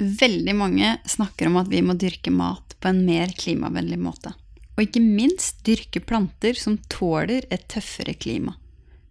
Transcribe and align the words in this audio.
Veldig 0.00 0.54
mange 0.56 0.94
snakker 1.08 1.50
om 1.50 1.58
at 1.60 1.68
vi 1.68 1.82
må 1.84 1.94
dyrke 1.98 2.32
mat 2.32 2.76
på 2.80 2.88
en 2.88 3.02
mer 3.04 3.32
klimavennlig 3.36 3.98
måte. 4.00 4.32
Og 4.76 4.86
ikke 4.86 5.02
minst 5.04 5.60
dyrke 5.66 6.00
planter 6.00 6.56
som 6.56 6.78
tåler 6.88 7.44
et 7.52 7.66
tøffere 7.68 8.14
klima. 8.16 8.56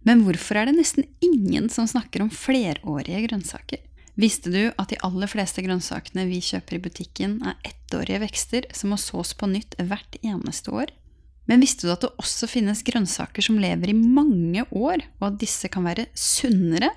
Men 0.02 0.24
hvorfor 0.24 0.58
er 0.58 0.66
det 0.66 0.78
nesten 0.78 1.06
ingen 1.22 1.68
som 1.70 1.86
snakker 1.86 2.24
om 2.24 2.32
flerårige 2.32 3.22
grønnsaker? 3.28 3.82
Visste 4.20 4.50
du 4.52 4.62
at 4.74 4.90
de 4.90 4.98
aller 5.06 5.30
fleste 5.30 5.62
grønnsakene 5.64 6.26
vi 6.28 6.40
kjøper 6.44 6.76
i 6.76 6.82
butikken, 6.82 7.38
er 7.46 7.60
ettårige 7.68 8.22
vekster 8.24 8.66
som 8.74 8.92
må 8.92 8.98
sås 9.00 9.32
på 9.38 9.48
nytt 9.48 9.76
hvert 9.78 10.18
eneste 10.24 10.72
år? 10.74 10.90
Men 11.48 11.62
visste 11.62 11.86
du 11.86 11.92
at 11.94 12.02
det 12.04 12.12
også 12.20 12.48
finnes 12.50 12.82
grønnsaker 12.86 13.44
som 13.44 13.60
lever 13.62 13.92
i 13.92 13.96
mange 13.96 14.66
år, 14.70 15.04
og 15.20 15.30
at 15.30 15.38
disse 15.40 15.70
kan 15.72 15.86
være 15.86 16.08
sunnere, 16.18 16.90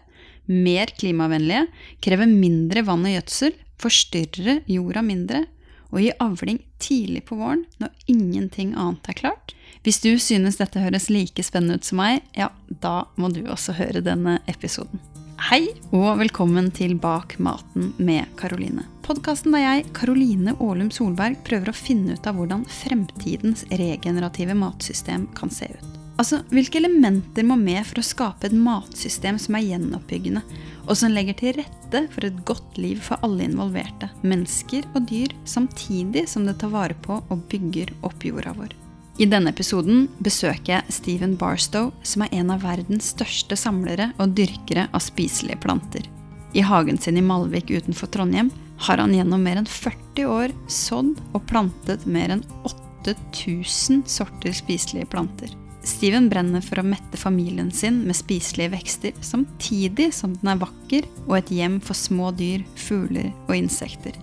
mer 0.49 0.91
klimavennlige, 0.97 1.67
kreve 2.03 2.27
mindre 2.27 2.83
vann 2.83 3.05
og 3.07 3.15
gjødsel, 3.15 3.53
forstyrre 3.81 4.61
jorda 4.69 5.03
mindre 5.05 5.45
og 5.93 6.01
gi 6.01 6.11
avling 6.23 6.59
tidlig 6.81 7.23
på 7.27 7.37
våren 7.37 7.65
når 7.81 7.93
ingenting 8.09 8.73
annet 8.73 9.09
er 9.09 9.19
klart? 9.19 9.53
Hvis 9.83 10.01
du 10.03 10.13
synes 10.21 10.57
dette 10.61 10.81
høres 10.81 11.09
like 11.11 11.43
spennende 11.43 11.81
ut 11.81 11.87
som 11.87 11.99
meg, 12.01 12.21
ja, 12.37 12.49
da 12.67 13.03
må 13.19 13.29
du 13.33 13.43
også 13.45 13.75
høre 13.77 14.03
denne 14.05 14.39
episoden. 14.49 15.01
Hei, 15.43 15.65
og 15.91 16.21
velkommen 16.21 16.69
til 16.71 16.93
Bak 17.01 17.35
maten 17.43 17.89
med 17.99 18.29
Karoline. 18.39 18.85
Podkasten 19.03 19.51
der 19.51 19.65
jeg, 19.65 19.87
Karoline 19.97 20.53
Aalum 20.55 20.87
Solberg, 20.93 21.41
prøver 21.43 21.71
å 21.71 21.75
finne 21.75 22.15
ut 22.15 22.29
av 22.29 22.37
hvordan 22.37 22.63
fremtidens 22.69 23.65
regenerative 23.73 24.55
matsystem 24.55 25.25
kan 25.35 25.51
se 25.51 25.67
ut. 25.73 25.99
Altså, 26.21 26.39
Hvilke 26.53 26.79
elementer 26.79 27.43
må 27.43 27.57
med 27.59 27.81
for 27.89 27.99
å 27.99 28.05
skape 28.05 28.47
et 28.47 28.55
matsystem 28.55 29.39
som 29.41 29.57
er 29.57 29.65
gjenoppbyggende, 29.67 30.45
og 30.87 30.97
som 30.99 31.13
legger 31.13 31.37
til 31.39 31.57
rette 31.59 32.03
for 32.13 32.27
et 32.27 32.39
godt 32.47 32.77
liv 32.81 33.01
for 33.03 33.21
alle 33.25 33.45
involverte, 33.47 34.09
mennesker 34.23 34.87
og 34.93 35.07
dyr, 35.09 35.33
samtidig 35.47 36.25
som 36.29 36.47
det 36.47 36.57
tar 36.61 36.73
vare 36.73 36.97
på 37.05 37.21
og 37.23 37.45
bygger 37.51 37.93
opp 38.03 38.25
jorda 38.25 38.55
vår? 38.57 38.73
I 39.21 39.27
denne 39.29 39.51
episoden 39.53 40.07
besøker 40.25 40.79
jeg 40.79 40.95
Stephen 40.95 41.35
Barstow, 41.37 41.91
som 42.01 42.25
er 42.25 42.33
en 42.33 42.49
av 42.55 42.63
verdens 42.65 43.11
største 43.13 43.57
samlere 43.59 44.09
og 44.17 44.33
dyrkere 44.37 44.87
av 44.89 45.03
spiselige 45.05 45.61
planter. 45.61 46.07
I 46.53 46.65
hagen 46.65 46.97
sin 47.01 47.17
i 47.17 47.25
Malvik 47.25 47.69
utenfor 47.69 48.09
Trondheim 48.13 48.49
har 48.87 49.01
han 49.01 49.13
gjennom 49.13 49.41
mer 49.45 49.61
enn 49.61 49.69
40 49.69 50.29
år 50.29 50.53
sådd 50.69 51.21
og 51.33 51.45
plantet 51.49 52.07
mer 52.09 52.33
enn 52.33 52.45
8000 52.65 54.03
sorter 54.09 54.55
spiselige 54.57 55.09
planter. 55.13 55.53
Steven 55.83 56.29
brenner 56.31 56.63
for 56.63 56.79
å 56.79 56.85
mette 56.87 57.19
familien 57.19 57.71
sin 57.75 58.01
med 58.07 58.15
spiselige 58.15 58.71
vekster, 58.71 59.15
samtidig 59.19 60.13
som 60.15 60.35
den 60.39 60.53
er 60.53 60.61
vakker 60.61 61.07
og 61.25 61.35
et 61.37 61.51
hjem 61.51 61.79
for 61.83 61.97
små 61.97 62.31
dyr, 62.39 62.63
fugler 62.79 63.33
og 63.49 63.57
insekter. 63.57 64.15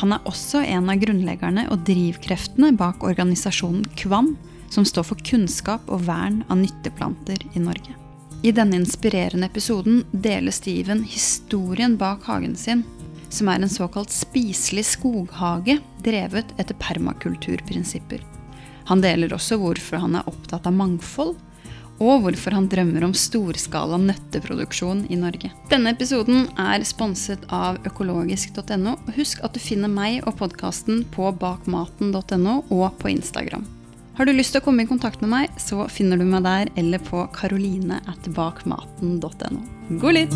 Han 0.00 0.14
er 0.14 0.26
også 0.26 0.62
en 0.66 0.90
av 0.90 0.98
grunnleggerne 1.02 1.66
og 1.70 1.82
drivkreftene 1.86 2.72
bak 2.78 3.02
organisasjonen 3.06 3.84
KVAM, 3.98 4.34
som 4.74 4.86
står 4.86 5.06
for 5.10 5.26
kunnskap 5.26 5.86
og 5.92 6.06
vern 6.08 6.42
av 6.48 6.58
nytteplanter 6.62 7.42
i 7.54 7.62
Norge. 7.62 7.94
I 8.44 8.52
denne 8.52 8.76
inspirerende 8.82 9.46
episoden 9.48 10.02
deler 10.12 10.52
Steven 10.52 11.04
historien 11.08 11.94
bak 11.96 12.26
hagen 12.28 12.56
sin, 12.58 12.82
som 13.32 13.48
er 13.48 13.62
en 13.62 13.72
såkalt 13.72 14.12
spiselig 14.14 14.84
skoghage 14.92 15.78
drevet 16.04 16.52
etter 16.60 16.76
permakulturprinsipper. 16.82 18.33
Han 18.88 19.02
deler 19.04 19.32
også 19.32 19.56
hvorfor 19.60 19.96
han 20.02 20.14
er 20.18 20.28
opptatt 20.28 20.66
av 20.68 20.74
mangfold, 20.76 21.34
og 22.02 22.24
hvorfor 22.24 22.50
han 22.56 22.66
drømmer 22.70 23.04
om 23.06 23.12
storskala 23.14 23.96
nøtteproduksjon 24.02 25.04
i 25.14 25.16
Norge. 25.18 25.50
Denne 25.70 25.90
episoden 25.94 26.48
er 26.58 26.82
sponset 26.86 27.38
av 27.54 27.78
økologisk.no. 27.86 28.92
og 28.96 29.12
Husk 29.14 29.44
at 29.46 29.54
du 29.54 29.60
finner 29.62 29.90
meg 29.92 30.26
og 30.26 30.34
podkasten 30.40 31.04
på 31.14 31.24
bakmaten.no 31.38 32.54
og 32.74 32.88
på 32.98 33.08
Instagram. 33.14 33.64
Har 34.14 34.24
du 34.26 34.32
lyst 34.34 34.52
til 34.54 34.60
å 34.62 34.64
komme 34.66 34.82
i 34.84 34.90
kontakt 34.90 35.20
med 35.22 35.30
meg, 35.32 35.46
så 35.58 35.88
finner 35.90 36.16
du 36.18 36.24
meg 36.26 36.42
der 36.46 36.68
eller 36.78 36.98
på 37.02 37.28
karoline.bakmaten.no. 37.34 39.60
God 40.02 40.12
lytt! 40.18 40.34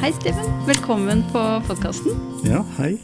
Hei, 0.00 0.10
Steven. 0.16 0.48
Velkommen 0.64 1.20
på 1.28 1.40
podkasten. 1.68 2.16
Ja, 2.48 2.64
hei. 2.78 2.96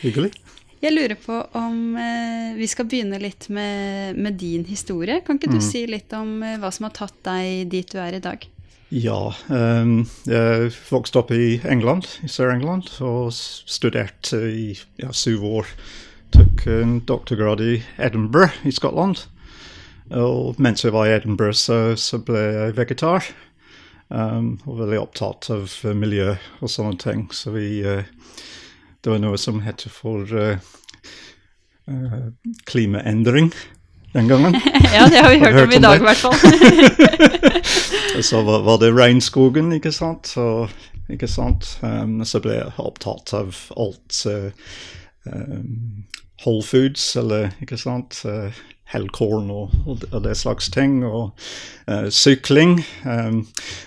Hyggelig. 0.00 0.32
Jeg 0.80 0.94
lurer 0.94 1.16
på 1.20 1.34
om 1.60 1.96
eh, 2.00 2.54
vi 2.56 2.64
skal 2.70 2.86
begynne 2.88 3.18
litt 3.20 3.50
med, 3.52 4.16
med, 4.16 4.38
din 4.40 4.64
historie. 4.64 5.18
Kan 5.26 5.36
ikke 5.36 5.50
du 5.52 5.58
mm. 5.58 5.66
si 5.66 5.82
litt 5.84 6.12
om 6.16 6.38
eh, 6.40 6.56
hva 6.60 6.70
som 6.72 6.86
har 6.88 6.94
tatt 6.96 7.18
deg 7.26 7.68
dit 7.72 7.90
du 7.92 7.98
er 8.00 8.16
i 8.16 8.22
dag? 8.24 8.46
Ja, 8.88 9.34
Eh, 9.52 9.90
jeg 10.26 10.70
vokste 10.88 11.20
opp 11.20 11.34
i 11.36 11.60
England, 11.68 12.08
i 12.24 12.30
Sør-England, 12.32 12.88
og 13.04 13.28
studerte 13.36 14.40
i 14.48 14.72
ja, 14.98 15.12
syv 15.12 15.44
år. 15.44 15.68
Tok 16.32 16.64
en 16.72 16.96
doktorgrad 17.04 17.60
i 17.60 17.82
Edinburgh 17.98 18.56
i 18.64 18.72
Skottland. 18.72 19.26
Og 20.16 20.58
mens 20.58 20.82
jeg 20.82 20.94
var 20.96 21.06
i 21.06 21.14
Edinburgh, 21.18 21.54
så, 21.54 21.92
så 22.00 22.18
ble 22.24 22.40
jeg 22.40 22.76
vegetar. 22.80 23.28
Um, 24.10 24.56
og 24.66 24.80
veldig 24.80 24.98
opptatt 24.98 25.46
av 25.54 25.70
miljø 25.94 26.32
og 26.58 26.70
sånne 26.72 26.96
ting. 26.98 27.28
Så 27.30 27.52
vi 27.54 27.84
uh, 27.86 28.02
det 29.04 29.12
var 29.12 29.20
noe 29.22 29.38
som 29.40 29.62
het 29.64 29.86
for 29.90 30.28
uh, 30.36 30.58
klimaendring 32.68 33.52
den 34.12 34.28
gangen. 34.28 34.54
ja, 34.94 35.08
det 35.08 35.16
har 35.16 35.30
vi 35.30 35.38
hørt, 35.38 35.52
hørt 35.52 35.68
om 35.68 35.72
i 35.72 35.82
dag, 35.82 35.96
i 35.96 36.04
hvert 36.04 36.16
fall. 36.16 36.34
så 38.30 38.42
var, 38.42 38.62
var, 38.66 38.78
det 38.82 38.92
regnskogen, 38.94 39.72
ikke 39.72 39.92
sant. 39.92 40.26
Så, 40.26 40.68
ikke 41.10 41.28
sant? 41.30 41.78
Um, 41.82 42.24
så 42.26 42.42
ble 42.42 42.58
jeg 42.58 42.74
opptatt 42.82 43.34
av 43.36 43.54
alt 43.78 44.24
uh, 44.26 44.50
um, 45.30 46.04
Whole 46.42 46.64
Foods, 46.66 47.16
eller 47.16 47.50
ikke 47.62 47.78
sant. 47.78 48.22
Uh, 48.24 48.50
Hellkorn 48.90 49.52
og, 49.54 49.70
og, 49.86 50.02
og, 50.10 50.24
det 50.24 50.34
slags 50.36 50.66
ting, 50.74 51.04
og 51.06 51.30
uh, 51.86 52.08
sykling. 52.10 52.80
Um, 53.06 53.44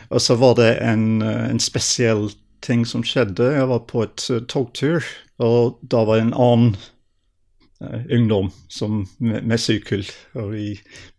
og 0.10 0.24
så 0.24 0.40
var 0.40 0.56
det 0.62 0.78
en, 0.80 1.22
en 1.22 1.60
spesiell 1.60 2.30
ting 2.64 2.86
som 2.88 3.04
skjedde. 3.06 3.52
Jeg 3.56 3.70
var 3.70 3.84
på 3.90 4.06
et 4.06 4.26
uh, 4.32 4.42
togtur, 4.50 5.06
og 5.44 5.80
da 5.82 6.04
var 6.08 6.20
det 6.20 6.28
en 6.28 6.38
annen 6.46 6.76
uh, 7.84 8.02
ungdom 8.14 8.52
som, 8.72 9.04
med, 9.18 9.44
med, 9.44 9.60
sykkel. 9.62 10.06
Og 10.40 10.54
vi 10.56 10.68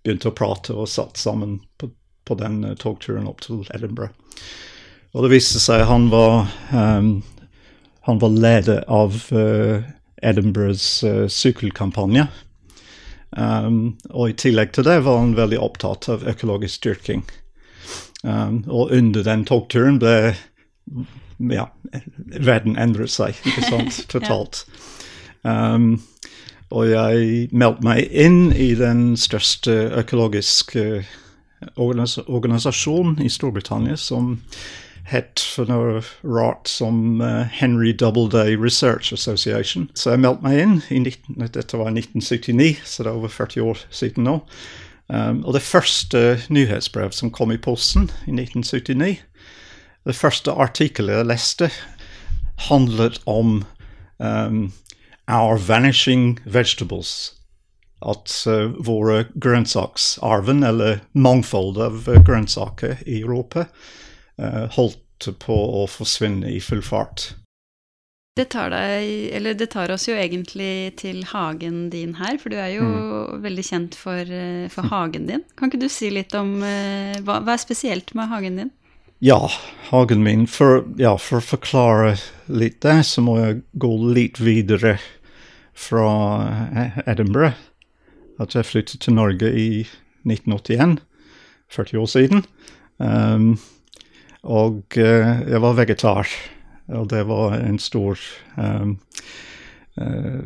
begynte 0.03 0.33
å 0.33 0.37
prate 0.37 0.77
og 0.77 0.91
satt 0.91 1.21
sammen 1.21 1.61
på, 1.81 1.91
på 2.25 2.39
den 2.41 2.63
uh, 2.65 2.75
togturen 2.81 3.29
opp 3.31 3.45
til 3.45 3.65
Edinburgh. 3.75 4.15
Og 5.15 5.27
det 5.27 5.37
viste 5.37 5.61
seg 5.63 5.87
han 5.87 6.09
var 6.11 6.49
um, 6.75 7.21
han 8.05 8.19
var 8.21 8.35
leder 8.35 8.83
av 8.93 9.15
Edinburghs 10.21 10.99
sykkelkampanje. 11.33 12.27
Um, 13.37 13.97
og 14.13 14.31
i 14.31 14.37
tillegg 14.39 14.75
til 14.75 14.87
det 14.87 15.01
var 15.07 15.19
han 15.19 15.35
veldig 15.35 15.59
opptatt 15.63 16.07
av 16.13 16.27
økologisk 16.29 16.83
styrking. 16.83 17.25
Um, 18.23 18.63
og 18.69 18.93
under 18.95 19.27
den 19.27 19.43
togturen 19.49 19.99
ble 20.03 20.35
ja, 21.53 21.69
verden 22.41 22.79
endret 22.81 23.13
seg, 23.13 23.39
ikke 23.45 23.67
sant, 23.69 24.01
totalt. 24.15 24.65
Um, 25.43 25.99
og 26.75 26.89
jeg 26.89 27.49
meldte 27.53 27.85
meg 27.87 28.09
inn 28.11 28.49
i 28.57 28.73
den 28.79 29.13
største 29.21 29.75
økologiske 30.01 31.05
organisasjonen 31.77 33.21
i 33.23 33.29
Storbritannia, 33.31 33.97
som 33.97 34.39
het 35.05 35.43
for 35.55 35.69
noe 35.69 36.01
rart 36.25 36.69
som 36.71 37.21
uh, 37.21 37.45
Henry 37.53 37.93
Doubleday 37.93 38.57
Research 38.57 39.13
Association. 39.13 39.91
Så 39.95 40.15
jeg 40.15 40.23
meldte 40.25 40.47
meg 40.47 40.63
inn. 40.63 40.79
i 40.89 41.03
19, 41.03 41.45
Dette 41.53 41.79
var 41.81 41.93
1979, 41.93 42.81
så 42.89 43.05
det 43.05 43.13
er 43.13 43.21
over 43.21 43.29
40 43.29 43.69
år 43.69 43.85
siden 43.93 44.25
nå. 44.25 44.39
Um, 45.13 45.43
og 45.45 45.53
det 45.53 45.63
første 45.63 46.41
nyhetsbrev 46.49 47.13
som 47.13 47.31
kom 47.31 47.53
i 47.53 47.61
posten 47.61 48.09
i 48.25 48.33
1979, 48.33 49.19
det 50.05 50.17
første 50.17 50.53
artikkelet 50.53 51.21
jeg 51.21 51.29
leste, 51.31 51.71
handlet 52.69 53.21
om 53.27 53.63
um, 54.19 54.73
our 55.29 55.59
vanishing 55.59 56.39
vegetables. 56.45 57.35
At 58.05 58.33
uh, 58.47 58.75
våre 58.85 59.25
grønnsaksarven, 59.41 60.63
eller 60.63 61.01
mangfold 61.13 61.81
av 61.81 62.11
grønnsaker 62.27 63.01
i 63.07 63.23
Europa, 63.23 63.69
uh, 64.41 64.67
holdt 64.77 65.31
på 65.41 65.57
å 65.81 65.87
forsvinne 65.89 66.53
i 66.53 66.61
full 66.61 66.85
fart. 66.85 67.33
Det 68.35 68.49
tar, 68.51 68.73
deg, 68.75 69.45
det 69.55 69.69
tar, 69.71 69.93
oss 69.95 70.09
jo 70.09 70.17
egentlig 70.19 70.97
til 70.99 71.21
hagen 71.31 71.85
din 71.93 72.17
her, 72.19 72.35
for 72.43 72.51
du 72.51 72.59
er 72.59 72.73
jo 72.75 72.83
mm. 72.83 73.43
veldig 73.45 73.65
kjent 73.65 73.97
for, 73.97 74.21
uh, 74.27 74.67
for, 74.75 74.91
hagen 74.91 75.31
din. 75.31 75.45
Kan 75.57 75.71
ikke 75.71 75.85
du 75.87 75.89
si 75.89 76.11
litt 76.13 76.35
om 76.37 76.59
uh, 76.61 77.15
hva, 77.25 77.39
hva 77.41 77.55
er 77.55 77.63
spesielt 77.63 78.13
med 78.19 78.29
hagen 78.35 78.59
din? 78.61 78.75
Ja, 79.19 79.51
hagen 79.91 80.23
min. 80.23 80.47
For, 80.51 80.83
ja, 81.01 81.15
for 81.21 81.41
å 81.41 81.47
forklare 81.55 82.17
litt 82.47 82.81
det, 82.85 83.03
så 83.09 83.23
må 83.25 83.39
jeg 83.41 83.63
gå 83.81 83.93
litt 84.15 84.41
videre 84.43 84.97
fra 85.75 86.09
eh, 86.75 86.99
Edinburgh. 87.07 87.55
At 88.43 88.57
jeg 88.57 88.67
flyttet 88.67 89.05
til 89.05 89.15
Norge 89.15 89.51
i 89.51 89.85
1981, 90.27 90.99
40 91.71 92.03
år 92.03 92.11
siden. 92.11 92.45
Um, 92.99 93.55
Og 94.45 94.99
uh, 95.01 95.41
jeg 95.49 95.61
var 95.65 95.77
vegetar, 95.79 96.29
og 96.93 97.09
det 97.09 97.23
var 97.29 97.57
en 97.57 97.79
stor 97.81 98.21
um, 98.61 98.99
uh, 99.97 100.45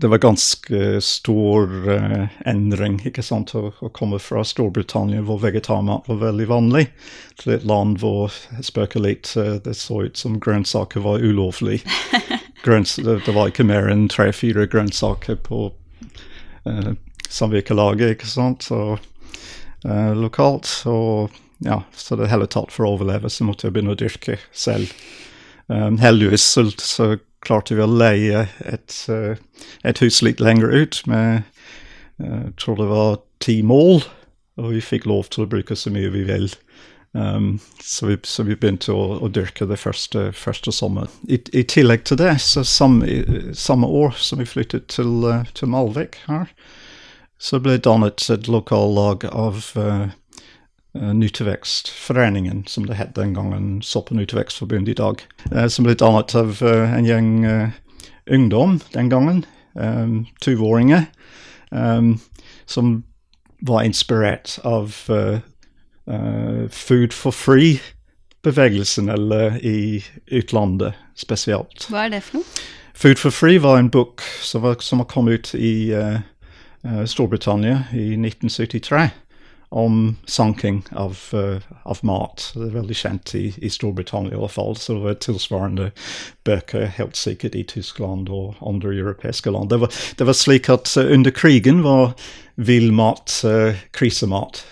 Det 0.00 0.06
var 0.06 0.20
ganske 0.22 1.00
stor 1.02 1.72
uh, 1.90 2.26
endring 2.46 3.00
ikke 3.08 3.22
sant, 3.26 3.50
å, 3.58 3.72
å, 3.82 3.88
komme 3.90 4.20
fra 4.22 4.44
Storbritannia, 4.46 5.24
hvor 5.26 5.40
vegetarmat 5.42 6.06
var 6.06 6.20
veldig 6.20 6.46
vanlig, 6.46 6.84
til 7.42 7.56
et 7.56 7.66
land 7.66 7.98
hvor 7.98 8.30
spøker 8.62 9.02
litt, 9.02 9.32
uh, 9.34 9.56
det 9.64 9.74
så 9.74 10.04
ut 10.06 10.20
som 10.20 10.38
grønnsaker 10.38 11.02
var 11.02 11.18
ulovlig. 11.18 11.80
Grønns, 12.64 12.94
det, 13.02 13.24
det, 13.26 13.34
var 13.34 13.50
ikke 13.50 13.66
mer 13.66 13.90
enn 13.90 14.06
tre-fire 14.12 14.68
grønnsaker 14.70 15.40
på 15.48 15.64
uh, 15.72 16.92
samvirkelaget, 17.26 18.14
ikke 18.14 18.30
sant, 18.30 18.70
så, 18.70 19.00
lokalt. 20.18 20.70
og 20.90 21.34
ja, 21.58 21.82
så 21.94 22.16
det 22.16 22.30
hele 22.30 22.46
tatt 22.46 22.70
for 22.70 22.86
å 22.86 22.94
overleve 22.94 23.30
så 23.30 23.46
måtte 23.46 23.66
jeg 23.66 23.74
begynne 23.74 23.94
å 23.94 23.98
dyrke 23.98 24.38
selv. 24.54 24.94
Um, 25.66 25.98
heldigvis 26.00 26.44
så, 26.54 26.64
så, 26.78 27.16
klarte 27.48 27.78
vi 27.78 27.84
å 27.84 27.90
leie 27.90 28.44
et, 28.68 29.00
uh, 29.08 29.34
et, 29.82 30.04
hus 30.04 30.20
litt 30.22 30.44
lenger 30.44 30.70
ut 30.74 31.02
med 31.08 31.48
jeg 32.18 32.54
tror 32.58 32.74
det 32.80 32.86
var 32.90 33.12
ti 33.38 33.60
mål, 33.62 34.00
og 34.58 34.72
vi 34.72 34.80
fikk 34.82 35.04
lov 35.06 35.28
til 35.30 35.44
å 35.44 35.50
bruke 35.50 35.76
så 35.78 35.92
mye 35.94 36.10
vi 36.10 36.24
vil. 36.26 36.48
Um, 37.12 37.58
så, 37.82 38.06
vi, 38.06 38.18
så, 38.22 38.42
vi, 38.42 38.56
begynte 38.56 38.92
å, 38.92 39.16
å 39.24 39.30
dyrke 39.32 39.66
det 39.66 39.78
første, 39.80 40.28
første 40.36 40.72
sommeren. 40.74 41.10
I, 41.24 41.38
I, 41.56 41.64
tillegg 41.64 42.04
til 42.06 42.20
det, 42.20 42.34
så 42.44 42.64
samme, 42.68 43.08
samme 43.56 43.88
år 43.88 44.18
som 44.20 44.42
vi 44.42 44.48
flyttet 44.48 44.90
til, 44.92 45.24
uh, 45.24 45.46
til 45.56 45.72
Malvik 45.72 46.20
her, 46.26 46.52
så 47.40 47.62
ble 47.62 47.78
det 47.78 47.86
dannet 47.86 48.26
et 48.34 48.50
lokallag 48.50 49.24
av 49.30 49.70
uh, 49.78 50.10
Nytevekstforeningen, 50.92 52.64
som 52.66 52.86
det 52.86 52.96
het 52.96 53.16
den 53.16 53.34
gangen, 53.34 53.82
Soppen 53.82 54.16
Nytevekstforbundet 54.16 54.88
i 54.88 54.94
dag. 54.94 55.20
Uh, 55.52 55.66
som 55.68 55.84
ble 55.84 55.94
dannet 55.94 56.34
av 56.34 56.62
uh, 56.64 56.94
en 56.96 57.04
gjeng 57.06 57.72
ungdom 58.26 58.80
den 58.92 59.10
gangen, 59.10 59.44
um, 59.74 60.26
20-åringer, 60.44 61.04
um, 61.70 62.18
som 62.66 63.02
var 63.60 63.82
inspirert 63.82 64.58
av 64.64 64.94
Food 66.70 67.12
for 67.12 67.30
Free-bevegelsen, 67.30 69.08
eller 69.08 69.58
i 69.66 70.04
utlandet 70.26 70.94
spesielt. 71.16 71.88
Hva 71.90 72.06
er 72.06 72.14
det 72.16 72.22
for 72.24 72.40
noe? 72.40 72.66
Food 72.94 73.20
for 73.20 73.34
Free 73.34 73.60
var 73.60 73.78
en 73.78 73.90
bok 73.90 74.22
som, 74.42 74.62
var, 74.62 74.78
som 74.80 75.04
kommet 75.04 75.32
ut 75.32 75.54
i 75.54 75.92
Storbritannia 77.04 77.84
i 77.92 78.14
1973 78.16 79.10
om 79.68 80.16
sanking 80.26 80.84
av, 80.90 81.18
uh, 81.34 81.60
av, 81.82 81.98
mat. 82.02 82.52
Det 82.54 82.68
er 82.68 82.76
veldig 82.78 82.96
kjent 82.96 83.34
i, 83.36 83.50
i 83.60 83.70
Storbritannia 83.72 84.36
i 84.36 84.40
hvert 84.40 84.54
fall. 84.54 84.76
Så 84.76 84.96
det 84.96 85.04
var 85.04 85.18
tilsvarende 85.20 85.90
bøker 86.48 86.88
helt 86.96 87.18
sikkert 87.20 87.56
i 87.58 87.66
Tyskland 87.68 88.30
og 88.32 88.56
andre 88.64 88.94
europeiske 88.96 89.52
land. 89.52 89.70
Det 89.70 89.80
var, 89.84 89.92
det 90.16 90.28
var 90.28 90.38
slik 90.38 90.70
at 90.72 90.88
uh, 90.96 91.04
under 91.04 91.34
krigen 91.34 91.82
var 91.84 92.14
villmat 92.56 93.40
uh, 93.44 93.76
krisemat. 93.92 94.64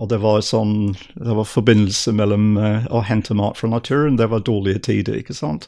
Og 0.00 0.08
det 0.08 0.20
var 0.22 0.38
sånn 0.40 0.94
Det 1.12 1.34
var 1.36 1.44
forbindelse 1.44 2.12
mellom 2.16 2.54
å 2.56 3.02
hente 3.04 3.34
mat 3.36 3.58
fra 3.58 3.68
naturen. 3.68 4.16
Det 4.16 4.30
var 4.32 4.46
dårlige 4.46 4.80
tider, 4.86 5.18
ikke 5.18 5.36
sant. 5.36 5.66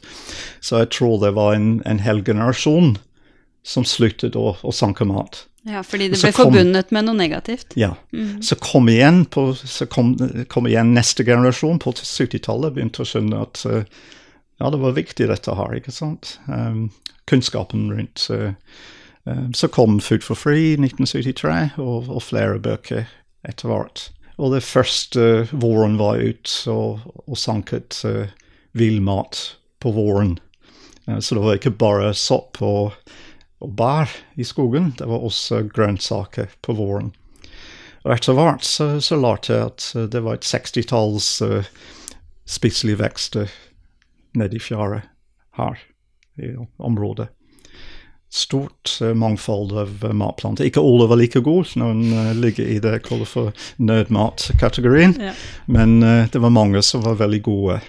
Så 0.63 0.79
jeg 0.79 0.89
tror 0.95 1.19
det 1.21 1.35
var 1.37 1.53
en, 1.53 1.83
en 1.85 2.01
hel 2.01 2.23
generasjon 2.25 2.95
som 3.67 3.85
sluttet 3.85 4.37
å, 4.39 4.55
å 4.57 4.73
sanke 4.73 5.05
mat. 5.05 5.43
Ja, 5.63 5.79
fordi 5.83 6.09
det 6.11 6.19
ble 6.19 6.31
kom, 6.33 6.49
forbundet 6.51 6.91
med 6.91 7.07
noe 7.07 7.15
negativt. 7.15 7.77
Ja. 7.79 7.93
Mm. 8.11 8.41
Så, 8.43 8.57
kom 8.59 8.89
igjen, 8.91 9.23
på, 9.31 9.53
så 9.55 9.87
kom, 9.87 10.11
kom 10.51 10.67
igjen 10.67 10.91
neste 10.95 11.23
generasjon 11.23 11.79
på 11.79 11.93
70-tallet, 11.95 12.75
begynte 12.75 13.05
å 13.05 13.07
skjønne 13.07 13.39
at 13.45 13.63
uh, 13.69 13.85
ja, 14.59 14.69
det 14.69 14.81
var 14.83 14.97
viktig 14.97 15.29
dette 15.31 15.55
her, 15.55 15.77
ikke 15.79 15.93
sant. 15.95 16.37
Um, 16.51 16.89
kunnskapen 17.31 17.87
rundt 17.95 18.27
uh, 18.31 18.51
um, 19.23 19.53
Så 19.55 19.71
kom 19.71 20.01
Food 20.03 20.23
for 20.23 20.39
Free 20.39 20.73
i 20.73 20.77
1973, 20.81 21.79
og, 21.79 22.11
og, 22.11 22.21
flere 22.23 22.59
bøker 22.63 23.07
etter 23.47 23.71
hvert. 23.71 24.09
Og 24.35 24.53
det 24.55 24.63
første 24.67 25.27
uh, 25.47 25.55
våren 25.63 25.95
var 25.99 26.19
ut 26.19 26.57
og, 26.71 27.07
og 27.23 27.39
sanket 27.39 28.03
uh, 28.03 28.27
villmat 28.75 29.45
på 29.83 29.91
våren. 29.91 30.39
så 31.19 31.35
det 31.35 31.41
var 31.43 31.57
ikke 31.59 31.75
bare 31.75 32.13
sopp 32.15 32.61
og 32.63 32.93
og 33.63 33.75
bær 33.79 34.11
i 34.35 34.45
skogen. 34.47 34.91
Det 34.99 35.07
var 35.07 35.23
også 35.23 35.63
grønnsaker 35.71 36.51
på 36.61 36.75
våren. 36.77 37.13
Og 38.03 38.15
etter 38.17 38.35
hvert 38.35 38.65
så, 38.67 38.97
så 38.99 39.17
lærte 39.19 39.53
jeg 39.53 39.69
at 39.71 39.85
eh, 39.95 40.09
det 40.11 40.23
var 40.25 40.39
et 40.39 40.47
sekstitalls 40.47 41.37
uh, 41.45 41.63
spiselige 42.43 42.99
vekster 42.99 43.53
nedi 44.35 44.59
fjæra 44.59 44.99
her 45.55 45.79
i 46.41 46.51
området. 46.83 47.29
Stort 48.33 48.97
uh, 48.99 49.13
mangfold 49.15 49.71
av 49.77 50.03
uh, 50.03 50.11
matplanter. 50.11 50.67
Ikke 50.67 50.83
alle 50.83 51.07
var 51.07 51.21
like 51.21 51.39
gode, 51.45 51.77
når 51.79 52.03
uh, 52.11 52.33
ligger 52.43 52.67
i 52.67 52.81
det 52.83 52.97
jeg 52.97 53.07
kaller 53.07 53.29
for 53.29 53.65
nødmatkategorien, 53.79 55.15
ja. 55.29 55.31
men 55.71 56.01
det 56.03 56.41
var 56.41 56.51
mange 56.51 56.81
som 56.83 57.05
var 57.05 57.21
veldig 57.21 57.43
gode. 57.45 57.79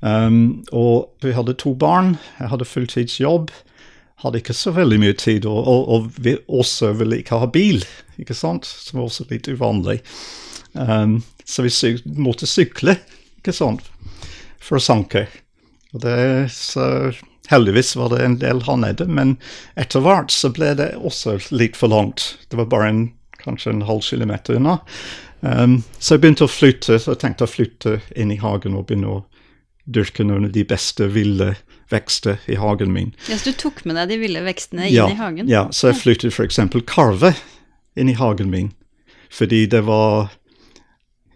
Um, 0.00 0.62
og 0.72 1.10
vi 1.20 1.34
hadde 1.36 1.58
to 1.60 1.74
barn. 1.76 2.14
Jeg 2.38 2.48
hadde 2.48 2.64
fulltidsjobb 2.64 3.50
hadde 4.20 4.40
ikke 4.42 4.56
så 4.56 4.72
veldig 4.76 4.98
mye 5.00 5.16
tid, 5.18 5.46
og, 5.48 5.68
og, 5.68 5.90
og 5.90 6.60
også 6.60 6.92
ville 6.98 7.20
ikke 7.22 7.40
ha 7.40 7.48
bil, 7.50 7.84
ikke 8.20 8.36
sant, 8.36 8.68
som 8.68 9.00
var 9.00 9.08
også 9.08 9.26
litt 9.30 9.48
uvanlig. 9.48 10.00
Um, 10.72 11.20
så 11.44 11.64
vi 11.64 11.72
syk, 11.72 12.04
måtte 12.20 12.48
sykle, 12.48 12.98
ikke 13.40 13.54
sant, 13.56 13.86
for 14.60 14.78
å 14.78 14.84
sanke. 14.84 15.26
Og 15.94 16.04
det, 16.04 16.18
så 16.54 17.10
heldigvis 17.50 17.96
var 17.98 18.12
det 18.12 18.20
en 18.24 18.36
del 18.42 18.62
her 18.66 18.78
nede, 18.78 19.08
men 19.08 19.34
etter 19.80 20.04
hvert 20.04 20.30
så 20.34 20.52
ble 20.54 20.74
det 20.78 20.92
også 21.00 21.38
litt 21.56 21.78
for 21.78 21.90
langt. 21.90 22.34
Det 22.52 22.60
var 22.60 22.70
bare 22.70 22.92
en, 22.92 23.02
kanskje 23.40 23.74
en 23.74 23.88
halv 23.88 24.04
kilometer 24.06 24.60
unna. 24.60 24.78
Um, 25.40 25.80
så 25.98 26.14
jeg 26.14 26.26
begynte 26.26 26.46
å 26.46 26.52
flytte, 26.52 27.00
så 27.00 27.14
jeg 27.14 27.24
tenkte 27.24 27.48
å 27.48 27.50
flytte 27.50 27.98
inn 28.12 28.30
i 28.34 28.38
hagen 28.42 28.76
og 28.76 28.86
begynne 28.90 29.16
å 29.16 29.20
dyrke 29.90 30.22
noen 30.28 30.46
av 30.46 30.54
de 30.54 30.64
beste 30.68 31.08
ville 31.10 31.54
vekster 31.90 32.38
i 32.46 32.56
hagen 32.60 32.92
min. 32.92 33.14
Ja, 33.28 33.38
Så 33.38 33.50
du 33.50 33.56
tok 33.58 33.84
med 33.84 33.96
deg 33.98 34.12
de 34.12 34.20
ville 34.22 34.42
vekstene 34.46 34.88
inn 34.88 34.94
ja, 34.94 35.08
i 35.10 35.18
hagen? 35.18 35.48
Ja, 35.50 35.68
så 35.74 35.90
jeg 35.90 36.00
flyttet 36.02 36.34
f.eks. 36.34 36.60
karve 36.86 37.34
inn 37.98 38.10
i 38.12 38.16
hagen 38.18 38.50
min. 38.50 38.72
Fordi 39.30 39.66
det 39.70 39.84
var 39.86 40.30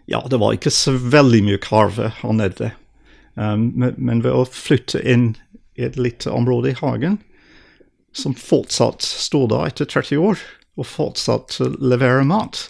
Ja, 0.05 0.21
det 0.29 0.37
var 0.37 0.53
ikke 0.53 0.69
så 0.69 0.93
veldig 0.93 1.41
mye 1.47 1.61
karve 1.61 2.11
her 2.19 2.33
nede. 2.37 2.71
Um, 3.33 3.71
men, 3.75 3.95
men, 3.97 4.21
ved 4.23 4.31
å 4.31 4.45
flytte 4.45 5.01
inn 5.01 5.33
i 5.75 5.83
et 5.87 5.97
lite 5.97 6.31
område 6.31 6.71
i 6.71 6.77
hagen, 6.77 7.17
som 8.15 8.35
fortsatt 8.37 9.01
står 9.03 9.49
der 9.51 9.71
etter 9.71 9.89
30 9.89 10.21
år, 10.21 10.43
og 10.77 10.87
fortsatt 10.87 11.57
leverer 11.81 12.23
mat 12.23 12.69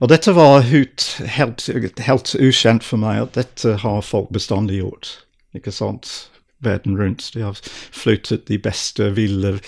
og 0.00 0.08
dette 0.08 0.32
var 0.32 0.62
helt, 0.64 1.04
helt, 1.28 1.66
helt 2.00 2.34
ukjent 2.40 2.84
for 2.84 3.00
meg, 3.00 3.20
at 3.20 3.36
dette 3.36 3.76
har 3.82 4.00
folk 4.04 4.30
bestandig 4.32 4.80
gjort. 4.80 5.12
Ikke 5.56 5.72
sant? 5.74 6.30
Verden 6.64 6.98
rundt. 6.98 7.30
De 7.34 7.44
har 7.44 7.58
flyttet 7.92 8.46
de 8.50 8.58
beste 8.60 9.10
ville 9.16 9.58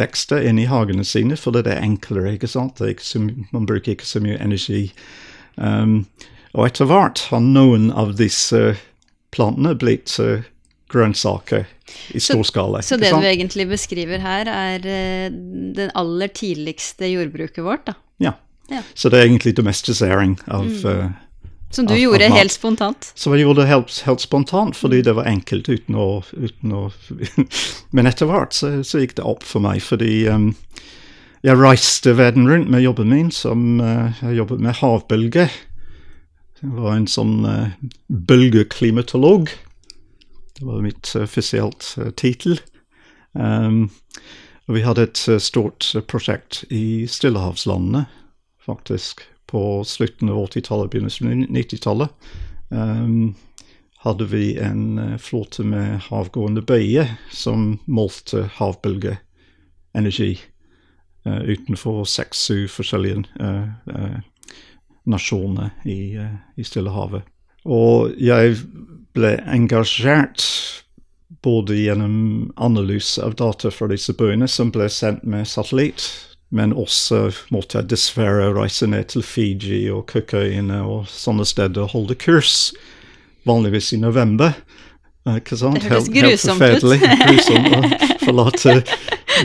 vekster 0.00 0.44
inn 0.48 0.60
i 0.60 0.68
hagene 0.70 1.04
sine, 1.04 1.36
for 1.36 1.54
det 1.54 1.66
er 1.68 1.82
enklere. 1.84 2.36
ikke 2.36 2.50
sant? 2.50 2.80
Ikke 2.80 3.04
så, 3.04 3.20
man 3.52 3.66
bruker 3.68 3.94
ikke 3.94 4.08
så 4.08 4.22
mye 4.24 4.38
energi. 4.40 4.86
Um, 5.56 6.06
og 6.52 6.68
etter 6.68 6.88
hvert 6.88 7.26
har 7.32 7.44
noen 7.44 7.90
av 7.92 8.14
disse 8.20 8.74
plantene 9.32 9.74
blitt 9.80 10.12
uh, 10.20 10.44
grønnsaker 10.92 11.66
i 12.16 12.20
stor 12.20 12.44
skala. 12.48 12.82
Så, 12.82 12.94
så 12.94 13.00
det 13.00 13.12
sant? 13.12 13.24
du 13.24 13.28
egentlig 13.28 13.68
beskriver 13.68 14.24
her, 14.24 14.48
er 14.48 14.86
uh, 14.86 15.36
den 15.76 15.92
aller 15.98 16.32
tidligste 16.32 17.08
jordbruket 17.12 17.64
vårt, 17.64 17.86
da? 17.88 17.96
Ja. 18.22 18.36
ja. 18.72 18.82
Så 18.94 19.12
det 19.12 19.20
er 19.20 19.28
egentlig 19.28 19.56
domestisering 19.60 20.38
av 20.48 20.68
mm. 20.68 20.80
uh, 20.88 21.12
som 21.72 21.86
du 21.86 21.94
gjorde 21.96 22.26
av 22.28 22.36
helt 22.36 22.52
spontant? 22.52 23.12
Som 23.16 23.32
jeg 23.32 23.46
gjorde 23.46 23.64
helt, 23.64 23.94
helt, 24.04 24.20
spontant, 24.20 24.76
fordi 24.76 25.00
det 25.06 25.14
var 25.16 25.28
enkelt 25.30 25.70
uten 25.72 25.96
å, 25.96 26.08
uten 26.36 26.74
å 26.76 26.82
Men 27.96 28.08
etter 28.10 28.28
hvert 28.28 28.52
så, 28.56 28.74
så, 28.84 29.00
gikk 29.00 29.16
det 29.16 29.24
opp 29.24 29.46
for 29.46 29.64
meg, 29.64 29.80
fordi 29.84 30.26
um, 30.28 30.50
jeg 31.40 31.58
reiste 31.58 32.12
verden 32.18 32.48
rundt 32.50 32.68
med 32.72 32.84
jobben 32.84 33.08
min, 33.12 33.32
som 33.32 33.80
uh, 33.80 34.12
jeg 34.20 34.42
jobbet 34.42 34.60
med 34.68 34.78
havbølger. 34.82 35.56
Jeg 36.60 36.76
var 36.76 36.94
en 36.94 37.08
sånn 37.10 37.34
uh, 37.48 37.72
bølgeklimatolog. 38.08 39.48
Det 40.52 40.68
var 40.68 40.84
mitt 40.84 41.14
offisielt 41.16 41.94
uh, 41.96 42.12
tittel. 42.12 42.60
Um, 43.32 43.86
og 44.68 44.76
vi 44.76 44.84
hadde 44.84 45.08
et 45.08 45.26
stort 45.42 45.88
prosjekt 46.06 46.62
i 46.70 47.08
Stillehavslandene, 47.10 48.04
faktisk 48.62 49.24
på 49.52 49.84
slutten 49.84 50.30
av 50.32 50.46
80-tallet, 50.46 50.90
begynnelsen 50.90 51.28
av 51.28 51.32
90-tallet, 51.56 52.14
um, 52.70 52.78
ehm, 52.78 53.34
hadde 54.02 54.24
vi 54.32 54.56
en 54.58 54.98
uh, 54.98 55.18
flåte 55.20 55.62
med 55.68 56.00
havgående 56.08 56.64
bøye 56.66 57.04
som 57.30 57.76
målte 57.84 58.46
havbølgeenergi 58.56 60.32
uh, 61.28 61.42
utenfor 61.44 62.02
seks-syv 62.08 62.66
forskjellige 62.72 63.26
uh, 63.38 64.18
nasjoner 65.04 65.70
i, 65.84 66.16
i 66.56 66.64
Stillehavet. 66.64 67.28
Og 67.68 68.16
jeg 68.18 68.56
ble 69.14 69.36
engasjert 69.52 70.42
både 71.42 71.76
gjennom 71.76 72.52
analyse 72.56 73.22
av 73.22 73.34
data 73.38 73.70
fra 73.74 73.88
disse 73.90 74.14
bøyene 74.16 74.48
som 74.48 74.70
ble 74.74 74.88
sendt 74.90 75.24
med 75.26 75.48
satellitt, 75.50 76.06
men 76.52 76.74
også 76.76 77.30
måtte 77.54 77.78
jeg 77.80 77.88
dessverre 77.94 78.50
reise 78.52 78.86
ned 78.90 79.08
til 79.14 79.24
Fiji 79.24 79.86
og 79.92 80.04
Cookøyene 80.12 80.82
og 80.84 81.06
sånne 81.08 81.46
steder 81.48 81.86
og 81.86 81.94
holde 81.96 82.16
kurs, 82.20 82.72
vanligvis 83.48 83.92
i 83.96 84.00
november. 84.02 84.52
Eh, 85.26 85.38
Ikke 85.40 85.56
sant? 85.56 85.80
Det 85.80 85.88
høres 85.90 86.08
Helt- 86.12 86.20
helt 86.20 86.42
grusomt 86.44 86.62
ut. 86.68 87.08
Grusomt 87.24 87.72
å 87.72 87.80
forlate 88.26 88.76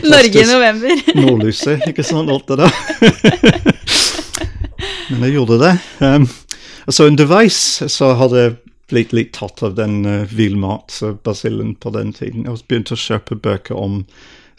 Norge 0.04 0.42
i 0.42 0.46
november. 0.50 1.02
nordlyset, 1.22 1.86
ikke 1.88 2.04
sant, 2.04 2.28
alt 2.30 2.48
det 2.52 2.58
der. 2.60 3.78
Men 5.10 5.24
jeg 5.24 5.38
gjorde 5.38 5.58
det. 5.62 5.74
Um, 6.04 6.28
så 6.92 7.06
underveis 7.08 7.56
så 7.92 8.12
hadde 8.20 8.42
jeg 8.42 8.56
blitt 8.88 9.12
litt 9.16 9.32
tatt 9.36 9.62
av 9.64 9.74
den 9.76 10.02
uh, 10.06 10.26
villmatbasillen 10.28 11.74
på 11.80 11.92
den 11.96 12.12
tiden. 12.16 12.44
Jeg 12.48 12.60
begynte 12.68 12.96
å 12.96 13.00
kjøpe 13.00 13.38
bøker 13.44 13.76
om 13.80 14.02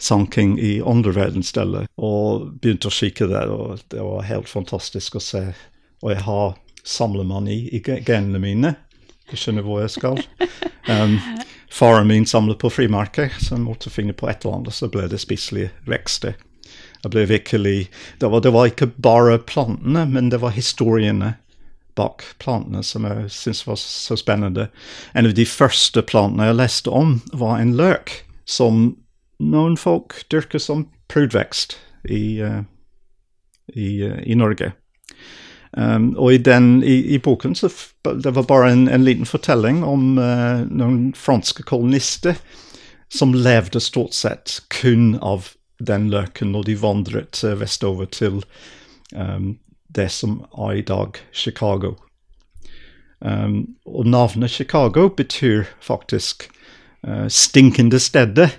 sanking 0.00 0.56
i 0.58 0.78
andre 0.82 1.12
verdensdeler, 1.16 1.86
og 2.00 2.48
begynte 2.62 2.88
å 2.88 2.94
kikke 2.94 3.28
der, 3.30 3.52
og 3.52 3.82
det 3.92 4.00
var 4.00 4.26
helt 4.28 4.48
fantastisk 4.48 5.18
å 5.20 5.22
se. 5.24 5.44
Og 6.00 6.14
jeg 6.14 6.22
har 6.24 6.54
samlemani 6.82 7.58
i 7.76 7.82
ge- 7.84 8.00
genene 8.06 8.40
mine. 8.40 8.74
Jeg 9.30 9.38
skjønner 9.42 9.66
hvor 9.66 9.82
jeg 9.84 9.92
skal. 9.94 10.16
Um, 10.88 11.18
faren 11.70 12.08
min 12.08 12.24
samlet 12.26 12.58
på 12.58 12.70
frimerker, 12.72 13.30
så 13.38 13.54
jeg 13.58 13.66
måtte 13.66 13.92
finne 13.92 14.16
på 14.16 14.26
et 14.30 14.40
eller 14.42 14.62
annet, 14.62 14.74
så 14.74 14.88
ble 14.90 15.04
det 15.12 15.20
spiselige 15.22 15.70
vekster. 15.86 16.38
Jeg 17.00 17.12
ble 17.14 17.22
virkelig 17.30 17.76
det 18.20 18.28
var, 18.32 18.42
det 18.44 18.52
var 18.52 18.72
ikke 18.72 18.90
bare 19.00 19.38
plantene, 19.38 20.06
men 20.08 20.32
det 20.32 20.40
var 20.42 20.56
historiene 20.56 21.34
bak 21.98 22.24
plantene 22.40 22.82
som 22.86 23.04
jeg 23.08 23.28
syntes 23.34 23.62
var 23.68 23.78
så 23.80 24.16
spennende. 24.18 24.68
En 25.14 25.28
av 25.28 25.36
de 25.36 25.46
første 25.48 26.02
plantene 26.06 26.48
jeg 26.50 26.58
leste 26.58 26.92
om, 26.92 27.18
var 27.32 27.60
en 27.60 27.72
løk 27.78 28.12
som 28.48 28.96
noen 29.40 29.76
folk 29.80 30.14
dyrker 30.32 30.62
som 30.62 30.86
prudvekst 31.10 31.78
i, 32.04 32.40
uh, 32.42 32.62
i, 33.74 34.02
uh, 34.04 34.20
i 34.22 34.36
Norge. 34.38 34.72
Um, 35.72 36.16
og 36.18 36.34
i, 36.34 36.38
den, 36.42 36.82
i, 36.82 37.18
boken 37.22 37.54
så 37.54 37.68
det 38.02 38.32
var 38.34 38.42
bare 38.42 38.72
en, 38.72 38.88
en 38.90 39.04
liten 39.06 39.26
fortelling 39.26 39.84
om 39.86 40.18
uh, 40.18 40.66
noen 40.66 41.12
franske 41.14 41.62
kolonister 41.62 42.34
som 43.10 43.34
levde 43.34 43.78
stort 43.80 44.14
sett 44.18 44.56
kun 44.74 45.14
av 45.22 45.52
den 45.78 46.08
løken 46.10 46.50
når 46.52 46.66
de 46.66 46.76
vandret 46.82 47.42
vestover 47.60 48.10
til 48.10 48.42
um, 49.14 49.58
det 49.94 50.10
som 50.10 50.40
er 50.58 50.80
i 50.80 50.86
dag 50.86 51.22
Chicago. 51.32 51.94
Um, 53.20 53.76
og 53.86 54.06
navnet 54.06 54.50
Chicago 54.50 55.08
betyr 55.08 55.64
faktisk 55.80 56.48
uh, 57.06 57.28
stinkende 57.28 57.98
stedet. 57.98 58.50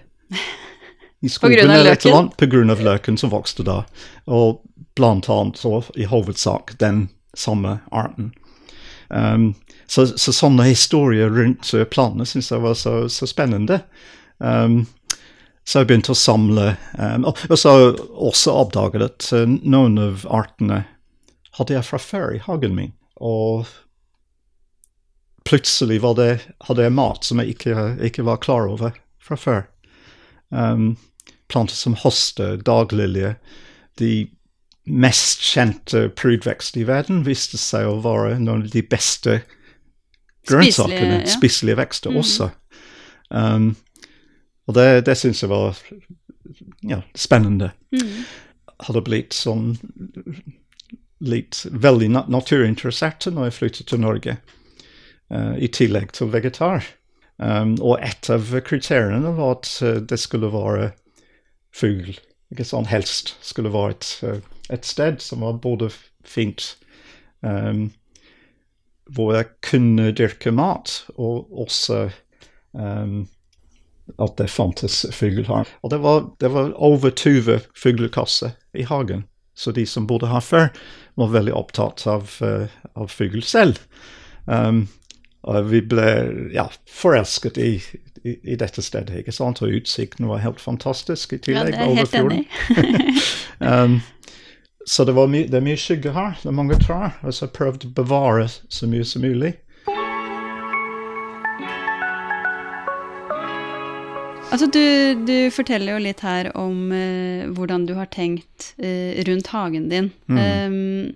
I 1.22 1.30
skogen 1.30 1.70
eller 1.70 1.92
et 1.92 2.06
eller 2.06 2.18
annet, 2.18 2.72
av 2.74 2.82
løken 2.82 3.18
som 3.18 3.30
vokste 3.30 3.64
da. 3.64 3.84
Og 4.26 4.62
blant 4.98 5.30
annet 5.30 5.58
så 5.62 5.84
i 5.96 6.08
hovedsak 6.10 6.74
den 6.82 7.10
samme 7.38 7.80
arten. 7.92 8.32
Um, 9.10 9.54
så, 9.88 10.08
så 10.08 10.34
sånne 10.34 10.70
historier 10.70 11.30
rundt 11.30 11.70
plantene 11.92 12.26
syns 12.26 12.52
jeg 12.52 12.64
var 12.64 12.78
så, 12.80 12.96
så 13.12 13.28
spennende. 13.30 13.82
Um, 14.40 14.86
så 15.68 15.82
jeg 15.82 15.92
begynte 15.92 16.16
å 16.16 16.18
samle 16.18 16.72
um, 16.98 17.28
og, 17.30 17.44
og 17.52 17.60
så 17.60 17.74
også 17.92 18.56
oppdaget 18.64 19.06
at 19.06 19.28
uh, 19.36 19.46
noen 19.46 20.00
av 20.02 20.26
artene 20.26 20.86
hadde 21.60 21.76
jeg 21.76 21.86
fra 21.86 22.00
før 22.02 22.34
i 22.38 22.42
hagen 22.48 22.74
min. 22.78 22.96
Og 23.22 23.70
plutselig 25.46 26.00
var 26.02 26.18
det, 26.18 26.32
hadde 26.66 26.88
jeg 26.88 26.96
mat 26.98 27.28
som 27.28 27.42
jeg 27.44 27.56
ikke, 27.56 27.86
ikke 28.10 28.26
var 28.26 28.42
klar 28.42 28.70
over 28.72 28.96
fra 29.22 29.38
før. 29.38 29.64
Um, 30.50 30.96
planter 31.52 31.78
som 31.78 31.98
hoste, 32.00 32.56
daglilje, 32.66 33.36
de 34.00 34.14
mest 34.90 35.44
kjente 35.46 36.08
prydvekst 36.18 36.78
i 36.80 36.86
verden 36.88 37.22
viste 37.28 37.60
seg 37.62 37.88
å 37.88 38.00
være 38.02 38.40
noen 38.40 38.66
av 38.66 38.72
de 38.74 38.82
beste 38.82 39.42
grønnsakene, 40.50 40.96
Spiselige, 40.98 41.20
ja. 41.20 41.34
spiselige 41.36 41.80
vekster 41.82 42.14
mm. 42.14 42.22
også. 42.24 42.50
Um, 43.30 43.68
og 44.68 44.78
det, 44.78 44.88
det 45.06 45.18
syns 45.20 45.44
jeg 45.44 45.52
var 45.52 45.78
ja, 46.88 47.02
spennende. 47.16 47.72
Mm. 47.94 48.24
Hadde 48.88 49.04
blitt 49.06 49.38
sånn 49.38 49.76
litt 51.22 51.62
veldig 51.70 52.10
naturinteressert 52.34 53.30
når 53.30 53.50
jeg 53.50 53.58
flyttet 53.60 53.92
til 53.92 54.02
Norge, 54.02 54.40
uh, 55.34 55.54
i 55.62 55.70
tillegg 55.70 56.16
til 56.18 56.32
vegetar. 56.34 56.88
Um, 57.42 57.76
og 57.82 58.02
et 58.02 58.30
av 58.34 58.50
kriteriene 58.66 59.32
var 59.38 59.56
at 59.60 59.70
eh, 59.82 59.96
det 60.06 60.20
skulle 60.22 60.52
være 60.54 60.92
fugl. 61.76 62.16
Ikke 62.52 62.68
sånn 62.68 62.90
helst 62.92 63.36
skulle 63.46 63.72
være 63.74 63.96
et, 63.96 64.12
eh, 64.28 64.40
et 64.76 64.88
sted 64.88 65.22
som 65.24 65.46
var 65.46 65.62
både 65.64 65.92
fint 66.28 66.76
um, 67.42 67.90
Hvor 69.12 69.34
jeg 69.36 69.48
kunne 69.66 70.12
dyrke 70.16 70.52
mat, 70.56 71.02
og 71.20 71.50
også 71.52 72.12
um, 72.72 73.26
at 74.22 74.38
det 74.40 74.48
fantes 74.52 75.02
fugl 75.12 75.44
her. 75.50 75.68
Og 75.84 75.92
det 75.92 76.00
var, 76.04 76.30
det 76.40 76.52
var 76.54 76.72
over 76.80 77.12
20 77.12 77.66
fuglekasser 77.76 78.54
i 78.78 78.86
hagen. 78.88 79.26
Så 79.56 79.74
de 79.76 79.84
som 79.86 80.08
bodde 80.08 80.30
her 80.32 80.40
før, 80.40 80.70
var 81.20 81.34
veldig 81.34 81.54
opptatt 81.58 82.06
av, 82.08 82.38
uh, 82.40 82.72
av 82.96 83.12
fugl 83.12 83.44
selv. 83.44 83.82
Um, 84.46 84.86
og 85.44 85.68
vi 85.72 85.82
ble 85.82 86.08
ja, 86.54 86.68
forelsket 86.88 87.58
i, 87.60 87.72
i, 88.24 88.38
i 88.54 88.56
dette 88.60 88.84
stedet, 88.86 89.22
ikke 89.22 89.34
sant? 89.36 89.62
Og 89.62 89.76
utsikten 89.82 90.30
var 90.30 90.44
helt 90.44 90.62
fantastisk 90.62 91.34
i 91.34 91.42
tillegg. 91.42 91.74
Ja, 91.74 91.86
det 91.86 91.92
er 91.92 92.02
helt 92.02 92.16
enig. 92.24 92.46
Um, 93.62 94.00
så 94.90 95.04
det, 95.06 95.14
det 95.14 95.54
er 95.54 95.62
mye 95.62 95.78
skygge 95.78 96.16
her, 96.16 96.32
det 96.42 96.50
er 96.50 96.56
mange 96.58 96.74
trær, 96.82 97.20
og 97.22 97.30
så 97.30 97.44
har 97.44 97.52
jeg 97.52 97.58
prøvd 97.60 97.84
å 97.86 97.92
bevare 98.00 98.48
så 98.50 98.88
mye 98.90 99.06
som 99.06 99.22
mulig. 99.22 99.52
Altså, 104.52 104.66
du, 104.68 104.82
du 105.24 105.36
forteller 105.54 105.96
jo 105.96 106.04
litt 106.04 106.26
her 106.26 106.50
om 106.60 106.90
uh, 106.90 107.46
hvordan 107.56 107.86
du 107.88 107.94
har 107.96 108.10
tenkt 108.12 108.74
uh, 108.82 109.22
rundt 109.30 109.54
hagen 109.54 109.88
din. 109.94 110.10
Um, 110.28 111.14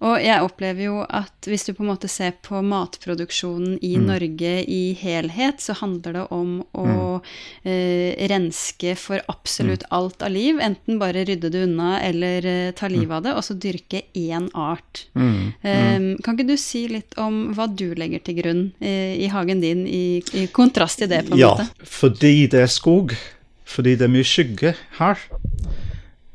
og 0.00 0.14
jeg 0.24 0.40
opplever 0.40 0.86
jo 0.86 1.00
at 1.04 1.44
hvis 1.48 1.66
du 1.68 1.74
på 1.76 1.82
en 1.84 1.90
måte 1.90 2.08
ser 2.08 2.32
på 2.40 2.62
matproduksjonen 2.64 3.74
i 3.84 3.94
Norge 4.00 4.52
i 4.64 4.94
helhet, 4.96 5.60
så 5.60 5.74
handler 5.76 6.16
det 6.16 6.22
om 6.32 6.54
å 6.72 6.86
eh, 7.68 8.16
renske 8.32 8.94
for 8.96 9.20
absolutt 9.28 9.84
alt 9.92 10.24
av 10.24 10.32
liv. 10.32 10.56
Enten 10.64 10.96
bare 11.02 11.26
rydde 11.28 11.50
det 11.52 11.64
unna 11.66 11.98
eller 12.00 12.48
eh, 12.48 12.72
ta 12.72 12.88
livet 12.88 13.12
av 13.18 13.26
det, 13.28 13.34
og 13.36 13.44
så 13.44 13.58
dyrke 13.60 14.02
én 14.16 14.48
art. 14.56 15.04
Mm. 15.12 15.52
Um, 15.60 16.08
kan 16.24 16.38
ikke 16.38 16.48
du 16.48 16.56
si 16.60 16.86
litt 16.88 17.16
om 17.20 17.50
hva 17.56 17.68
du 17.68 17.90
legger 17.98 18.24
til 18.24 18.40
grunn 18.40 18.64
eh, 18.80 19.20
i 19.20 19.28
hagen 19.32 19.60
din, 19.60 19.84
i, 19.84 20.22
i 20.32 20.46
kontrast 20.56 21.02
til 21.04 21.12
det, 21.12 21.26
på 21.28 21.36
en 21.36 21.44
Ja, 21.44 21.52
måte? 21.60 21.68
fordi 21.84 22.46
det 22.48 22.64
er 22.64 22.72
skog, 22.72 23.12
fordi 23.68 23.98
det 24.00 24.08
er 24.08 24.14
mye 24.16 24.26
skygge 24.26 24.74
her, 24.96 25.20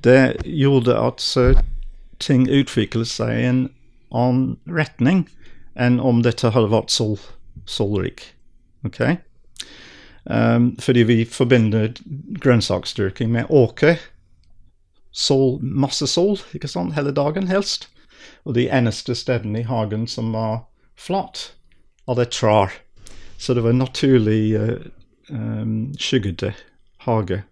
det 0.05 0.19
gjorde 0.45 0.93
at 1.01 1.25
eh, 1.41 1.63
ting 2.19 2.47
utviklet 2.47 3.09
seg 3.09 3.31
i 3.33 3.47
en 3.49 3.61
annen 4.15 4.55
retning 4.65 5.25
enn 5.75 5.99
om 5.99 6.21
dette 6.23 6.53
hadde 6.55 6.71
vært 6.71 6.93
sol, 6.93 7.17
solrik. 7.67 8.23
Ok? 8.87 9.01
Um, 10.25 10.71
fordi 10.81 11.03
vi 11.05 11.17
forbinder 11.25 11.91
grønnsaksdyrking 12.41 13.31
med 13.31 13.49
åker. 13.49 13.99
Sol, 15.11 15.59
masse 15.61 16.07
sol, 16.07 16.39
ikke 16.55 16.71
sant, 16.71 16.95
hele 16.95 17.13
dagen 17.15 17.49
helst. 17.51 17.89
Og 18.45 18.55
de 18.57 18.67
eneste 18.73 19.15
stedene 19.17 19.61
i 19.61 19.67
hagen 19.67 20.07
som 20.09 20.31
var 20.33 20.65
flat, 20.97 21.51
hadde 22.07 22.29
trær. 22.31 22.73
Så 23.37 23.53
det 23.53 23.65
var 23.65 23.75
en 23.75 23.83
naturlig 23.83 24.55
uh, 24.55 24.77
um, 25.29 25.93
skyggete 25.99 26.53
hage. 27.05 27.43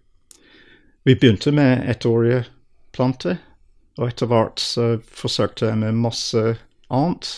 Vi 1.04 1.14
begynte 1.14 1.52
med 1.52 1.84
ettårige 1.90 2.44
planter, 2.92 3.36
og 3.98 4.08
etter 4.08 4.30
hvert 4.30 4.62
så 4.62 4.86
forsøkte 5.14 5.68
jeg 5.70 5.78
med 5.78 5.94
masse 5.94 6.40
annet. 6.90 7.28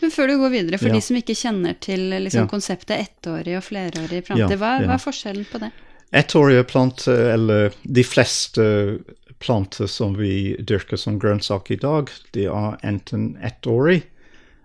Men 0.00 0.12
før 0.14 0.30
du 0.30 0.36
går 0.40 0.52
videre, 0.54 0.78
for 0.78 0.88
Ja. 0.88 0.94
de 0.94 1.00
som 1.04 1.16
ikke 1.18 1.34
kjenner 1.36 1.74
til 1.80 2.08
liksom, 2.10 2.46
Ja. 2.46 2.46
konseptet 2.46 2.96
ettårig 2.96 3.56
og 3.58 3.64
flerårig 3.66 4.24
planter, 4.24 4.54
Ja, 4.54 4.56
hva, 4.56 4.78
hva 4.86 4.94
er 4.94 5.02
forskjellen 5.02 5.44
på 5.50 5.60
det? 5.60 5.72
Ettårige 6.14 6.64
planter, 6.64 7.34
eller 7.34 7.72
de 7.84 8.02
fleste 8.04 9.00
planter 9.40 9.86
som 9.86 10.14
vi 10.16 10.56
dyrker 10.56 10.96
som 10.96 11.18
grønnsak 11.20 11.70
i 11.70 11.76
dag, 11.76 12.08
de 12.32 12.46
er 12.46 12.78
enten 12.82 13.36
ettårig, 13.42 14.04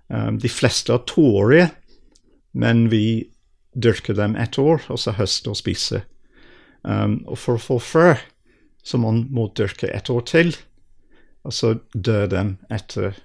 um, 0.10 0.38
de 0.38 0.48
fleste 0.48 0.93
er 0.93 1.00
toårige, 1.00 1.71
men 2.53 2.88
vi 2.89 3.27
dyrker 3.77 4.13
dem 4.15 4.36
ett 4.36 4.57
år, 4.60 4.81
og 4.89 5.00
så 5.00 5.12
høster 5.15 5.51
og 5.51 5.57
spiser. 5.57 6.03
Um, 6.83 7.25
og 7.27 7.38
for 7.38 7.55
å 7.57 7.62
få 7.62 7.79
frø, 7.81 8.17
så 8.83 8.98
man 9.00 9.27
må 9.31 9.50
dyrke 9.53 9.89
ett 9.93 10.10
år 10.10 10.25
til, 10.25 10.55
og 11.43 11.53
så 11.55 11.75
dør 11.93 12.27
dem 12.31 12.55
etter, 12.74 13.17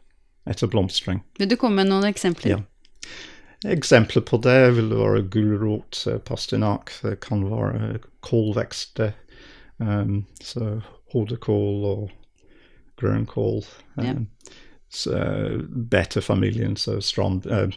etter 0.48 0.70
blomstring. 0.72 1.22
Vil 1.38 1.50
du 1.50 1.56
komme 1.60 1.82
med 1.82 1.92
noen 1.92 2.08
eksempler? 2.08 2.56
Ja. 2.56 2.62
eksempler 3.66 4.24
på 4.28 4.38
det 4.44 4.76
vil 4.76 4.92
være 4.94 5.24
gulrot, 5.32 6.04
pastinakk, 6.24 6.24
pastinak, 6.28 6.94
det 7.02 7.20
kan 7.24 7.44
være 7.50 7.98
kålvekster. 8.26 9.14
Um, 9.76 10.24
så 10.40 10.78
hodekål 11.12 11.84
og 11.84 12.04
grønnkål. 13.00 13.64
Ja. 14.00 14.14
Um, 14.16 14.28
så, 14.88 15.12
eh, 15.18 15.58
betefamilien, 15.90 16.76
så 16.76 17.00
strand, 17.00 17.46
uh, 17.46 17.68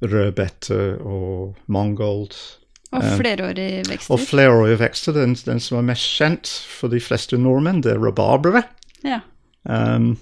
rødbete 0.00 0.98
og 0.98 1.56
mangold. 1.66 2.34
Og 2.90 3.04
flerårige 3.20 3.84
vekster. 3.86 4.14
Og 4.14 4.20
flerårige 4.20 4.80
vekster, 4.80 5.14
den, 5.14 5.36
den 5.46 5.60
som 5.62 5.78
er 5.78 5.86
mest 5.92 6.08
kjent 6.16 6.50
for 6.66 6.90
de 6.90 6.98
fleste 7.00 7.38
nordmenn, 7.38 7.84
det 7.84 7.92
er 7.92 8.02
rabarbere. 8.02 8.64
Ja. 9.06 9.20
Um, 9.64 10.18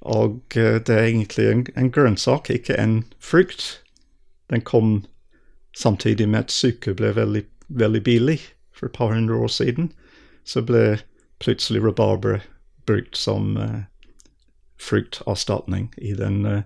og 0.00 0.56
eh, 0.56 0.78
det 0.80 0.94
er 0.94 1.04
egentlig 1.04 1.46
en, 1.50 1.66
en 1.76 1.90
grønnsak, 1.90 2.50
ikke 2.50 2.78
en 2.78 3.04
frukt. 3.20 3.82
Den 4.50 4.60
kom 4.60 5.04
samtidig 5.76 6.28
med 6.28 6.38
at 6.38 6.54
sukker 6.54 6.94
ble 6.94 7.12
veldig, 7.16 7.44
veldig 7.68 8.02
billig 8.04 8.38
for 8.72 8.86
et 8.86 8.96
par 8.96 9.12
hundre 9.14 9.36
år 9.36 9.48
siden. 9.52 9.92
Så 10.44 10.62
ble 10.62 10.98
plutselig 11.42 11.82
rabarbra 11.84 12.40
brukt 12.86 13.16
som 13.16 13.56
uh, 13.56 13.82
frukterstatning 14.80 15.92
i 15.98 16.14
den 16.16 16.46
uh, 16.46 16.62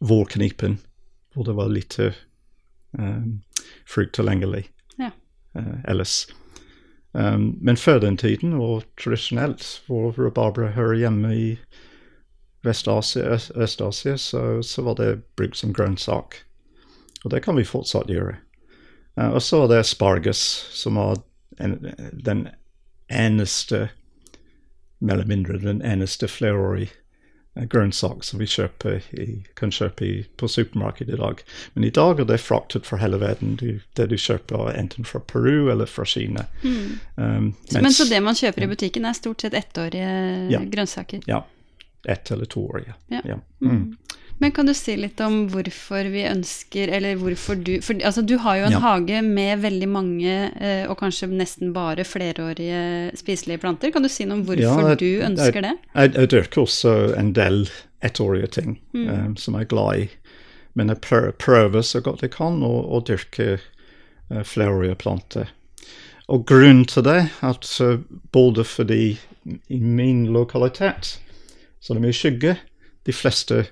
vårknipen, 0.00 0.78
hvor 1.34 1.44
det 1.44 1.56
var 1.56 1.68
lite 1.68 2.12
um, 2.92 3.42
frukt 3.86 4.14
tilgjengelig 4.14 4.68
Ja. 4.98 5.10
uh, 5.58 5.80
ellers. 5.84 6.28
Um, 7.12 7.58
men 7.60 7.76
før 7.76 7.98
den 7.98 8.16
tiden, 8.16 8.52
og 8.52 8.84
tradisjonelt, 9.00 9.82
hvor 9.86 10.12
rabarbra 10.12 10.70
hører 10.76 10.98
hjemme 10.98 11.30
i 11.36 11.48
Vest-Asia, 12.66 13.34
Øst- 13.34 13.56
Øst-Asia, 13.56 14.16
så, 14.16 14.62
så 14.62 14.82
var 14.82 14.94
det 14.94 15.22
brukt 15.36 15.56
som 15.56 15.72
grønnsak. 15.72 16.36
Og 17.24 17.30
det 17.30 17.42
kan 17.42 17.56
vi 17.56 17.64
fortsatt 17.64 18.12
gjøre. 18.12 18.36
Uh, 19.16 19.30
og 19.32 19.42
så 19.42 19.64
er 19.64 19.72
det 19.72 19.82
asparges, 19.82 20.42
som 20.72 20.96
er 20.96 21.22
en, 21.60 21.78
den 22.12 22.48
eneste, 23.10 23.88
mer 25.00 25.14
eller 25.14 25.26
mindre 25.26 25.58
den 25.62 25.82
eneste 25.82 26.28
flerårige 26.28 26.92
grønnsak 27.66 28.24
som 28.24 28.38
vi 28.38 28.46
kjøper 28.46 29.00
i, 29.18 29.26
kan 29.58 29.70
kjøpe 29.74 30.04
i, 30.06 30.12
på 30.36 30.48
supermarkedet 30.48 31.14
i 31.14 31.18
dag. 31.20 31.42
Men 31.74 31.84
i 31.84 31.90
dag 31.90 32.20
er 32.20 32.24
det 32.28 32.40
fraktet 32.40 32.86
fra 32.86 32.98
hele 33.02 33.18
verden. 33.20 33.56
Du, 33.56 33.80
det 33.98 34.08
du 34.10 34.16
kjøper 34.16 34.68
er 34.70 34.78
enten 34.78 35.04
fra 35.08 35.18
Peru 35.20 35.70
eller 35.72 35.86
fra 35.90 36.04
Kina. 36.04 36.44
Um, 36.62 37.02
mens, 37.16 37.74
men 37.82 37.92
så 37.92 38.04
det 38.10 38.22
man 38.22 38.34
kjøper 38.38 38.62
i 38.66 38.70
butikken 38.70 39.04
er 39.08 39.12
stort 39.18 39.40
sett 39.42 39.54
ettårige 39.58 40.50
Ja. 40.52 40.60
grønnsaker? 40.64 41.20
Ja. 41.26 41.42
Ett 42.06 42.30
eller 42.30 42.44
toårige. 42.46 42.94
ja. 43.10 43.20
Ja. 43.24 43.38
Mm. 43.60 43.70
Mm. 43.70 43.96
Men 44.40 44.52
kan 44.54 44.66
du 44.66 44.74
si 44.74 44.94
litt 44.96 45.18
om 45.24 45.48
hvorfor 45.50 46.06
vi 46.12 46.22
ønsker, 46.30 46.88
eller 46.94 47.16
hvorfor 47.18 47.56
du 47.58 47.80
For 47.82 47.94
altså, 48.06 48.22
du 48.22 48.36
har 48.38 48.56
jo 48.60 48.64
en 48.68 48.72
Ja. 48.76 48.78
hage 48.84 49.22
med 49.22 49.58
veldig 49.64 49.88
mange, 49.88 50.52
eh, 50.60 50.86
og 50.88 50.98
kanskje 51.00 51.26
nesten 51.28 51.72
bare 51.72 52.04
flerårige 52.04 53.16
spiselige 53.18 53.58
planter. 53.58 53.90
Kan 53.90 54.02
du 54.02 54.08
si 54.08 54.24
noe 54.24 54.38
om 54.38 54.44
hvorfor 54.44 54.60
Ja, 54.62 54.88
jeg- 54.94 54.98
du 54.98 55.20
ønsker 55.26 55.62
det? 55.62 55.78
Jeg, 55.94 56.14
jeg 56.14 56.28
dyrker 56.30 56.62
også 56.62 57.16
en 57.18 57.32
del 57.32 57.68
ettårige 58.02 58.50
ting 58.50 58.78
Mm. 58.94 59.08
um, 59.08 59.36
som 59.36 59.54
jeg 59.54 59.62
er 59.62 59.74
glad 59.74 59.98
i. 59.98 60.08
Men 60.74 60.88
jeg 60.88 61.00
prøver, 61.00 61.32
prøver 61.32 61.82
så 61.82 62.00
godt 62.00 62.20
jeg 62.22 62.30
kan 62.30 62.60
å, 62.62 62.88
å 62.92 63.04
dyrke 63.04 63.58
uh, 64.30 64.42
flerårige 64.44 64.94
planter. 64.98 65.48
Og 66.28 66.46
grunnen 66.46 66.84
til 66.86 67.02
det 67.02 67.30
at 67.42 67.80
uh, 67.80 67.98
både 68.32 68.62
fordi 68.64 69.18
i 69.68 69.78
min 69.80 70.26
lokalitet 70.26 71.18
så 71.80 71.94
det 71.94 71.96
er 71.96 72.06
mye 72.06 72.12
skygge, 72.12 72.56
de 73.06 73.12
fleste 73.12 73.66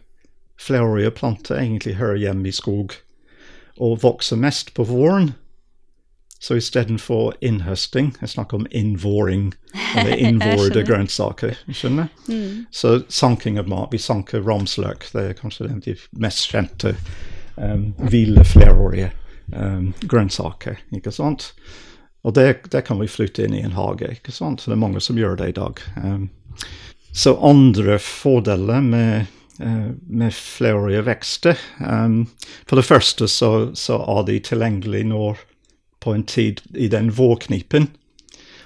flerårige 0.60 1.10
planter 1.10 1.58
egentlig 1.60 1.96
hører 2.00 2.20
hjemme 2.20 2.48
i 2.48 2.54
skog 2.54 2.94
og 3.76 4.00
vokser 4.02 4.38
mest 4.40 4.72
på 4.74 4.86
våren. 4.88 5.34
Så 6.38 6.56
istedenfor 6.60 7.34
innhøsting, 7.40 8.12
jeg 8.20 8.28
snakker 8.28 8.60
om 8.60 8.66
innvåring, 8.70 9.54
eller 9.96 10.16
innvårede 10.28 10.82
grønnsaker. 10.84 11.56
skjønner 11.72 12.08
Mm. 12.28 12.66
Så 12.70 13.00
sanking 13.08 13.58
av 13.58 13.68
mat, 13.68 13.88
vi 13.92 13.98
sanker 13.98 14.44
ramsløk, 14.44 15.08
det 15.12 15.22
er 15.22 15.38
kanskje 15.38 15.68
den 15.68 15.80
de 15.84 15.96
mest 16.12 16.50
kjente 16.50 16.96
um, 17.56 17.92
hvile 18.10 18.44
flerårige 18.44 19.10
um, 19.54 19.92
grønnsaker, 20.02 20.80
ikke 20.92 21.12
sant? 21.14 21.52
Og 22.26 22.34
det, 22.34 22.66
det 22.72 22.82
kan 22.84 22.98
vi 23.00 23.08
flytte 23.08 23.46
inn 23.46 23.54
i 23.54 23.62
en 23.62 23.76
hage, 23.78 24.10
ikke 24.18 24.34
sant? 24.34 24.60
Så 24.60 24.70
det 24.70 24.76
er 24.76 24.82
mange 24.82 25.00
som 25.00 25.18
gjør 25.18 25.38
det 25.40 25.52
i 25.52 25.56
dag. 25.56 25.80
Um, 26.02 26.28
så 27.16 27.36
andre 27.40 27.98
fordeler 28.02 28.82
med, 28.84 29.30
med 29.58 30.34
flere 30.36 31.00
vekster 31.06 31.56
um, 31.80 32.26
For 32.68 32.76
det 32.76 32.84
første 32.84 33.28
så, 33.30 33.50
så 33.72 33.96
er 34.02 34.26
de 34.28 34.40
tilgjengelig 34.44 35.04
nå 35.08 35.30
på 36.04 36.12
en 36.14 36.26
tid 36.28 36.60
i 36.76 36.88
den 36.92 37.08
vårknipen. 37.16 37.88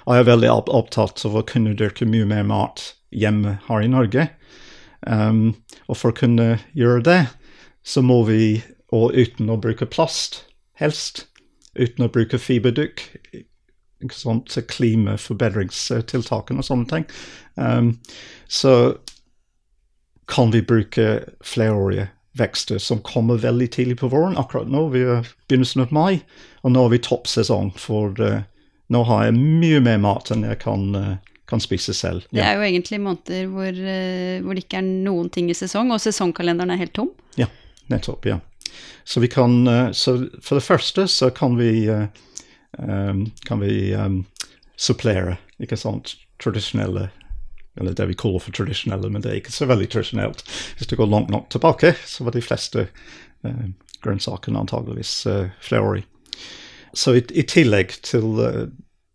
Jeg 0.05 0.19
er 0.19 0.27
veldig 0.27 0.49
opptatt 0.51 1.23
av 1.25 1.37
å 1.39 1.45
kunne 1.47 1.77
dyrke 1.77 2.05
mye 2.05 2.27
mer 2.27 2.43
mat 2.45 2.83
hjemme 3.09 3.57
her 3.67 3.85
i 3.85 3.89
Norge. 3.91 4.27
Um, 5.07 5.55
og 5.87 5.97
for 5.97 6.11
å 6.11 6.17
kunne 6.17 6.59
gjøre 6.77 7.01
det, 7.07 7.21
så 7.83 8.03
må 8.05 8.21
vi, 8.27 8.61
og 8.93 9.15
uten 9.17 9.49
å 9.49 9.59
bruke 9.61 9.89
plast, 9.89 10.43
helst, 10.77 11.25
uten 11.73 12.05
å 12.05 12.11
bruke 12.13 12.37
til 14.49 14.65
klimaforbedringstiltakene 14.65 16.61
og 16.61 16.65
sånne 16.67 16.89
ting, 16.89 17.09
um, 17.55 17.93
så 18.49 18.97
kan 20.29 20.51
vi 20.51 20.61
bruke 20.61 21.23
flerårige 21.45 22.09
vekster 22.37 22.77
som 22.77 23.01
kommer 23.01 23.37
veldig 23.37 23.71
tidlig 23.71 23.97
på 23.99 24.07
våren. 24.07 24.37
Akkurat 24.37 24.69
nå 24.71 24.87
vi 24.93 25.03
er 25.03 25.27
begynnelsen 25.49 25.83
av 25.83 25.91
mai, 25.95 26.21
og 26.63 26.75
nå 26.75 26.85
er 26.85 26.93
vi 26.93 27.01
toppsesong, 27.03 27.73
for 27.79 28.15
uh, 28.23 28.43
nå 28.91 29.03
har 29.09 29.27
jeg 29.27 29.39
mye 29.39 29.81
mer 29.83 29.99
mat 30.03 30.31
enn 30.31 30.45
jeg 30.47 30.61
kan, 30.63 30.85
uh, 30.95 31.17
kan 31.51 31.63
spise 31.63 31.95
selv. 31.97 32.23
Det 32.31 32.43
er 32.45 32.55
jo 32.55 32.67
egentlig 32.67 33.01
måneder 33.03 33.51
hvor, 33.51 33.71
uh, 33.75 34.37
hvor 34.45 34.55
det 34.55 34.65
ikke 34.65 34.79
er 34.79 34.87
noen 34.87 35.31
ting 35.33 35.51
i 35.51 35.57
sesong, 35.57 35.91
og 35.91 36.03
sesongkalenderen 36.03 36.71
er 36.71 36.81
helt 36.85 36.95
tom. 36.95 37.11
Ja, 37.39 37.49
nettopp, 37.91 38.29
ja. 38.29 38.39
Så 39.03 39.19
vi 39.19 39.27
kan, 39.27 39.65
så 39.97 40.13
for 40.39 40.55
det 40.55 40.63
første 40.63 41.03
så 41.11 41.27
kan 41.35 41.57
vi, 41.59 41.89
um, 41.91 43.25
kan 43.43 43.59
vi 43.59 43.91
um, 43.97 44.21
supplere, 44.79 45.35
ikke 45.59 45.75
sant, 45.75 46.13
tradisjonelle, 46.39 47.09
eller 47.79 47.95
det 47.95 48.05
vi 48.09 48.17
kaller 48.19 48.43
for 48.43 48.55
tradisjonelle, 48.55 49.09
men 49.09 49.23
det 49.23 49.31
er 49.31 49.39
ikke 49.39 49.55
så 49.55 49.67
veldig 49.69 49.87
tradisjonelt. 49.93 50.43
Hvis 50.77 50.89
du 50.91 50.97
går 50.99 51.11
langt 51.11 51.31
nok 51.31 51.49
tilbake, 51.53 51.93
så 52.05 52.27
var 52.27 52.35
de 52.35 52.43
fleste 52.43 52.87
uh, 53.45 53.67
grønnsakene 54.03 54.59
antageligvis 54.59 55.13
uh, 55.29 55.51
flerårige. 55.63 56.07
Så 56.93 57.15
i, 57.15 57.23
i 57.31 57.45
tillegg 57.47 57.95
til 58.03 58.41
uh, 58.41 58.65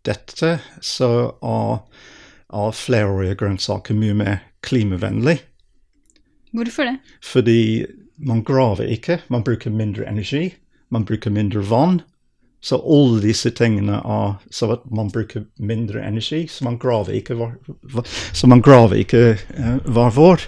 dette, 0.07 0.57
så 0.81 1.11
er, 1.45 2.01
er 2.49 2.79
flerårige 2.81 3.37
grønnsaker 3.43 3.97
mye 3.97 4.17
mer 4.17 4.41
klimavennlig. 4.65 5.37
Hvorfor 6.57 6.89
det? 6.89 6.97
Fordi 7.21 7.85
man 8.17 8.41
graver 8.43 8.89
ikke, 8.89 9.21
man 9.29 9.45
bruker 9.45 9.69
mindre 9.69 10.07
energi, 10.09 10.55
man 10.89 11.05
bruker 11.05 11.29
mindre 11.33 11.61
vann. 11.69 12.01
Så 12.61 12.79
alle 12.81 13.21
disse 13.21 13.51
tingene 13.55 13.99
er 14.01 14.33
så 14.51 14.71
at 14.73 14.85
man 14.91 15.11
bruker 15.13 15.43
mindre 15.59 16.01
energi, 16.07 16.47
så 16.49 16.65
man 16.65 16.77
graver 16.81 17.13
ikke 17.19 17.35
hver- 17.37 18.07
så 18.33 18.47
man 18.49 18.61
graver 18.65 18.97
ikke 19.03 19.21
eh, 19.37 19.77
hver 19.85 20.09
vår. 20.15 20.41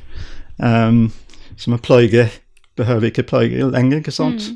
Um, 0.57 1.11
så 1.55 1.69
man 1.69 1.79
pløyger 1.79 2.27
behøver 2.79 3.09
ikke 3.11 3.23
pløye 3.27 3.69
lenger, 3.71 3.97
ikke 3.99 4.11
sant? 4.15 4.49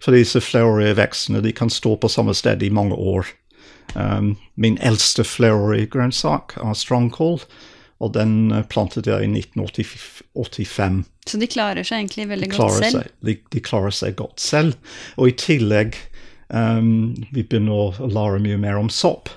For 0.00 0.14
disse 0.14 0.40
flerårige 0.40 0.96
vekstene 0.96 1.40
de 1.42 1.52
kan 1.52 1.70
stå 1.70 1.96
på 1.96 2.08
samme 2.08 2.34
sted 2.34 2.62
i 2.62 2.68
mange 2.70 2.94
år. 2.94 3.26
Um, 3.94 4.36
min 4.56 4.78
eldste 4.80 5.24
flerårige 5.24 5.86
grønnsak 5.92 6.56
er 6.56 6.72
strandkål, 6.74 7.40
og 8.00 8.14
den 8.14 8.50
eh, 8.52 8.62
plantet 8.70 9.06
jeg 9.06 9.22
i 9.26 9.28
1985 9.38 11.04
Så 11.26 11.38
de 11.40 11.46
klarer 11.46 11.86
seg 11.86 12.02
egentlig 12.02 12.28
veldig 12.28 12.48
de 12.50 12.56
godt 12.56 12.78
selv. 12.78 12.96
seg, 12.98 13.12
de, 13.26 13.36
de 13.52 13.60
klarer 13.64 13.94
seg 13.94 14.16
godt 14.18 14.40
selv. 14.42 14.74
Og 15.16 15.28
i 15.30 15.36
tillegg 15.38 15.96
um, 16.48 17.14
vi 17.32 17.42
begynner 17.42 17.72
å 17.72 18.08
lære 18.10 18.40
mye 18.44 18.58
mer 18.60 18.76
om 18.80 18.88
sopp. 18.92 19.28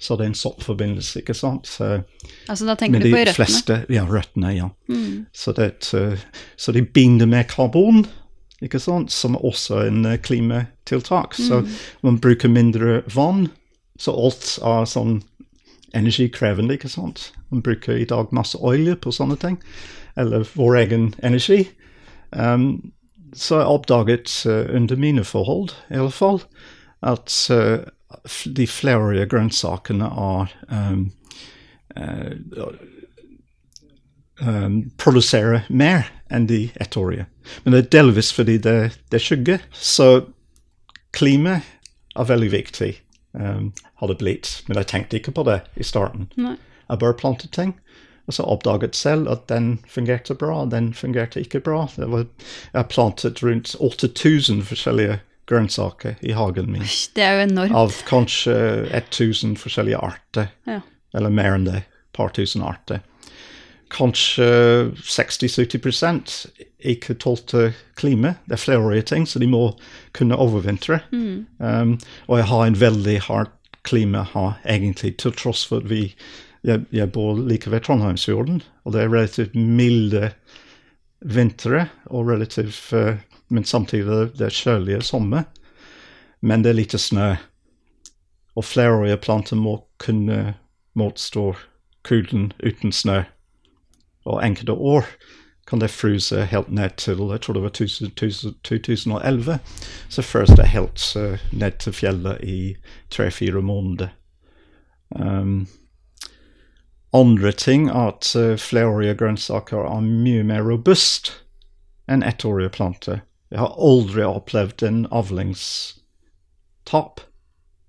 Så 0.00 0.16
det 0.16 0.24
er 0.24 0.30
en 0.30 0.38
soppforbindelse, 0.40 1.20
ikke 1.20 1.34
sant? 1.36 1.66
Så, 1.68 2.02
Altså 2.48 2.64
da 2.64 2.74
tenker 2.80 3.02
du 3.04 3.10
på 3.12 3.18
røttene. 3.18 3.34
fleste 3.36 3.74
Ja, 3.92 4.06
røttene, 4.08 4.54
ja. 4.56 4.70
Mm. 4.88 5.26
Så, 5.36 5.52
det, 5.52 5.66
et, 5.74 5.90
uh, 5.94 6.16
så 6.56 6.72
de 6.72 6.80
binder 6.82 7.28
med 7.28 7.48
karbon, 7.52 8.06
ikke 8.64 8.80
sant? 8.80 9.12
som 9.12 9.36
også 9.36 9.82
er 9.82 9.90
en 9.90 10.06
uh, 10.08 10.16
klimatiltak. 10.16 11.34
Så 11.36 11.60
Mm. 11.60 11.68
man 12.02 12.18
bruker 12.18 12.48
mindre 12.48 13.02
vann, 13.12 13.50
så 13.98 14.14
alt 14.16 14.56
er 14.64 14.88
sånn 14.88 15.20
energikrevende, 15.94 16.78
ikke 16.78 16.88
sant. 16.88 17.32
Man 17.50 17.60
bruker 17.62 17.96
i 17.98 18.04
dag 18.08 18.32
masse 18.32 18.56
olje 18.56 18.96
på 18.96 19.12
sånne 19.12 19.36
ting, 19.42 19.58
eller 20.16 20.46
vår 20.56 20.76
egen 20.86 21.14
energi. 21.22 21.68
Um, 22.32 22.92
så 23.36 23.60
jeg 23.60 23.72
oppdaget 23.72 24.32
uh, 24.48 24.76
under 24.76 24.96
mine 24.96 25.24
forhold, 25.24 25.74
i 25.90 25.98
alle 25.98 26.14
fall, 26.14 26.40
at 27.02 27.34
uh, 27.54 27.86
de 28.56 28.66
flere 28.66 29.26
grønnsakene 29.30 30.06
er 30.06 30.54
um, 30.70 31.04
uh, 31.96 32.72
um, 34.46 34.80
produserer 34.98 35.66
mer 35.68 36.08
enn 36.30 36.48
de 36.50 36.68
ettårige. 36.80 37.26
Men 37.64 37.74
det 37.74 37.82
er 37.84 37.92
delvis 37.98 38.32
fordi 38.34 38.58
det, 38.62 38.78
det 39.10 39.20
er 39.20 39.24
skygge. 39.24 39.58
Så 39.72 40.10
klima 41.16 41.60
er 42.16 42.28
veldig 42.28 42.50
viktig, 42.52 42.92
um, 43.32 43.70
har 44.02 44.10
det 44.10 44.18
blitt. 44.22 44.52
Men 44.68 44.82
jeg 44.82 44.90
tenkte 44.92 45.20
ikke 45.20 45.34
på 45.36 45.46
det 45.48 45.60
i 45.76 45.86
starten. 45.86 46.28
Nei. 46.40 46.56
Jeg 46.90 46.98
bare 46.98 47.14
plantet 47.14 47.52
ting. 47.54 47.76
Og 48.30 48.36
så 48.36 48.44
oppdaget 48.46 48.94
selv 48.94 49.26
at 49.32 49.48
den 49.50 49.80
fungerte 49.90 50.36
bra, 50.38 50.62
den 50.70 50.92
fungerte 50.94 51.42
ikke 51.42 51.58
bra. 51.66 51.88
Det 51.96 52.06
var, 52.12 52.28
jeg 52.76 52.88
plantet 52.92 53.42
rundt 53.42 53.74
8000 53.74 54.62
forskjellige 54.68 55.16
grønnsaker 55.50 56.20
i 56.22 56.36
hagen 56.38 56.70
min. 56.70 56.86
Det 57.16 57.24
er 57.26 57.40
jo 57.40 57.46
enormt. 57.48 57.74
Av 57.74 57.96
kanskje 58.06 58.54
1000 58.94 59.56
forskjellige 59.58 59.98
arter. 59.98 60.52
Ja. 60.70 60.78
Eller 61.18 61.34
mer 61.34 61.58
enn 61.58 61.66
det. 61.66 61.80
Et 61.82 62.12
par 62.14 62.30
tusen 62.36 62.62
arter. 62.62 63.02
Kanskje 63.90 64.46
60-70 65.02 66.46
ikke 66.92 67.16
tålte 67.18 67.72
klima. 67.98 68.36
Det 68.46 68.60
er 68.60 68.62
flerårige 68.62 69.08
ting, 69.10 69.26
så 69.26 69.42
de 69.42 69.48
må 69.50 69.72
kunne 70.14 70.38
overvintre. 70.38 71.00
Um, 71.10 71.96
og 72.28 72.38
jeg 72.38 72.46
har 72.52 72.62
en 72.66 72.78
veldig 72.78 73.16
hardt 73.26 73.56
klima 73.82 74.22
her, 74.36 74.60
egentlig, 74.62 75.16
til 75.18 75.34
tross 75.34 75.64
for 75.66 75.82
at 75.82 75.90
vi 75.90 76.12
jeg, 76.64 76.84
jeg 76.92 77.12
bor 77.12 77.38
like 77.38 77.70
ved 77.70 77.80
Trondheimsfjorden, 77.80 78.62
og 78.84 78.92
det 78.92 79.02
er 79.02 79.12
relativt 79.12 79.54
milde 79.54 80.32
vintre, 81.20 81.86
og 82.06 82.28
relativt 82.28 82.92
uh, 82.92 83.16
Men 83.50 83.64
samtidig 83.64 84.30
det 84.38 84.46
er 84.46 84.54
kjølige 84.54 85.02
sommer. 85.02 85.42
Men 86.40 86.62
det 86.62 86.70
er 86.70 86.78
lite 86.78 86.98
snø. 86.98 87.34
Og 88.54 88.64
flerårige 88.64 89.16
planter 89.16 89.56
må 89.56 89.84
kunne 89.98 90.54
motstå 90.94 91.56
kulden 92.04 92.52
uten 92.62 92.92
snø. 92.92 93.22
Og 94.24 94.46
enkelte 94.46 94.72
år 94.72 95.04
kan 95.66 95.80
det 95.80 95.90
fryse 95.90 96.44
helt 96.44 96.70
ned 96.70 96.90
til 96.96 97.18
jeg 97.18 97.40
tror 97.40 97.54
det 97.54 97.62
var 97.62 97.74
2011. 98.62 99.58
Så 100.08 100.22
frøs 100.22 100.48
det 100.48 100.68
helt 100.68 101.16
uh, 101.16 101.38
ned 101.52 101.78
til 101.78 101.92
fjellet 101.92 102.38
i 102.42 102.76
tre-fire 103.10 103.62
måneder. 103.62 104.08
Um, 105.10 105.66
andre 107.16 107.52
ting 107.52 107.88
er 107.88 108.08
at 108.14 108.36
uh, 108.36 108.56
flerårige 108.58 109.14
grønnsaker 109.18 109.86
er 109.86 110.00
mye 110.06 110.42
mer 110.46 110.62
robust 110.66 111.32
enn 112.10 112.22
ettårige 112.26 112.70
planter. 112.74 113.20
Jeg 113.50 113.58
har 113.58 113.74
aldri 113.82 114.22
opplevd 114.26 114.82
en 114.86 115.06
avlingstap 115.10 116.00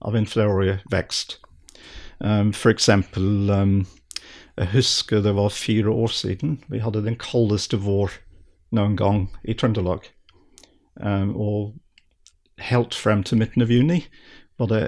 av 0.02 0.16
en 0.18 0.26
flerårig 0.26 0.80
vekst. 0.90 1.38
Um, 2.20 2.54
for 2.54 2.70
eksempel 2.70 3.50
um, 3.50 3.88
Jeg 4.58 4.68
husker 4.74 5.22
det 5.22 5.36
var 5.36 5.50
fire 5.50 5.90
år 5.90 6.08
siden. 6.08 6.64
Vi 6.70 6.80
hadde 6.80 7.06
den 7.06 7.16
kaldeste 7.18 7.78
vår 7.82 8.12
noen 8.72 8.96
gang 8.98 9.30
i 9.44 9.54
Trøndelag. 9.54 10.00
Um, 10.96 11.36
og 11.36 11.74
helt 12.62 12.94
frem 12.96 13.24
til 13.24 13.38
midten 13.42 13.62
av 13.64 13.72
juni 13.72 14.04
var 14.60 14.68
det 14.70 14.84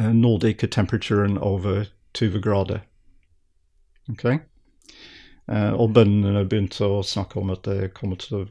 uh, 0.00 0.12
nådde 0.12 0.48
ikke 0.54 0.66
temperaturen 0.72 1.38
over 1.38 1.84
20 2.16 2.42
grader. 2.44 2.82
Ok? 4.12 4.24
Uh, 5.46 5.72
og 5.78 5.92
bøndene 5.94 6.42
begynte 6.48 6.88
å 6.88 7.02
snakke 7.06 7.38
om 7.38 7.52
at 7.54 7.66
det 7.68 7.92
kommer 7.94 8.18
til 8.18 8.40
å 8.40 8.46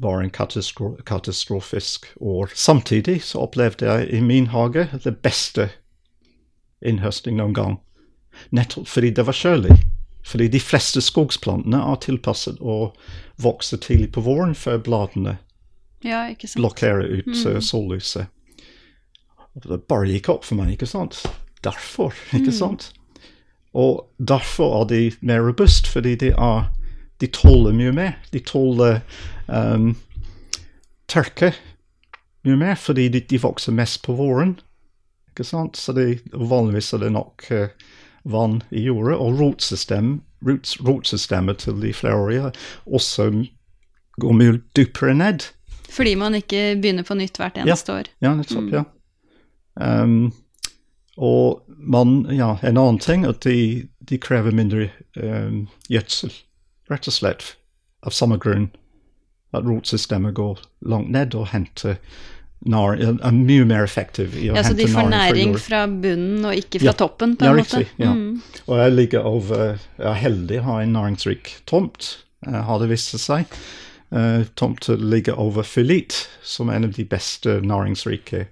være 0.00 0.24
en 0.24 0.32
katastro 0.32 0.94
katastrofisk 1.06 2.06
år. 2.16 2.52
Samtidig 2.54 3.20
så 3.26 3.44
opplevde 3.44 3.86
jeg 3.86 4.08
i 4.16 4.20
min 4.24 4.48
hage 4.54 4.86
det 5.04 5.18
beste 5.24 5.68
innhøsting 6.80 7.36
noen 7.36 7.56
gang. 7.56 7.78
Nettopp 8.56 8.88
fordi 8.88 9.10
det 9.16 9.26
var 9.28 9.36
kjølig. 9.36 9.76
Fordi 10.24 10.48
de 10.52 10.60
fleste 10.60 11.00
skogsplantene 11.04 11.80
er 11.80 12.00
tilpasset 12.04 12.60
å 12.60 12.92
vokse 13.40 13.78
tidlig 13.80 14.10
på 14.14 14.24
våren 14.24 14.54
før 14.54 14.80
bladene 14.84 15.38
Ja, 16.04 16.26
ikke 16.28 16.48
sant. 16.48 16.60
blokkerer 16.60 17.08
ut 17.08 17.32
mm. 17.32 17.60
sollyset. 17.64 18.28
Det 19.64 19.80
bare 19.88 20.12
gikk 20.12 20.28
opp 20.32 20.44
for 20.46 20.60
meg, 20.60 20.74
ikke 20.76 20.88
sant? 20.88 21.22
Derfor, 21.64 22.14
ikke 22.36 22.52
sant? 22.54 22.92
Og 23.74 24.06
derfor 24.18 24.80
er 24.80 24.88
de 24.90 25.00
mer 25.20 25.42
robust, 25.46 25.86
fordi 25.86 26.16
de, 26.18 26.32
er, 26.34 26.70
de 27.20 27.28
tåler 27.30 27.76
mye 27.76 27.92
mer. 27.94 28.16
De 28.32 28.42
tåler 28.42 29.00
um, 29.46 29.92
tørke 31.10 31.52
mye 32.46 32.56
mer, 32.58 32.74
fordi 32.74 33.08
de, 33.08 33.20
de 33.20 33.40
vokser 33.42 33.76
mest 33.76 34.02
på 34.06 34.16
våren. 34.18 34.56
Ikke 35.30 35.46
sant? 35.46 35.78
Så 35.78 35.94
de, 35.94 36.18
vanligvis 36.34 36.92
er 36.96 37.04
det 37.04 37.12
nok 37.14 37.46
uh, 37.54 37.70
vann 38.30 38.60
i 38.70 38.82
jorda, 38.88 39.16
og 39.16 39.38
rotsystem, 39.40 40.18
rots, 40.46 40.76
rotsystemet 40.84 41.62
til 41.64 41.78
de 41.82 41.94
flerårige 41.94 42.52
også 42.86 43.30
går 44.20 44.36
mye 44.36 44.60
dypere 44.76 45.14
ned. 45.14 45.46
Fordi 45.90 46.14
man 46.18 46.36
ikke 46.38 46.76
begynner 46.82 47.06
på 47.06 47.16
nytt 47.18 47.38
hvert 47.40 47.58
eneste 47.58 47.94
år. 47.94 48.10
Ja, 48.22 48.34
nettopp, 48.38 48.70
ja. 48.74 48.84
Um, 49.80 50.32
og 51.16 51.62
man, 51.76 52.26
ja, 52.30 52.58
en 52.62 52.78
annen 52.78 52.98
ting 53.02 53.24
at 53.28 53.40
de, 53.44 53.86
de 54.08 54.18
krever 54.18 54.54
mindre 54.54 54.90
um, 55.16 55.66
gjødsel, 55.90 56.32
rett 56.90 57.08
og 57.10 57.16
slett, 57.16 57.54
av 58.06 58.14
samme 58.16 58.38
grunn. 58.40 58.70
At 59.52 59.66
rotsystemet 59.66 60.36
går 60.38 60.60
langt 60.86 61.10
ned 61.10 61.34
og 61.34 61.48
henter 61.50 61.96
nar, 62.70 62.94
er, 63.00 63.32
mye 63.32 63.64
mer 63.66 63.84
effektiv 63.86 64.36
i 64.38 64.50
å 64.52 64.56
Ja, 64.58 64.62
Så 64.62 64.76
de 64.76 64.86
får 64.90 65.08
næring 65.10 65.54
fra 65.58 65.86
bunnen 65.88 66.44
og 66.44 66.54
ikke 66.54 66.82
fra 66.82 66.92
Ja. 66.92 66.92
toppen, 66.92 67.36
på 67.36 67.44
Ja, 67.44 67.50
en 67.50 67.56
riktig. 67.56 67.88
måte? 67.88 68.02
Ja. 68.04 68.12
Mm. 68.12 68.42
Og 68.68 68.76
jeg 68.78 68.92
ligger 68.92 69.26
over 69.26 69.78
Jeg 69.98 70.06
er 70.06 70.20
heldig 70.22 70.58
å 70.60 70.62
ha 70.62 70.80
en 70.82 70.92
næringsrik 70.92 71.54
tomt, 71.66 72.18
eh, 72.46 72.62
har 72.62 72.78
det 72.78 72.88
vist 72.88 73.18
seg. 73.18 73.46
Uh, 74.12 74.44
tomter 74.56 74.96
ligger 74.96 75.38
over 75.38 75.62
Filit, 75.62 76.28
som 76.42 76.68
er 76.68 76.74
en 76.74 76.84
av 76.84 76.92
de 76.94 77.04
beste 77.04 77.60
næringsrike 77.62 78.40
eh, 78.40 78.46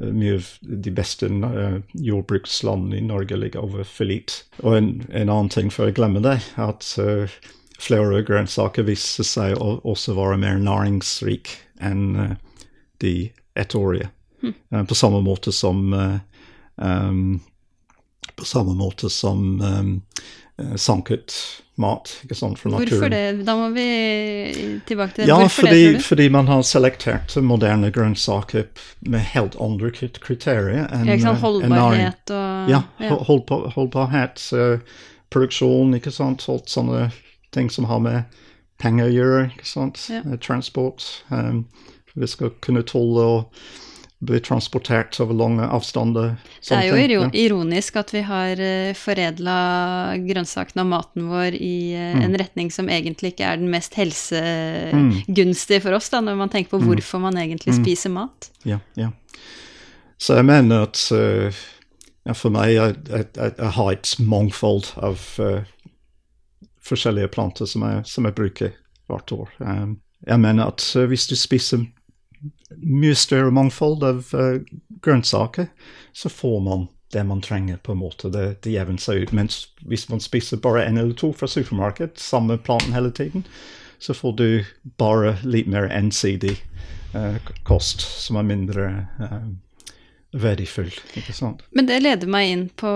Mye 0.00 0.38
av 0.40 0.48
de 0.62 0.90
beste 0.90 1.28
uh, 1.30 1.76
jordbrukslandene 1.94 2.98
i 2.98 3.04
Norge 3.06 3.36
ligger 3.38 3.62
over 3.66 3.86
Filit. 3.86 4.40
Og 4.64 4.78
en, 4.78 4.88
en 5.12 5.30
annen 5.30 5.52
ting 5.54 5.70
før 5.70 5.90
jeg 5.90 5.98
glemmer 6.00 6.24
det, 6.24 6.40
at 6.58 6.88
uh, 6.98 7.30
flere 7.78 8.24
grønnsaker 8.26 8.88
viser 8.88 9.28
seg 9.28 9.54
å 9.62 9.76
også 9.86 10.16
være 10.18 10.40
mer 10.42 10.58
næringsrike 10.62 11.62
enn 11.84 12.04
uh, 12.18 12.34
de 13.04 13.14
ettårige. 13.54 14.10
Eh, 14.70 14.84
på 14.84 14.94
samme 14.94 15.20
måte 15.20 15.52
som 15.52 15.92
eh, 15.92 16.16
um, 16.76 17.40
På 18.36 18.44
samme 18.44 18.74
måte 18.74 19.10
som 19.10 19.60
um, 19.60 19.62
eh, 19.62 20.22
sanket 20.78 21.34
mat 21.82 22.12
ikke 22.22 22.36
sant, 22.38 22.58
fra 22.60 22.70
naturen. 22.70 22.88
Hvorfor 22.92 23.10
det? 23.10 23.46
Da 23.46 23.56
må 23.58 23.68
vi 23.74 23.86
tilbake 24.86 25.16
til 25.16 25.24
det. 25.24 25.28
Ja, 25.28 25.38
Hvorfor 25.40 25.66
fordi, 25.66 25.80
det, 25.96 26.02
fordi 26.06 26.28
man 26.30 26.46
har 26.46 26.62
selektert 26.62 27.34
moderne 27.42 27.90
grønnsaker 27.90 28.68
med 29.10 29.20
helt 29.34 29.56
andre 29.60 29.90
kriterier 29.90 30.86
enn 30.94 31.08
Ja, 31.10 31.16
eh. 31.32 31.40
Holdbarhet 31.42 32.30
og 32.30 32.70
Ja, 32.70 32.82
hold- 33.26 33.72
holdbarhet, 33.74 34.44
eh, 34.54 34.78
produksjon, 35.34 35.94
ikke 35.98 36.12
sant, 36.14 36.46
alt 36.48 36.70
sånne 36.70 37.08
ting 37.52 37.70
som 37.70 37.84
har 37.90 37.98
med 37.98 38.24
penger 38.78 39.08
å 39.10 39.14
gjøre, 39.14 39.42
ikke 39.56 39.66
sant, 39.66 40.06
Ja. 40.10 40.22
Eh, 40.22 40.36
transport. 40.38 41.22
Um, 41.30 41.66
vi 42.14 42.26
skal 42.26 42.50
kunne 42.62 42.82
tåle 42.86 43.22
å 43.26 43.46
bli 44.26 44.40
transportert 44.44 45.16
over 45.22 45.36
lange 45.36 45.66
avstander. 45.66 46.34
Det 46.60 46.76
er 46.76 46.88
jo 46.88 46.96
ting, 46.96 47.12
ja. 47.12 47.28
ironisk 47.44 47.96
at 48.00 48.12
vi 48.14 48.22
har 48.26 48.60
uh, 48.60 48.92
foredla 48.98 49.56
grønnsakene 50.24 50.84
og 50.84 50.90
maten 50.92 51.28
vår 51.30 51.58
i 51.58 51.76
eh, 51.94 52.14
Mm. 52.14 52.22
en 52.22 52.36
retning 52.38 52.70
som 52.70 52.88
egentlig 52.88 53.32
ikke 53.32 53.46
er 53.48 53.56
den 53.58 53.70
mest 53.72 53.94
helsegunstige 53.98 55.80
for 55.82 55.96
oss, 55.96 56.08
da, 56.12 56.20
når 56.20 56.36
man 56.38 56.52
tenker 56.52 56.70
på 56.76 56.80
Mm. 56.80 56.86
hvorfor 56.86 57.20
man 57.20 57.36
egentlig 57.36 57.74
spiser 57.74 58.10
mat. 58.10 58.50
Ja, 58.64 58.78
ja. 58.96 59.10
Så 60.18 60.36
jeg 60.38 60.44
mener 60.44 60.86
at 60.86 61.00
eh, 61.12 61.52
ja, 62.24 62.32
for 62.32 62.50
meg 62.54 62.74
jeg, 62.74 62.96
jeg, 63.08 63.26
jeg, 63.36 63.72
har 63.76 63.90
et 63.92 64.14
mangfold 64.18 64.94
av 64.96 65.20
uh, 65.38 65.66
forskjellige 66.84 67.28
planter 67.34 67.68
som 67.68 67.84
jeg, 67.84 68.04
som 68.08 68.24
jeg 68.24 68.36
bruker 68.36 68.72
hvert 69.10 69.32
år. 69.32 69.50
Um, 69.60 69.98
jeg 70.24 70.40
mener 70.40 70.72
at 70.72 70.84
eh, 70.96 71.08
hvis 71.10 71.26
du 71.28 71.36
spiser 71.36 71.84
mye 72.76 73.14
større 73.18 73.52
mangfold 73.54 74.04
av 74.06 74.34
uh, 74.34 74.60
grønnsaker, 75.04 75.68
så 76.12 76.32
får 76.32 76.60
man 76.64 76.88
det 77.14 77.24
man 77.24 77.40
trenger, 77.40 77.76
på 77.76 77.92
en 77.92 77.98
måte. 77.98 78.28
Det, 78.28 78.56
det 78.64 78.74
jevner 78.74 78.98
seg 78.98 79.22
ut. 79.22 79.32
Mens 79.36 79.60
hvis 79.86 80.08
man 80.10 80.22
spiser 80.22 80.58
bare 80.62 80.82
en 80.84 80.98
eller 80.98 81.14
to 81.14 81.30
fra 81.36 81.46
supermarked, 81.46 82.18
samme 82.18 82.58
planten 82.58 82.96
hele 82.96 83.12
tiden, 83.14 83.44
så 84.02 84.14
får 84.14 84.32
du 84.40 84.48
bare 84.98 85.36
litt 85.46 85.70
mer 85.70 85.86
ensidig 85.94 86.56
uh, 87.14 87.38
kost, 87.62 88.02
som 88.02 88.40
er 88.40 88.48
mindre 88.48 88.88
eh, 89.22 89.46
verdifull. 90.34 90.90
Ikke 91.18 91.34
sant? 91.36 91.62
Men 91.76 91.86
det 91.86 92.00
leder 92.02 92.30
meg 92.30 92.50
inn 92.50 92.64
på, 92.80 92.90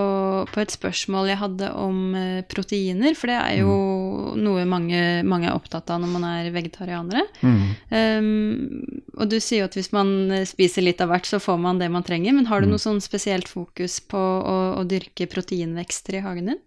på 0.50 0.62
et 0.62 0.72
spørsmål 0.74 1.30
jeg 1.30 1.40
hadde 1.40 1.70
om 1.78 2.00
eh, 2.18 2.40
proteiner, 2.50 3.14
for 3.18 3.30
det 3.30 3.38
er 3.38 3.58
jo 3.60 3.76
Mm. 3.78 4.42
noe 4.44 4.64
mange, 4.68 5.00
mange 5.26 5.48
er 5.48 5.54
opptatt 5.56 5.90
av 5.90 6.00
når 6.02 6.10
man 6.12 6.24
er 6.28 6.50
vegetarianere. 6.54 7.22
Mm. 7.42 7.60
Um, 7.90 9.02
og 9.18 9.30
du 9.30 9.38
sier 9.40 9.62
jo 9.62 9.68
at 9.68 9.76
hvis 9.78 9.92
man 9.94 10.30
eh, 10.34 10.46
spiser 10.48 10.84
litt 10.84 11.00
av 11.04 11.12
hvert, 11.12 11.28
så 11.28 11.40
får 11.42 11.60
man 11.62 11.78
det 11.78 11.90
man 11.90 12.06
trenger. 12.06 12.32
Men 12.34 12.44
Mm. 12.44 12.50
har 12.50 12.60
du 12.60 12.66
noe 12.70 12.82
sånn 12.82 13.00
spesielt 13.04 13.48
fokus 13.48 14.00
på 14.00 14.18
å, 14.18 14.56
å 14.80 14.84
dyrke 14.88 15.28
proteinvekster 15.30 16.18
i 16.18 16.24
hagen 16.26 16.52
din? 16.52 16.60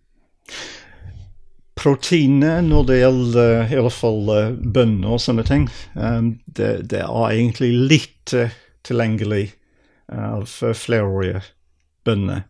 proteinet 1.82 2.66
når 2.68 2.84
det 2.90 2.98
gjelder 3.00 3.72
i 3.72 3.78
alle 3.80 3.94
fall 3.94 4.30
uh, 4.30 4.52
bønner 4.54 5.16
og 5.16 5.22
sånne 5.24 5.46
ting, 5.48 5.68
um, 5.96 6.36
det, 6.46 6.90
det, 6.92 7.02
er 7.02 7.32
egentlig 7.32 7.72
litt 7.90 8.34
uh, 8.38 8.52
tilgjengelig 8.86 9.48
av 10.12 10.48
uh, 10.64 10.74
flerårige 10.74 11.44
bønner. 12.06 12.44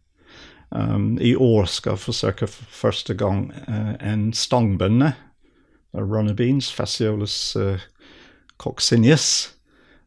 Um, 0.72 1.18
I 1.22 1.36
år 1.36 1.68
skal 1.68 1.98
jeg 1.98 2.06
forsøke 2.06 2.48
for 2.48 2.76
første 2.76 3.16
gang 3.20 3.50
uh, 3.68 3.96
en 4.00 4.32
stangbønne. 4.34 5.14
Runner 5.94 6.34
beans, 6.34 6.72
fasciolus 6.72 7.56
uh, 7.60 7.82
coccineus, 8.58 9.52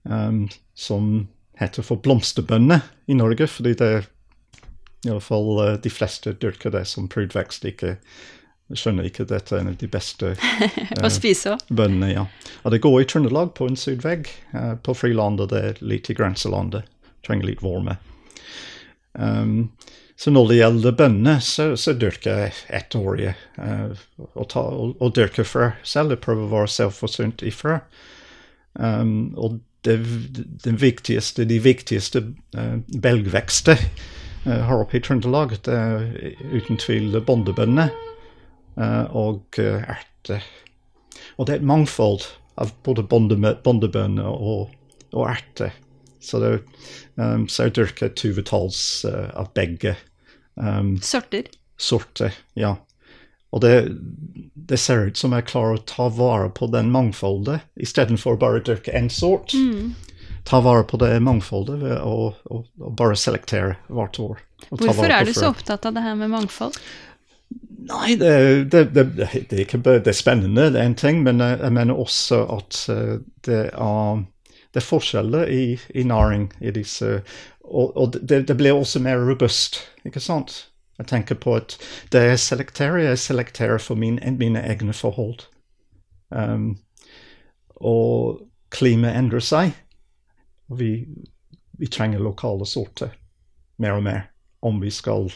um, 0.03 0.49
som 0.75 1.29
heter 1.61 1.85
for 1.85 2.01
blomsterbønner 2.01 2.81
i 3.07 3.15
Norge, 3.15 3.47
fordi 3.47 3.75
det 3.79 3.93
i 5.05 5.11
alle 5.13 5.21
fall 5.21 5.77
de 5.85 5.91
fleste 5.93 6.33
dyrker 6.41 6.73
det 6.73 6.87
som 6.89 7.11
prydvekst. 7.13 7.67
Ikke 7.69 7.99
skjønner 8.73 9.05
ikke 9.05 9.27
at 9.27 9.35
dette 9.35 9.53
er 9.53 9.61
en 9.61 9.73
av 9.75 9.77
de 9.77 9.89
beste 9.91 10.33
Å 11.05 11.11
spise 11.13 11.53
òg. 11.53 11.65
ja. 12.09 12.25
Og 12.65 12.73
det 12.73 12.81
går 12.81 13.03
i 13.03 13.09
Trøndelag, 13.11 13.53
på 13.59 13.69
en 13.69 13.77
sydvegg. 13.77 14.31
Uh, 14.55 14.75
på 14.81 14.97
Frilandet 14.97 15.53
det 15.53 15.63
er 15.69 15.83
litt 15.85 16.09
i 16.09 16.17
grenselandet. 16.17 16.89
Trenger 17.25 17.51
litt 17.51 17.63
varme. 17.65 17.99
Um, 19.13 19.73
så 20.17 20.31
når 20.31 20.49
det 20.49 20.59
gjelder 20.59 20.97
bønner, 20.99 21.39
så, 21.43 21.73
så 21.77 21.95
dyrker 21.99 22.45
jeg 22.45 22.57
ettårige. 22.79 23.35
Uh, 23.59 23.95
og, 24.33 24.49
ta, 24.53 24.63
og, 24.63 24.95
og 25.03 25.47
frø 25.49 25.71
selv. 25.83 26.15
Jeg 26.15 26.23
prøver 26.23 26.47
å 26.47 26.53
være 26.53 26.75
selvforsynt 26.77 27.43
i 27.43 27.53
frø. 27.55 27.79
Um, 28.75 29.35
og 29.37 29.61
det, 29.85 29.99
det 30.65 30.75
viktigste, 30.81 31.45
de 31.45 31.59
viktigste 31.63 32.25
uh, 32.57 32.79
belgvekster 33.03 33.79
uh, 34.47 34.63
her 34.69 34.81
oppe 34.81 34.99
i 34.99 35.03
Trøndelag, 35.05 35.59
det 35.67 35.75
er 35.75 36.07
uten 36.55 36.81
tvil 36.81 37.19
bondebønner 37.27 37.93
uh, 38.79 39.05
og 39.15 39.59
erter. 39.61 40.47
Og 41.37 41.47
det 41.47 41.57
er 41.57 41.61
et 41.61 41.69
mangfold 41.69 42.27
av 42.61 42.71
både 42.87 43.05
bondebønner 43.11 44.31
og, 44.31 44.71
og 45.13 45.29
erter. 45.31 45.75
Så, 46.25 46.41
det, 46.43 46.53
um, 47.21 47.47
så 47.49 47.69
jeg 47.69 47.77
dyrker 47.79 48.11
et 48.11 48.25
uh, 48.25 49.31
av 49.37 49.53
begge. 49.57 49.97
Um, 50.55 50.97
sorter? 51.03 51.51
Sorter, 51.77 52.35
ja. 52.59 52.77
Og 53.55 53.61
det, 53.63 53.75
det, 54.55 54.81
ser 54.83 55.11
ut 55.11 55.19
som 55.19 55.35
jeg 55.37 55.47
klarer 55.47 55.79
å 55.79 55.85
ta 55.87 56.09
vare 56.11 56.49
på 56.51 56.67
den 56.73 56.91
mangfoldet, 56.95 57.63
istedenfor 57.79 58.39
bare 58.41 58.59
å 58.59 58.67
dyrke 58.67 58.95
én 58.97 59.11
sort. 59.13 59.55
Mm. 59.55 59.95
Ta 60.45 60.59
vare 60.65 60.83
på 60.85 60.99
det 61.01 61.13
mangfoldet 61.25 61.79
ved 61.85 62.01
å, 62.03 62.33
å, 62.35 62.63
å 62.67 62.91
bare 62.99 63.17
selektere 63.17 63.77
hvert 63.87 64.19
år. 64.21 64.43
Hvorfor 64.73 65.07
er 65.07 65.29
du 65.29 65.33
så 65.37 65.53
opptatt 65.53 65.87
av 65.87 65.95
det 65.95 66.03
her 66.03 66.19
med 66.19 66.33
mangfold? 66.35 66.77
Nei, 67.85 68.17
det, 68.17 68.33
det, 68.73 68.85
det, 68.97 69.05
det 69.19 69.27
er, 69.29 69.63
ikke, 69.63 69.79
det 69.85 70.09
er 70.09 70.17
spennende, 70.17 70.71
det 70.73 70.81
er 70.81 70.89
en 70.89 70.97
ting, 70.99 71.23
men 71.23 71.43
jeg, 71.43 71.59
jeg 71.61 71.75
mener 71.77 72.01
også 72.01 72.41
at 72.57 72.79
uh, 72.91 73.19
det 73.45 73.61
er, 73.71 74.23
det 74.75 74.83
er 74.83 74.87
forskjeller 74.89 75.51
i, 75.55 75.65
i 75.95 76.03
næring 76.03 76.49
i 76.61 76.73
disse 76.75 77.21
Og, 77.65 77.97
og 77.97 78.17
det, 78.21 78.57
blir 78.57 78.75
også 78.75 79.01
mer 79.01 79.23
robust, 79.25 79.79
ikke 80.05 80.21
sant? 80.21 80.67
Jeg 80.99 81.07
tenker 81.07 81.35
på 81.35 81.55
at 81.57 81.79
det 82.13 82.21
jeg 82.21 82.39
selekterer, 82.39 82.99
jeg 82.99 83.19
selekterer 83.19 83.79
for 83.79 83.95
min, 83.95 84.19
mine 84.39 84.61
egne 84.61 84.93
forhold. 84.93 85.47
Um, 86.29 86.77
og 87.77 88.45
klimaet 88.69 89.17
endrer 89.17 89.41
seg. 89.41 89.73
Vi, 90.69 91.07
vi, 91.79 91.87
trenger 91.87 92.21
lokale 92.21 92.67
sorter 92.67 93.17
mer 93.81 93.97
og 93.97 94.05
mer 94.05 94.29
om 94.61 94.81
vi 94.83 94.91
skal 94.91 95.33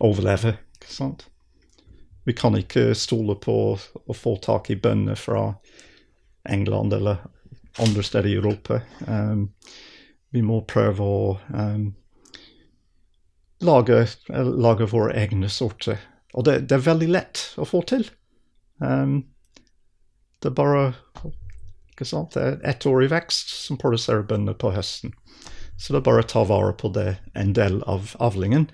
overleve. 0.00 0.58
ikke 0.76 0.92
sant? 0.92 1.26
Vi 2.24 2.32
kan 2.36 2.56
ikke 2.56 2.92
stole 2.94 3.36
på 3.40 3.56
å 3.78 4.16
få 4.16 4.36
tak 4.36 4.70
i 4.70 4.76
bønner 4.76 5.16
fra 5.16 5.54
England 6.48 6.92
eller 6.92 7.24
andre 7.82 8.02
steder 8.06 8.30
i 8.30 8.38
Europa. 8.38 8.80
Um, 9.06 9.48
vi 10.34 10.42
må 10.42 10.60
prøve 10.68 11.04
å 11.04 11.28
um, 11.54 11.86
lage, 13.64 14.00
lage 14.28 14.88
våre 14.90 15.14
egne 15.18 15.50
sorter. 15.52 16.00
Og 16.34 16.46
det, 16.46 16.58
det, 16.68 16.78
er 16.78 16.88
veldig 16.88 17.10
lett 17.14 17.44
å 17.58 17.66
få 17.68 17.84
til. 17.86 18.06
Um, 18.82 19.22
det 20.42 20.50
er 20.50 20.56
bare 20.58 20.86
ikke 21.94 22.06
sant? 22.08 22.34
Det 22.34 22.42
er 22.42 22.56
ettårig 22.74 23.12
vekst 23.12 23.54
som 23.54 23.78
produserer 23.78 24.26
bønner 24.26 24.56
på 24.58 24.74
høsten. 24.74 25.14
Så 25.78 25.94
det 25.94 26.02
er 26.02 26.08
bare 26.08 26.24
å 26.24 26.30
ta 26.30 26.42
vare 26.46 26.74
på 26.78 26.90
det 26.94 27.16
en 27.38 27.54
del 27.54 27.80
av 27.90 28.14
avlingen 28.22 28.66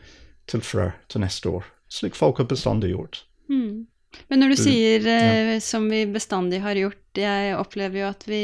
til 0.51 0.65
frø 0.65 0.91
til 1.13 1.23
neste 1.25 1.53
år, 1.61 1.69
slik 1.93 2.17
folk 2.19 2.41
har 2.41 2.49
bestandig 2.51 2.93
gjort. 2.95 3.23
Mm. 3.53 3.87
Men 4.31 4.43
når 4.43 4.53
du 4.53 4.57
sier 4.59 5.07
ja. 5.07 5.59
som 5.63 5.87
vi 5.91 6.03
bestandig 6.11 6.61
har 6.65 6.79
gjort, 6.79 7.19
jeg 7.19 7.55
opplever 7.59 8.03
jo 8.03 8.09
at 8.11 8.27
vi 8.27 8.43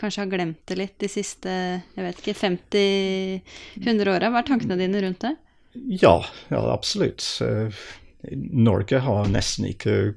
kanskje 0.00 0.22
har 0.24 0.30
glemt 0.32 0.60
det 0.68 0.78
litt 0.80 0.96
de 1.00 1.08
siste 1.12 1.52
jeg 1.52 2.04
vet 2.04 2.20
ikke, 2.22 2.36
50-100 2.40 4.12
åra. 4.12 4.30
Hva 4.32 4.42
er 4.42 4.48
tankene 4.48 4.78
dine 4.80 5.02
rundt 5.04 5.24
det? 5.24 5.34
Ja, 6.02 6.18
ja 6.52 6.62
absolutt. 6.72 7.24
Uh, 7.40 7.72
Norge 8.32 9.00
har 9.04 9.28
nesten 9.32 9.68
ikke 9.68 10.16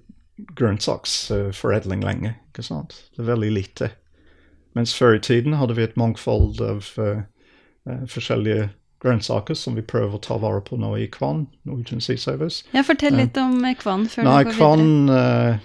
grønnsaksforedling 0.59 2.03
lenger. 2.03 2.37
ikke 2.51 2.63
sant? 2.63 2.95
Det 3.15 3.23
er 3.23 3.31
veldig 3.33 3.51
lite. 3.55 3.91
Mens 4.77 4.93
før 4.95 5.17
i 5.17 5.23
tiden 5.23 5.57
hadde 5.59 5.75
vi 5.75 5.87
et 5.87 5.99
mangfold 5.99 6.61
av 6.63 6.91
uh, 6.99 7.23
forskjellige 8.07 8.69
grønnsaker 9.03 9.55
som 9.55 9.77
vi 9.79 9.83
prøver 9.85 10.17
å 10.17 10.21
ta 10.23 10.37
vare 10.41 10.61
på 10.65 10.77
nå 10.79 10.93
i 10.99 11.07
Kvann. 11.11 11.47
Norwegian 11.67 12.03
Sea 12.03 12.19
Service. 12.19 12.63
Ja, 12.75 12.83
Fortell 12.83 13.15
litt 13.19 13.37
om 13.39 13.61
Kvann 13.79 14.07
før 14.11 14.27
nei, 14.27 14.39
du 14.43 14.51
går 14.51 14.57
Kvann, 14.57 14.87
videre. 15.07 15.59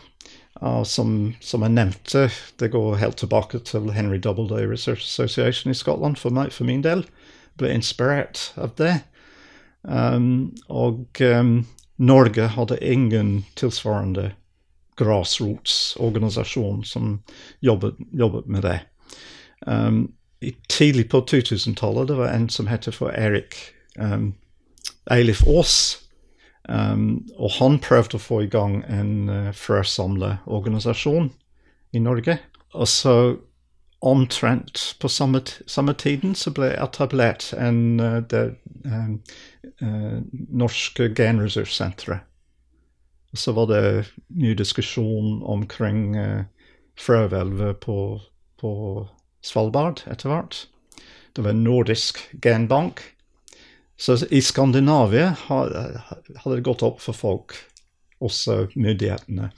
Uh, 0.63 0.83
som, 0.87 1.35
som, 1.43 1.65
jeg 1.67 1.75
nevnte, 1.75 2.29
det 2.63 2.71
går 2.73 3.01
helt 3.01 3.19
tilbake 3.21 3.59
til 3.67 3.91
Henry 3.93 4.21
Doubleday 4.23 4.69
Research 4.71 5.03
Association 5.03 5.73
i 5.73 5.77
Skottland 5.77 6.17
for, 6.21 6.33
meg, 6.33 6.55
for 6.55 6.69
min 6.69 6.85
del. 6.87 7.03
Ble 7.59 7.75
inspirert 7.75 8.53
av 8.57 8.77
det. 8.79 8.95
Um, 9.83 10.55
og 10.73 11.21
um, 11.21 11.67
Norge 11.99 12.49
hadde 12.55 12.81
ingen 12.81 13.45
tilsvarende 13.59 14.31
grasrotsorganisasjon 14.97 16.85
som 16.87 17.19
jobbet, 17.61 17.99
jobbet, 18.13 18.47
med 18.47 18.63
det. 18.63 18.79
Um, 19.67 20.15
tidlig 20.69 21.09
på 21.13 21.23
2000-tallet 21.31 22.09
det 22.09 22.17
var 22.19 22.33
en 22.33 22.49
som 22.53 22.67
heter 22.71 22.95
for 22.95 23.15
Erik 23.15 23.57
um, 23.99 24.35
Eilif 25.11 25.43
Aas. 25.47 26.01
Um, 26.69 27.27
og 27.37 27.51
han 27.59 27.79
prøvde 27.85 28.17
å 28.17 28.23
få 28.23 28.43
i 28.45 28.51
gang 28.53 28.79
en 28.89 29.29
uh, 29.29 29.51
frøsamleorganisasjon 29.53 31.29
i 31.93 32.01
Norge. 32.01 32.39
Og 32.75 32.89
så 32.89 33.17
omtrent 34.05 34.97
på 35.01 35.09
samme, 35.09 35.41
samme 35.67 35.95
tiden 35.97 36.35
så 36.37 36.53
ble 36.53 36.73
etablert 36.77 37.53
en 37.57 38.01
uh, 38.01 38.21
det, 38.31 38.45
um, 38.85 39.19
uh, 39.83 40.21
norske 40.53 41.11
genressurssenteret. 41.17 42.25
Så 43.35 43.53
var 43.53 43.67
det 43.67 43.85
mye 44.29 44.55
diskusjon 44.55 45.41
omkring 45.43 46.17
uh, 46.17 46.45
frøhvelvet 47.01 47.81
på, 47.83 48.21
på, 48.61 48.73
Svalbard 49.45 50.03
etter 50.11 50.33
hvert. 50.33 50.65
Det 51.35 51.45
var 51.45 51.53
en 51.53 51.65
nordisk 51.67 52.21
genbank. 52.43 53.03
Så 53.97 54.17
i 54.31 54.41
Skandinavia 54.43 55.35
hadde 55.47 56.57
det 56.57 56.65
gått 56.67 56.83
opp 56.83 57.01
for 57.03 57.15
folk, 57.15 57.55
også 58.25 58.65
myndighetene, 58.75 59.51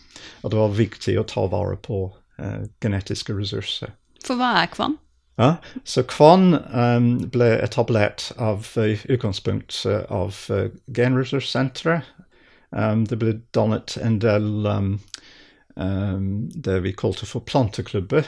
at 0.43 0.53
det 0.53 0.59
var 0.59 0.77
viktig 0.77 1.17
å 1.21 1.27
ta 1.29 1.47
vare 1.53 1.79
på 1.81 2.09
uh, 2.11 2.63
genetiske 2.83 3.37
ressurser. 3.37 3.95
For 4.27 4.41
hva 4.41 4.57
er 4.61 4.71
Kvann? 4.73 4.99
Ja, 5.37 5.57
så 5.85 6.05
Kvann 6.09 6.55
um, 6.73 7.09
ble 7.33 7.51
etablert 7.61 8.31
av 8.41 8.69
uh, 8.81 8.97
utgangspunkt 9.05 9.83
uh, 9.89 10.03
av 10.13 10.37
uh, 10.51 10.69
Genressurssenteret. 10.97 12.09
Um, 12.73 13.05
det 13.09 13.21
ble 13.21 13.37
dannet 13.57 13.99
en 14.03 14.19
del 14.21 14.67
um, 14.67 14.97
det 15.77 16.79
vi 16.87 16.95
kalte 16.97 17.29
for 17.29 17.45
planteklubber. 17.45 18.25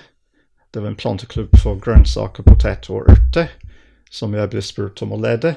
Det 0.78 0.82
var 0.82 0.88
en 0.88 0.96
planteklubb 0.96 1.56
for 1.58 1.78
grønnsaker, 1.82 2.44
poteter 2.46 2.92
og 2.94 3.08
urter 3.10 3.48
som 4.14 4.36
jeg 4.36 4.46
ble 4.52 4.60
spurt 4.62 5.00
om 5.02 5.10
å 5.16 5.18
lede. 5.18 5.56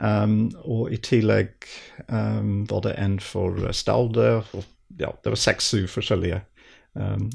Um, 0.00 0.48
og 0.66 0.90
i 0.90 0.98
tillegg 0.98 1.68
um, 2.08 2.64
var 2.66 2.82
det 2.88 2.96
en 2.98 3.14
for 3.22 3.70
Staude. 3.70 4.32
Og, 4.42 4.66
ja, 4.98 5.12
det 5.22 5.30
var 5.36 5.38
seks-syv 5.44 5.86
forskjellige. 5.94 6.40
Um, 6.98 7.30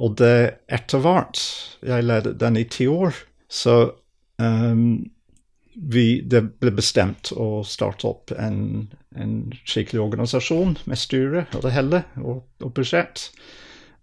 og 0.00 0.16
det 0.16 0.64
etter 0.72 1.04
hvert 1.04 1.38
Jeg 1.84 2.08
ledet 2.08 2.38
den 2.40 2.56
i 2.56 2.64
ti 2.64 2.88
år. 2.88 3.20
Så 3.52 3.76
um, 4.40 5.12
vi, 5.76 6.08
det 6.24 6.46
ble 6.56 6.72
bestemt 6.80 7.36
å 7.36 7.60
starte 7.68 8.08
opp 8.08 8.32
en, 8.32 8.88
en 9.12 9.38
skikkelig 9.60 10.06
organisasjon 10.08 10.78
med 10.88 11.04
styre 11.04 11.50
og 11.52 11.68
det 11.68 11.76
hele, 11.76 12.06
og, 12.16 12.46
og 12.64 12.78
budsjett. 12.80 13.28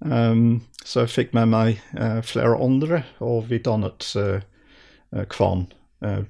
Um, 0.05 0.61
så 0.85 1.03
jeg 1.03 1.13
fikk 1.13 1.33
med 1.33 1.49
meg 1.49 1.81
uh, 1.97 2.21
flere 2.25 2.59
andre, 2.61 3.01
og 3.23 3.49
vi 3.49 3.59
dannet 3.63 4.05
uh, 4.19 5.25
Kvan. 5.31 5.65
Uh, 6.05 6.23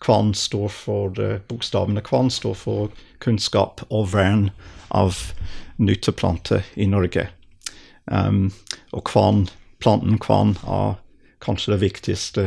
Kvan 0.00 0.30
står 0.34 0.70
for 0.72 1.18
Bokstavene 1.50 2.00
Kvan 2.00 2.30
står 2.32 2.54
for 2.56 2.92
kunnskap 3.20 3.82
og 3.90 4.06
vern 4.14 4.46
av 4.88 5.18
nytteplanter 5.76 6.64
i 6.80 6.86
Norge. 6.88 7.26
Um, 8.06 8.54
og 8.96 9.04
kvan, 9.10 9.42
planten 9.82 10.16
kvan 10.22 10.54
er 10.64 10.96
kanskje 11.44 11.74
det 11.74 11.82
viktigste 11.82 12.46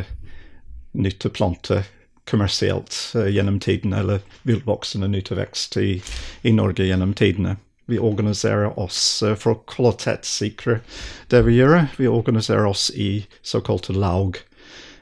nytteplante 0.97 1.83
kommersielt 2.25 2.97
gjennom 3.13 3.59
tidene, 3.61 4.01
eller 4.01 4.25
villvoksende 4.49 5.11
nyttevekst 5.13 5.77
i, 5.77 5.89
i 6.41 6.55
Norge 6.55 6.89
gjennom 6.89 7.13
tidene. 7.13 7.59
Vi 7.89 7.99
organiserer 7.99 8.79
oss 8.79 9.23
uh, 9.25 9.35
for 9.35 9.63
kvalitetssikre 9.69 10.79
det 11.33 11.43
vi 11.47 11.57
gjør. 11.57 11.89
Vi 11.97 12.07
organiserer 12.07 12.69
oss 12.69 12.89
i 12.93 13.25
såkalte 13.41 13.93
lag. 13.93 14.37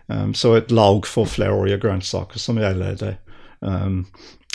Um, 0.08 0.34
så 0.34 0.56
et 0.56 0.72
lag 0.72 1.06
for 1.08 1.28
flerårige 1.28 1.82
grønnsaker 1.84 2.40
som 2.40 2.60
jeg 2.62 2.80
leder. 2.80 3.18
Um, 3.60 4.06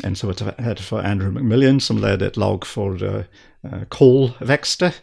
en 0.05 0.17
som 0.17 0.33
heter 0.33 0.83
for 0.83 1.05
Andrew 1.05 1.31
McMillian, 1.31 1.81
som 1.81 2.01
leder 2.01 2.27
et 2.27 2.41
lag 2.41 2.67
for 2.67 3.03
uh, 3.05 3.25
uh, 3.67 3.83
kålvekster. 3.89 4.97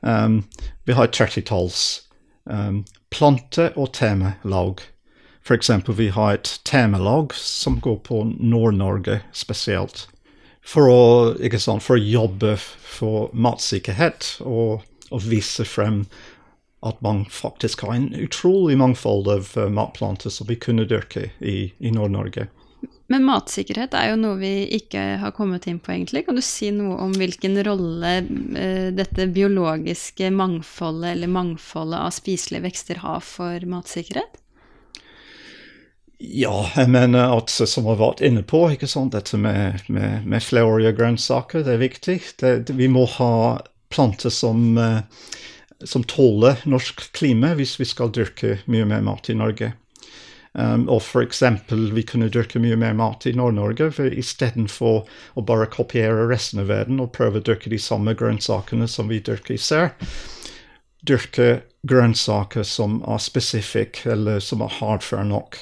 Um, 0.00 0.44
vi 0.84 0.96
har 0.96 1.04
et 1.04 1.12
trettitalls 1.12 2.02
um, 2.44 2.84
plante- 3.10 3.72
og 3.76 3.92
temalag. 3.92 4.80
Eksempel, 5.50 5.94
vi 5.94 6.08
har 6.14 6.34
et 6.34 6.60
temalag 6.64 7.34
som 7.34 7.80
går 7.82 7.96
på 8.06 8.22
Nord-Norge 8.38 9.20
spesielt. 9.32 10.06
For 10.70 10.86
å, 10.86 11.00
sant, 11.58 11.82
for 11.82 11.98
å, 11.98 12.02
jobbe 12.02 12.54
for 12.60 13.32
matsikkerhet 13.34 14.36
og, 14.46 14.84
og, 15.10 15.24
vise 15.26 15.66
frem 15.66 16.04
at 16.86 17.00
man 17.04 17.24
faktisk 17.26 17.82
har 17.84 17.96
en 17.96 18.12
utrolig 18.14 18.78
mangfold 18.78 19.28
av 19.28 19.50
uh, 19.58 19.66
matplanter 19.66 20.32
som 20.32 20.46
vi 20.48 20.56
kunne 20.62 20.86
dyrke 20.88 21.32
i, 21.42 21.72
i 21.78 21.92
Nord-Norge. 21.92 22.46
Men 23.10 23.26
matsikkerhet 23.26 23.96
er 23.98 24.12
jo 24.12 24.20
noe 24.20 24.38
vi 24.38 24.52
ikke 24.78 25.02
har 25.18 25.34
kommet 25.34 25.66
inn 25.66 25.80
på, 25.82 25.90
egentlig. 25.96 26.22
Kan 26.28 26.38
du 26.38 26.44
si 26.46 26.70
noe 26.72 26.94
om 27.02 27.10
hvilken 27.18 27.58
rolle 27.66 28.12
eh, 28.20 28.86
dette 28.94 29.26
biologiske 29.34 30.30
mangfoldet, 30.30 31.16
eller 31.16 31.32
mangfoldet 31.34 31.98
av 31.98 32.14
spiselige 32.14 32.68
vekster, 32.68 33.02
har 33.02 33.18
for 33.26 33.66
matsikkerhet? 33.66 34.38
Ja, 36.20 36.66
jeg 36.76 36.90
mener 36.92 37.32
at 37.38 37.48
som 37.48 37.86
har 37.88 37.96
vært 37.96 38.20
inne 38.20 38.42
på, 38.44 38.66
dette 38.68 39.38
med, 39.40 39.80
med, 39.88 40.26
med 40.28 40.42
flerårige 40.44 40.92
grønnsaker, 40.98 41.64
det 41.64 41.72
er 41.72 41.80
viktig. 41.80 42.16
Det, 42.36 42.50
det, 42.68 42.76
vi 42.76 42.90
må 42.92 43.06
ha 43.16 43.32
planter 43.88 44.28
som, 44.28 44.76
eh, 44.76 45.00
som 45.80 46.04
tåler 46.04 46.60
norsk 46.68 47.06
klima 47.16 47.54
hvis 47.56 47.78
vi 47.80 47.88
skal 47.88 48.12
dyrke 48.12 48.58
mye 48.68 48.84
mer 48.84 49.00
mat 49.06 49.32
i 49.32 49.38
Norge. 49.38 49.72
Um, 50.52 50.88
og 50.90 50.98
f.eks. 50.98 51.44
vi 51.94 52.02
kunne 52.02 52.28
dyrke 52.28 52.58
mye 52.60 52.76
mer 52.76 52.92
mat 52.98 53.24
i 53.30 53.32
Nord-Norge 53.38 53.92
istedenfor 54.18 55.04
å 55.38 55.44
bare 55.46 55.70
kopiere 55.70 56.26
resten 56.26 56.64
av 56.64 56.72
verden 56.72 56.98
og 57.00 57.12
prøve 57.14 57.38
å 57.38 57.44
dyrke 57.46 57.70
de 57.70 57.78
samme 57.78 58.16
grønnsakene 58.18 58.90
som 58.90 59.08
vi 59.08 59.22
dyrker 59.24 59.54
i 59.54 59.60
sør. 59.62 59.92
Dyrke 61.06 61.62
grønnsaker 61.88 62.64
som 62.66 63.00
er 63.08 63.20
spesifikke, 63.22 64.10
eller 64.12 64.40
som 64.44 64.64
er 64.64 64.72
hardfør 64.80 65.24
nok. 65.24 65.56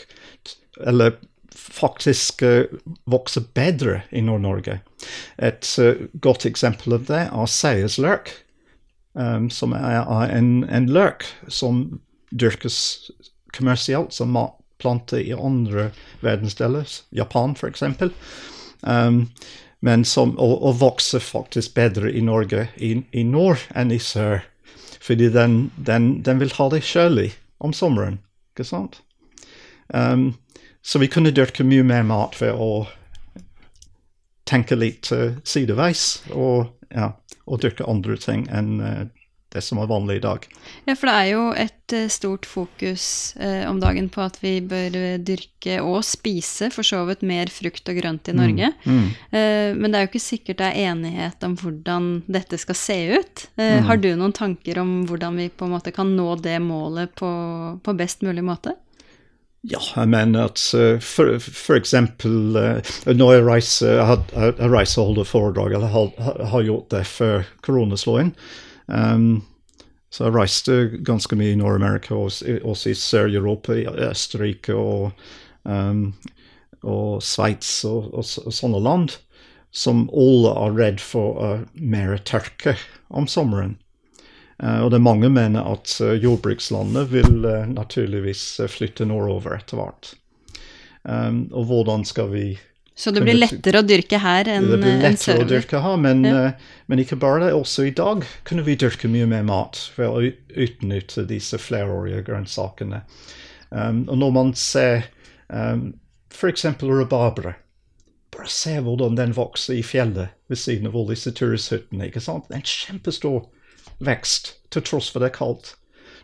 Eller 0.86 1.16
faktisk 1.54 2.42
uh, 2.42 2.64
vokser 3.10 3.46
bedre 3.54 4.02
i 4.10 4.22
Nord-Norge. 4.24 4.80
Et 5.38 5.70
uh, 5.78 6.08
godt 6.20 6.46
eksempel 6.48 6.98
av 6.98 7.06
det 7.10 7.22
er 7.28 7.52
seiersløk, 7.52 8.32
um, 9.14 9.48
som 9.50 9.74
er, 9.76 10.02
er 10.02 10.34
en, 10.34 10.64
en 10.64 10.90
løk 10.90 11.26
som 11.46 12.00
dyrkes 12.30 13.10
kommersielt 13.56 14.12
som 14.12 14.34
matplante 14.34 15.20
i 15.22 15.32
andre 15.34 15.90
verdensdeler, 16.24 16.88
Japan 17.14 17.56
f.eks. 17.56 17.82
Um, 18.82 19.26
men 19.80 20.04
som, 20.04 20.34
og, 20.38 20.58
og, 20.62 20.78
vokser 20.80 21.22
faktisk 21.22 21.74
bedre 21.74 22.10
i 22.10 22.22
Norge 22.24 22.66
i, 22.76 22.96
i 23.14 23.22
nord 23.22 23.62
enn 23.78 23.94
i 23.94 24.00
sør. 24.02 24.42
Fordi 25.08 25.30
den, 25.32 25.70
den, 25.76 26.18
den 26.22 26.40
vil 26.42 26.52
ha 26.58 26.68
det 26.68 26.82
kjølig 26.84 27.30
om 27.64 27.72
sommeren, 27.72 28.18
ikke 28.52 28.66
sant? 28.68 29.00
Um, 29.88 30.34
så 30.84 31.00
vi 31.00 31.08
kunne 31.08 31.32
dyrke 31.32 31.64
mye 31.64 31.86
mer 31.86 32.04
mat 32.04 32.36
ved 32.42 32.52
å 32.52 32.84
tenke 34.48 34.76
litt 34.76 35.08
uh, 35.16 35.38
sideveis 35.48 36.20
og, 36.36 36.74
ja, 36.92 37.14
og 37.48 37.62
dyrke 37.64 37.88
andre 37.88 38.18
ting 38.20 38.44
enn 38.52 38.74
uh, 38.84 39.06
det 39.58 39.64
som 39.66 39.80
er 39.82 39.90
vanlig 39.90 40.18
i 40.18 40.24
dag. 40.24 40.46
Ja, 40.86 40.94
for 40.94 41.10
det 41.10 41.14
er 41.14 41.28
jo 41.32 41.42
et 41.58 41.94
uh, 41.96 42.06
stort 42.12 42.48
fokus 42.48 43.04
eh, 43.36 43.64
om 43.68 43.80
dagen 43.82 44.08
på 44.12 44.22
at 44.24 44.38
vi 44.42 44.58
bør 44.64 44.94
uh, 44.94 45.18
dyrke 45.20 45.78
og 45.82 46.00
spise 46.06 46.70
for 46.74 46.86
så 46.86 47.02
vidt 47.08 47.24
mer 47.26 47.50
frukt 47.52 47.90
og 47.90 48.00
grønt 48.00 48.30
i 48.30 48.34
mm, 48.34 48.40
Norge. 48.40 48.72
Mm, 48.84 48.98
mm. 49.32 49.78
men 49.78 49.90
det 49.90 49.98
er 49.98 50.06
jo 50.06 50.10
ikke 50.12 50.22
sikkert 50.22 50.60
det 50.60 50.68
er 50.70 50.90
enighet 50.92 51.44
om 51.46 51.56
hvordan 51.58 52.10
dette 52.30 52.58
skal 52.60 52.78
se 52.78 52.98
ut. 53.18 53.46
Mm. 53.60 53.88
Har 53.88 54.00
du 54.00 54.10
noen 54.14 54.34
tanker 54.36 54.80
om 54.82 55.00
hvordan 55.08 55.38
vi 55.42 55.48
på 55.50 55.66
en 55.66 55.74
måte 55.74 55.94
kan 55.94 56.14
nå 56.16 56.34
det 56.44 56.58
målet 56.64 57.14
på, 57.18 57.30
på 57.84 57.96
best 57.98 58.24
mulig 58.26 58.46
måte? 58.46 58.76
Ja, 59.66 59.80
jeg 59.96 60.08
mener 60.12 60.46
at 60.46 60.62
uh, 60.78 61.00
for, 61.02 61.34
for, 61.42 61.74
eksempel 61.74 62.54
uh, 62.54 62.92
når 63.10 63.32
jeg 63.34 63.46
reiser 63.48 63.96
Jeg 63.96 64.06
har, 64.06 64.22
jeg 64.36 64.70
reiser 64.70 65.02
og 65.02 65.10
holder 65.10 65.26
foredrag, 65.26 65.74
eller 65.74 65.90
har, 65.90 66.12
har 66.52 66.62
gjort 66.62 66.90
det 66.94 67.02
før 67.10 67.48
koronaslåingen. 67.66 68.34
Um, 68.88 69.44
så 70.08 70.24
jeg 70.24 70.36
reiste 70.38 70.76
ganske 71.04 71.36
mye 71.36 71.52
i 71.52 71.60
Nord-Amerika, 71.60 72.16
også 72.16 72.90
i 72.90 72.96
Sør-Europa, 72.96 73.76
i 73.76 73.84
Østerrike 74.08 74.74
og, 74.74 75.10
um, 75.68 76.14
og 76.80 77.20
Sveits 77.24 77.82
og, 77.88 78.08
og, 78.14 78.24
og, 78.44 78.54
sånne 78.56 78.80
land, 78.80 79.18
som 79.68 80.06
alle 80.16 80.54
er 80.56 80.78
redd 80.78 81.02
for 81.04 81.42
uh, 81.44 81.66
mer 81.76 82.16
tørke 82.24 82.78
om 83.12 83.28
sommeren. 83.28 83.76
Uh, 84.62 84.80
og 84.86 84.90
det 84.90 84.98
er 84.98 85.04
mange 85.04 85.28
mener 85.30 85.68
at 85.68 85.92
uh, 86.00 86.16
jordbrukslandet 86.16 87.12
vil 87.12 87.44
uh, 87.44 87.68
naturligvis 87.68 88.46
uh, 88.64 88.70
flytte 88.72 89.06
nordover 89.06 89.58
etter 89.60 89.82
hvert. 89.82 90.14
Um, 91.04 91.44
og 91.52 91.68
hvordan 91.68 92.08
skal 92.08 92.32
vi 92.32 92.46
så 92.98 93.10
det 93.14 93.20
blir 93.22 93.36
lettere 93.38 93.78
å 93.78 93.86
dyrke 93.86 94.18
her 94.18 94.48
enn? 94.50 94.64
Det 94.72 94.76
blir 94.80 94.96
eh, 94.96 95.02
lettere 95.04 95.44
å 95.44 95.46
dyrke 95.46 95.78
her, 95.84 95.98
men, 96.02 96.24
ja. 96.26 96.38
uh, 96.48 96.78
men, 96.90 96.98
ikke 96.98 97.20
bare 97.22 97.44
det. 97.44 97.50
Også 97.54 97.84
i 97.86 97.92
dag 97.94 98.24
kunne 98.48 98.64
vi 98.66 98.74
dyrke 98.74 99.06
mye 99.12 99.28
mer 99.30 99.44
mat 99.46 99.78
ved 99.94 100.08
å 100.10 100.24
utnytte 100.64 101.22
disse 101.30 101.60
flerårige 101.62 102.24
grønnsakene. 102.26 103.04
Um, 103.70 104.00
og 104.08 104.18
når 104.18 104.32
man 104.34 104.50
ser 104.58 105.06
um, 105.46 105.92
f.eks. 106.34 106.66
rabarbra 106.82 107.54
Bare 108.34 108.50
se 108.50 108.74
hvordan 108.82 109.14
den 109.16 109.30
vokser 109.36 109.78
i 109.78 109.84
fjellet 109.86 110.34
ved 110.50 110.58
siden 110.60 110.90
av 110.90 110.98
alle 110.98 111.14
disse 111.14 111.30
turisthyttene. 111.38 112.10
ikke 112.10 112.24
sant? 112.24 112.50
Det 112.50 112.58
er 112.58 112.64
en 112.64 112.68
kjempestor 112.72 113.38
vekst, 114.04 114.52
til 114.74 114.84
tross 114.90 115.12
for 115.14 115.22
det 115.22 115.30
er 115.30 115.38
kaldt. 115.38 115.76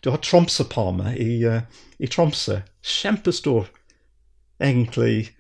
Du 0.03 0.11
har 0.11 0.19
tromsøpalme 0.27 1.15
i, 1.15 1.39
uh, 1.47 1.63
i 2.03 2.11
Tromsø. 2.11 2.59
Kjempestor, 2.83 3.71
egentlig 4.59 5.31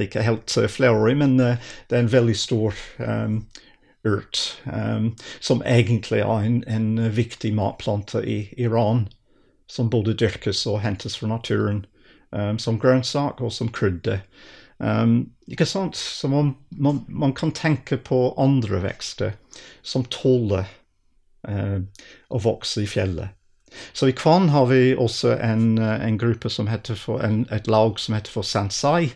ikke 0.00 0.24
helt 0.26 0.50
flerårig, 0.50 1.16
men 1.20 1.36
uh, 1.40 1.72
det 1.90 1.96
er 1.96 2.02
en 2.02 2.12
veldig 2.12 2.36
stor 2.36 2.74
um, 2.98 3.36
urt 4.04 4.62
um, 4.64 5.16
som 5.40 5.62
egentlig 5.66 6.20
er 6.20 6.46
en, 6.46 6.64
en, 6.66 7.12
viktig 7.14 7.54
matplante 7.54 8.22
i 8.24 8.48
Iran. 8.56 9.08
Som 9.70 9.90
både 9.90 10.16
dyrkes 10.18 10.64
og 10.66 10.80
hentes 10.82 11.14
fra 11.20 11.28
naturen 11.30 11.84
um, 12.30 12.58
som 12.58 12.78
grønnsak 12.80 13.40
og 13.40 13.52
som 13.54 13.70
krydder. 13.70 14.24
Um, 14.78 15.30
ikke 15.46 15.66
sant? 15.66 15.96
Så 15.96 16.28
man, 16.28 16.56
man, 16.70 17.04
man, 17.08 17.34
kan 17.34 17.52
tenke 17.52 17.96
på 17.96 18.32
andre 18.38 18.82
vekster 18.82 19.36
som 19.82 20.06
tåler 20.10 20.66
uh, 21.46 21.78
å 22.30 22.42
vokse 22.42 22.82
i 22.82 22.90
fjellet. 22.90 23.36
Så 23.94 24.08
i 24.10 24.16
Kvan 24.16 24.48
har 24.50 24.66
vi 24.66 24.96
også 24.98 25.36
en, 25.38 25.78
en 25.78 26.18
gruppe 26.18 26.50
som 26.50 26.66
heter 26.66 26.98
for, 26.98 27.22
en, 27.22 27.44
et 27.54 27.70
lag 27.70 28.00
som 28.02 28.16
heter 28.16 28.34
for 28.34 28.42
Sansai, 28.42 29.12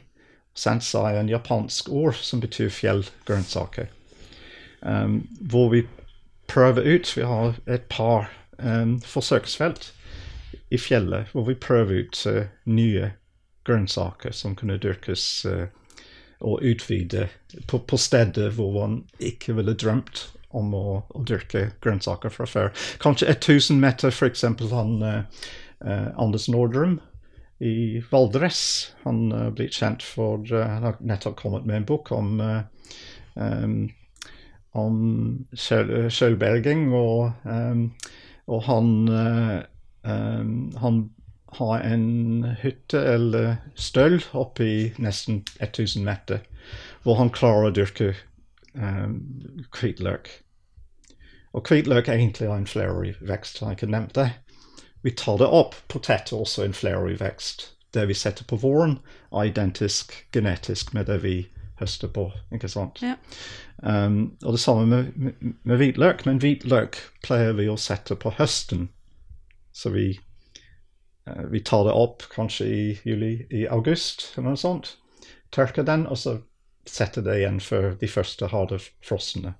Sansa 0.55 1.09
er 1.11 1.21
en 1.21 1.29
japansk 1.29 1.91
ord 1.91 2.19
som 2.23 2.41
betyr 2.43 2.71
fjellgrønnsaker. 2.71 3.91
Um, 4.81 5.25
hvor 5.41 5.71
vi 5.73 5.87
prøver 6.47 6.85
ut 6.85 7.17
Vi 7.17 7.23
har 7.25 7.55
et 7.67 7.87
par 7.89 8.29
um, 8.59 8.99
forsøksfelt 9.01 9.95
i 10.69 10.77
fjellet 10.79 11.33
hvor 11.33 11.47
vi 11.49 11.55
prøver 11.57 12.05
ut 12.05 12.21
uh, 12.29 12.43
nye 12.69 13.11
grønnsaker 13.65 14.37
som 14.37 14.53
kunne 14.55 14.77
dyrkes 14.79 15.25
uh, 15.49 15.65
og 16.45 16.61
utvide 16.63 17.29
på, 17.67 17.79
på 17.79 17.97
steder 17.97 18.53
hvor 18.53 18.75
man 18.77 18.99
ikke 19.19 19.57
ville 19.57 19.75
drømt 19.75 20.27
om 20.55 20.75
å, 20.77 21.01
å, 21.09 21.23
dyrke 21.27 21.71
grønnsaker 21.83 22.31
fra 22.31 22.47
før. 22.47 22.69
Kanskje 23.03 23.33
1000 23.33 23.81
meter, 23.81 24.13
f.eks. 24.13 24.45
han 24.45 24.93
uh, 25.03 25.25
Anders 26.21 26.47
Nordrum 26.53 27.01
i 27.65 28.03
Valdres. 28.11 28.95
Han 29.05 29.33
uh, 29.33 29.51
blitt 29.55 29.77
kjent 29.79 30.05
for 30.05 30.45
uh, 30.53 30.65
Han 30.67 30.89
har 30.89 31.01
nettopp 31.01 31.37
kommet 31.41 31.67
med 31.69 31.83
en 31.83 31.89
bok 31.89 32.13
om 32.13 32.41
um, 33.35 33.77
om 34.75 34.97
sjølberging, 35.55 36.89
og, 36.99 37.37
um, 37.47 37.85
og 38.51 38.65
han, 38.67 38.89
han, 40.03 40.97
har 41.55 41.85
en 41.87 42.57
hytte 42.59 42.99
eller 42.99 43.53
støll 43.79 44.19
oppe 44.35 44.67
nesten 44.99 45.45
1000 45.61 46.03
meter, 46.03 46.43
hvor 47.07 47.21
han 47.23 47.31
klarer 47.31 47.71
å 47.71 47.77
dyrke 47.77 48.17
um. 48.75 49.23
Og 51.55 51.71
hvitløk 51.71 52.09
er 52.11 52.19
egentlig 52.19 52.51
en 52.51 52.67
flerårig 52.67 53.15
vekst, 53.23 53.61
som 53.61 53.71
jeg 53.71 53.79
ikke 53.79 53.93
nevnte. 53.95 54.27
Vi 55.05 55.11
tar 55.11 55.39
det 55.39 55.47
opp. 55.47 55.75
på 55.89 56.01
er 56.09 56.23
også 56.33 56.65
en 56.65 56.73
flerårig 56.73 57.19
vekst. 57.21 57.75
Det 57.93 58.07
vi 58.09 58.15
setter 58.15 58.45
på 58.49 58.57
våren, 58.57 58.99
er 59.33 59.51
identisk 59.51 60.15
genetisk 60.33 60.95
med 60.95 61.07
det 61.07 61.23
vi 61.23 61.35
høster 61.79 62.09
på. 62.09 62.31
ikke 62.55 62.69
sant? 62.69 63.03
Ja. 63.03 63.19
Um, 63.85 64.37
og 64.43 64.57
det 64.57 64.61
samme 64.61 64.87
med, 64.87 65.13
med, 65.15 65.55
med 65.63 65.77
hvitløk, 65.77 66.25
men 66.27 66.41
hvitløk 66.41 66.97
pleier 67.23 67.53
vi 67.53 67.69
å 67.69 67.77
sette 67.77 68.17
på 68.17 68.33
høsten. 68.39 68.89
Så 69.77 69.93
vi, 69.93 70.07
uh, 71.29 71.45
vi 71.53 71.61
tar 71.61 71.85
det 71.85 71.93
opp 71.93 72.25
kanskje 72.33 72.67
i 72.67 72.83
juli, 73.05 73.35
i 73.51 73.67
august, 73.69 74.31
eller 74.35 74.55
noe 74.55 74.63
sånt. 74.65 74.95
Tørker 75.53 75.85
den, 75.85 76.07
og 76.07 76.17
så 76.19 76.39
setter 76.89 77.29
det 77.29 77.43
igjen 77.43 77.61
før 77.61 77.93
de 78.01 78.09
første 78.09 78.49
harde 78.49 78.81
frostene. 79.05 79.53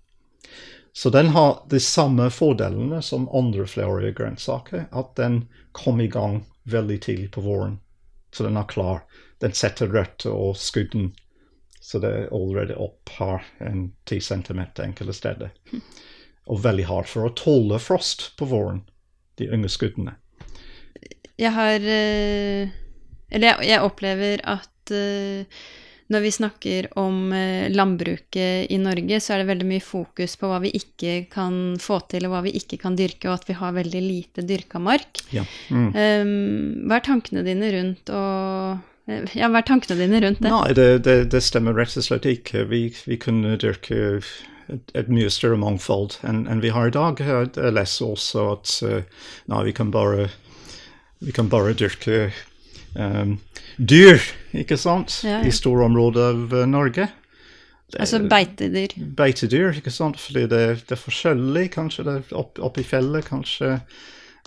Så 0.97 1.11
den 1.11 1.27
har 1.35 1.67
de 1.71 1.81
samme 1.81 2.29
fordelene 2.31 3.01
som 3.03 3.27
andre 3.35 3.67
flerårige 3.67 4.15
grønnsaker. 4.15 4.85
At 4.95 5.17
den 5.19 5.49
kom 5.75 5.99
i 6.01 6.07
gang 6.07 6.45
veldig 6.71 7.01
tidlig 7.03 7.33
på 7.35 7.43
våren. 7.43 7.81
Så 8.31 8.47
den 8.47 8.57
er 8.57 8.69
klar. 8.71 9.03
Den 9.43 9.57
setter 9.59 9.91
rødt 9.91 10.27
og 10.31 10.55
skudden. 10.57 11.11
Så 11.83 11.99
det 11.99 12.13
er 12.15 12.31
allerede 12.31 12.79
opp 12.79 13.11
her 13.19 13.43
en 13.59 13.89
10 14.07 14.21
centimeter 14.21 14.87
enkelte 14.87 15.17
steder. 15.19 15.51
Og 16.47 16.63
veldig 16.63 16.87
hardt 16.87 17.11
for 17.11 17.27
å 17.27 17.35
tåle 17.43 17.83
frost 17.83 18.31
på 18.39 18.47
våren, 18.55 18.85
de 19.35 19.51
unge 19.51 19.69
skuddene. 19.75 20.15
Jeg 21.35 21.51
har 21.59 21.83
eh, 21.83 22.71
Eller 23.35 23.51
jeg, 23.51 23.67
jeg 23.67 23.83
opplever 23.83 24.47
at 24.47 24.95
eh, 24.95 25.65
når 26.13 26.21
vi 26.21 26.31
snakker 26.37 26.89
om 27.01 27.33
eh, 27.33 27.71
landbruket 27.73 28.71
i 28.71 28.79
Norge, 28.81 29.21
så 29.21 29.35
er 29.35 29.43
det 29.43 29.51
veldig 29.53 29.69
mye 29.69 29.85
fokus 29.85 30.37
på 30.41 30.51
hva 30.51 30.61
vi 30.65 30.75
ikke 30.77 31.15
kan 31.33 31.77
få 31.81 32.01
til, 32.13 32.27
og 32.27 32.35
hva 32.35 32.43
vi 32.45 32.55
ikke 32.59 32.79
kan 32.83 32.99
dyrke, 32.99 33.29
og 33.31 33.39
at 33.39 33.49
vi 33.49 33.57
har 33.59 33.77
veldig 33.77 34.03
lite 34.05 34.45
dyrka 34.45 34.83
mark. 34.83 35.23
Ja. 35.35 35.47
Mm. 35.71 35.87
Um, 35.95 36.35
hva 36.89 36.99
er 36.99 37.07
tankene 37.09 37.45
dine 37.47 37.73
rundt 37.73 38.13
å 38.13 38.25
ja, 39.05 39.51
hva 39.53 39.61
er 39.61 39.67
tankene 39.69 39.99
dine 40.01 40.21
rundt 40.25 40.41
det? 40.41 40.49
Nei, 40.49 40.77
det, 40.77 40.89
det, 41.05 41.17
det 41.33 41.43
stemmer 41.45 41.77
rett 41.77 41.97
og 42.01 42.07
slett 42.07 42.29
ikke. 42.29 42.65
Vi, 42.71 42.87
vi 43.05 43.19
kunne 43.21 43.59
dyrke 43.61 43.99
et, 44.73 44.95
et, 44.97 45.11
mye 45.13 45.29
større 45.33 45.59
mangfold 45.61 46.17
enn 46.25 46.47
en 46.49 46.63
vi 46.65 46.73
har 46.73 46.89
i 46.89 46.95
dag. 46.95 47.21
Jeg 47.21 47.75
leser 47.77 48.15
også 48.15 48.47
at 48.55 48.79
uh, 48.89 49.29
nei, 49.53 49.67
vi 49.69 49.77
kan 49.77 49.93
bare 49.93 50.31
vi 51.25 51.33
kan 51.33 51.49
bare 51.49 51.75
dyrke 51.77 52.31
um, 52.97 53.39
dyr, 53.77 54.21
ikke 54.63 54.79
sant, 54.81 55.21
Ja, 55.25 55.39
ja. 55.41 55.45
i 55.49 55.53
store 55.55 55.85
områder 55.89 56.31
av 56.33 56.53
uh, 56.55 56.65
Norge. 56.71 57.09
Det- 57.93 58.01
Altså 58.01 58.19
beitedyr. 58.27 58.95
beitedyr, 59.15 59.77
ikke 59.79 59.93
sant? 59.93 60.17
Fordi 60.19 60.47
det, 60.51 60.63
det 60.89 60.97
er 60.97 61.01
forskjellig, 61.01 61.67
kanskje 61.77 62.05
det 62.07 62.15
er 62.17 62.37
opp, 62.41 62.59
opp 62.59 62.79
i 62.79 62.83
fjellet, 62.87 63.27
kanskje. 63.29 63.81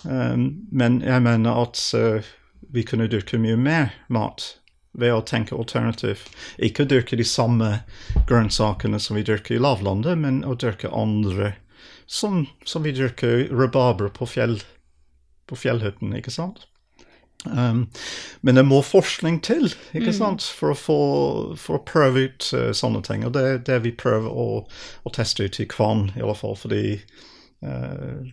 Um, 0.04 0.66
men 0.70 1.00
jeg 1.02 1.22
mener 1.24 1.62
at 1.62 1.80
uh, 1.94 2.22
vi 2.70 2.82
kunne 2.86 3.08
dyrke 3.08 3.38
mye 3.40 3.56
mer 3.56 3.92
mat 4.08 4.54
ved 4.98 5.12
å 5.14 5.22
tenke 5.24 5.54
alternativ. 5.56 6.24
Ikke 6.58 6.84
dyrke 6.88 7.16
de 7.16 7.24
samme 7.24 7.80
grønnsakene 8.28 8.98
som 9.00 9.16
vi 9.16 9.22
dyrker 9.26 9.54
i 9.56 9.62
lavlandet, 9.62 10.18
men 10.18 10.42
å 10.44 10.56
dyrke 10.58 10.90
andre, 10.92 11.54
som, 12.06 12.46
som 12.66 12.82
vi 12.82 12.92
dyrker 12.96 13.46
rabarber 13.54 14.08
på, 14.16 14.26
fjell, 14.26 14.58
på 15.46 15.56
fjellhytten, 15.56 16.12
ikke 16.18 16.34
sant? 16.34 16.66
Um, 17.44 17.86
men 18.40 18.58
det 18.58 18.64
må 18.66 18.80
forskning 18.82 19.38
til 19.46 19.68
ikke 19.94 20.12
sant? 20.16 20.42
For, 20.42 20.74
å 20.74 20.78
få, 20.78 20.98
for 21.60 21.78
å 21.78 21.84
prøve 21.86 22.26
ut 22.26 22.48
uh, 22.56 22.70
sånne 22.74 23.02
ting. 23.06 23.26
Og 23.26 23.36
det 23.36 23.44
er 23.46 23.62
det 23.68 23.78
vi 23.86 23.94
prøver 23.94 24.28
å, 24.28 24.48
å 24.66 25.14
teste 25.14 25.46
ut 25.46 25.60
i 25.62 25.68
Kvan, 25.70 26.08
i 26.16 26.24
alle 26.24 26.36
fall, 26.38 26.58
fordi 26.58 26.98
uh, 27.62 28.26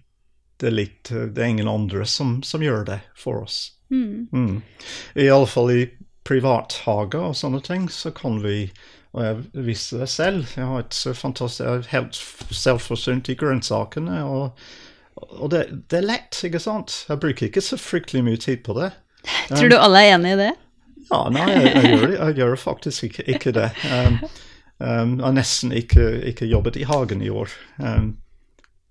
det, 0.57 0.67
er 0.71 0.75
litt, 0.75 1.13
det 1.13 1.37
er 1.37 1.53
ingen 1.53 1.71
andre 1.71 2.07
som, 2.09 2.39
som 2.43 2.65
gjør 2.65 2.87
det 2.89 2.99
for 3.19 3.45
oss. 3.45 3.59
Mm. 3.93 4.25
Mm. 4.33 4.59
I 5.21 5.29
alle 5.29 5.49
fall 5.49 5.71
i 5.75 5.81
privathager 6.25 7.29
og 7.29 7.37
sånne 7.37 7.61
ting, 7.61 7.89
så 7.93 8.09
kan 8.15 8.41
vi 8.41 8.71
og 9.15 9.23
jeg 9.23 9.63
viser 9.63 10.01
det 10.03 10.09
selv. 10.11 10.49
Jeg 10.57 10.67
har 10.67 10.81
et 10.83 10.95
så 10.95 11.13
fantastisk, 11.15 11.61
jeg 11.63 11.79
er 11.79 11.91
helt 11.93 12.17
selvforsynt 12.51 13.29
i 13.31 13.37
grønnsakene. 13.39 14.17
Og, 14.27 14.65
og 15.15 15.49
det, 15.53 15.63
det 15.91 16.01
er 16.01 16.07
lett, 16.09 16.41
ikke 16.47 16.59
sant? 16.59 17.05
Jeg 17.09 17.21
bruker 17.23 17.47
ikke 17.47 17.63
så 17.63 17.79
fryktelig 17.79 18.23
mye 18.25 18.41
tid 18.41 18.63
på 18.65 18.75
det. 18.79 18.91
Tror 19.53 19.71
du 19.71 19.77
alle 19.79 20.03
er 20.03 20.17
enig 20.17 20.35
i 20.35 20.41
det? 20.43 20.51
Ja, 21.05 21.21
nei, 21.29 21.45
jeg, 21.51 21.69
jeg, 21.69 21.89
gjør, 21.93 22.05
det, 22.09 22.17
jeg 22.17 22.37
gjør 22.41 22.55
faktisk 22.59 23.07
ikke, 23.09 23.25
ikke 23.35 23.53
det. 23.55 23.69
Um, 23.85 24.19
um, 24.81 25.15
jeg 25.19 25.25
har 25.27 25.35
nesten 25.37 25.73
ikke, 25.75 26.05
ikke 26.31 26.49
jobbet 26.49 26.79
i 26.81 26.87
hagen 26.89 27.21
i 27.21 27.29
år. 27.29 27.53
Um, 27.77 28.15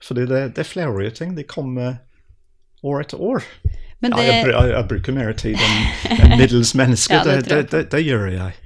fordi 0.04 0.26
det, 0.30 0.42
det 0.54 0.62
er 0.62 0.68
flerårige 0.68 1.16
ting. 1.18 1.34
De 1.36 1.46
kommer 1.48 1.98
år 2.84 3.02
etter 3.04 3.20
år. 3.20 3.44
Men 4.04 4.12
Ja, 4.18 4.24
jeg, 4.26 4.48
jeg, 4.52 4.84
bruker 4.90 5.14
mer 5.16 5.32
tid 5.32 5.56
enn 5.56 6.16
en 6.18 6.34
middels 6.36 6.74
menneske. 6.76 7.14
Ja, 7.16 7.24
det 7.24 7.48
det, 7.48 7.56
det, 7.56 7.68
det, 7.72 7.82
det 7.94 8.02
gjør 8.04 8.26
jeg. 8.28 8.56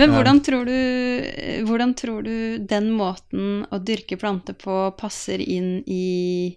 Men 0.00 0.14
hvordan 0.14 0.40
tror, 0.42 0.66
du, 0.66 1.62
hvordan 1.68 1.94
tror 1.98 2.26
du 2.26 2.34
den 2.58 2.90
måten 2.98 3.62
å 3.70 3.78
dyrke 3.78 4.18
planter 4.18 4.58
på 4.58 4.80
passer 4.98 5.42
inn 5.44 5.78
i 5.86 6.56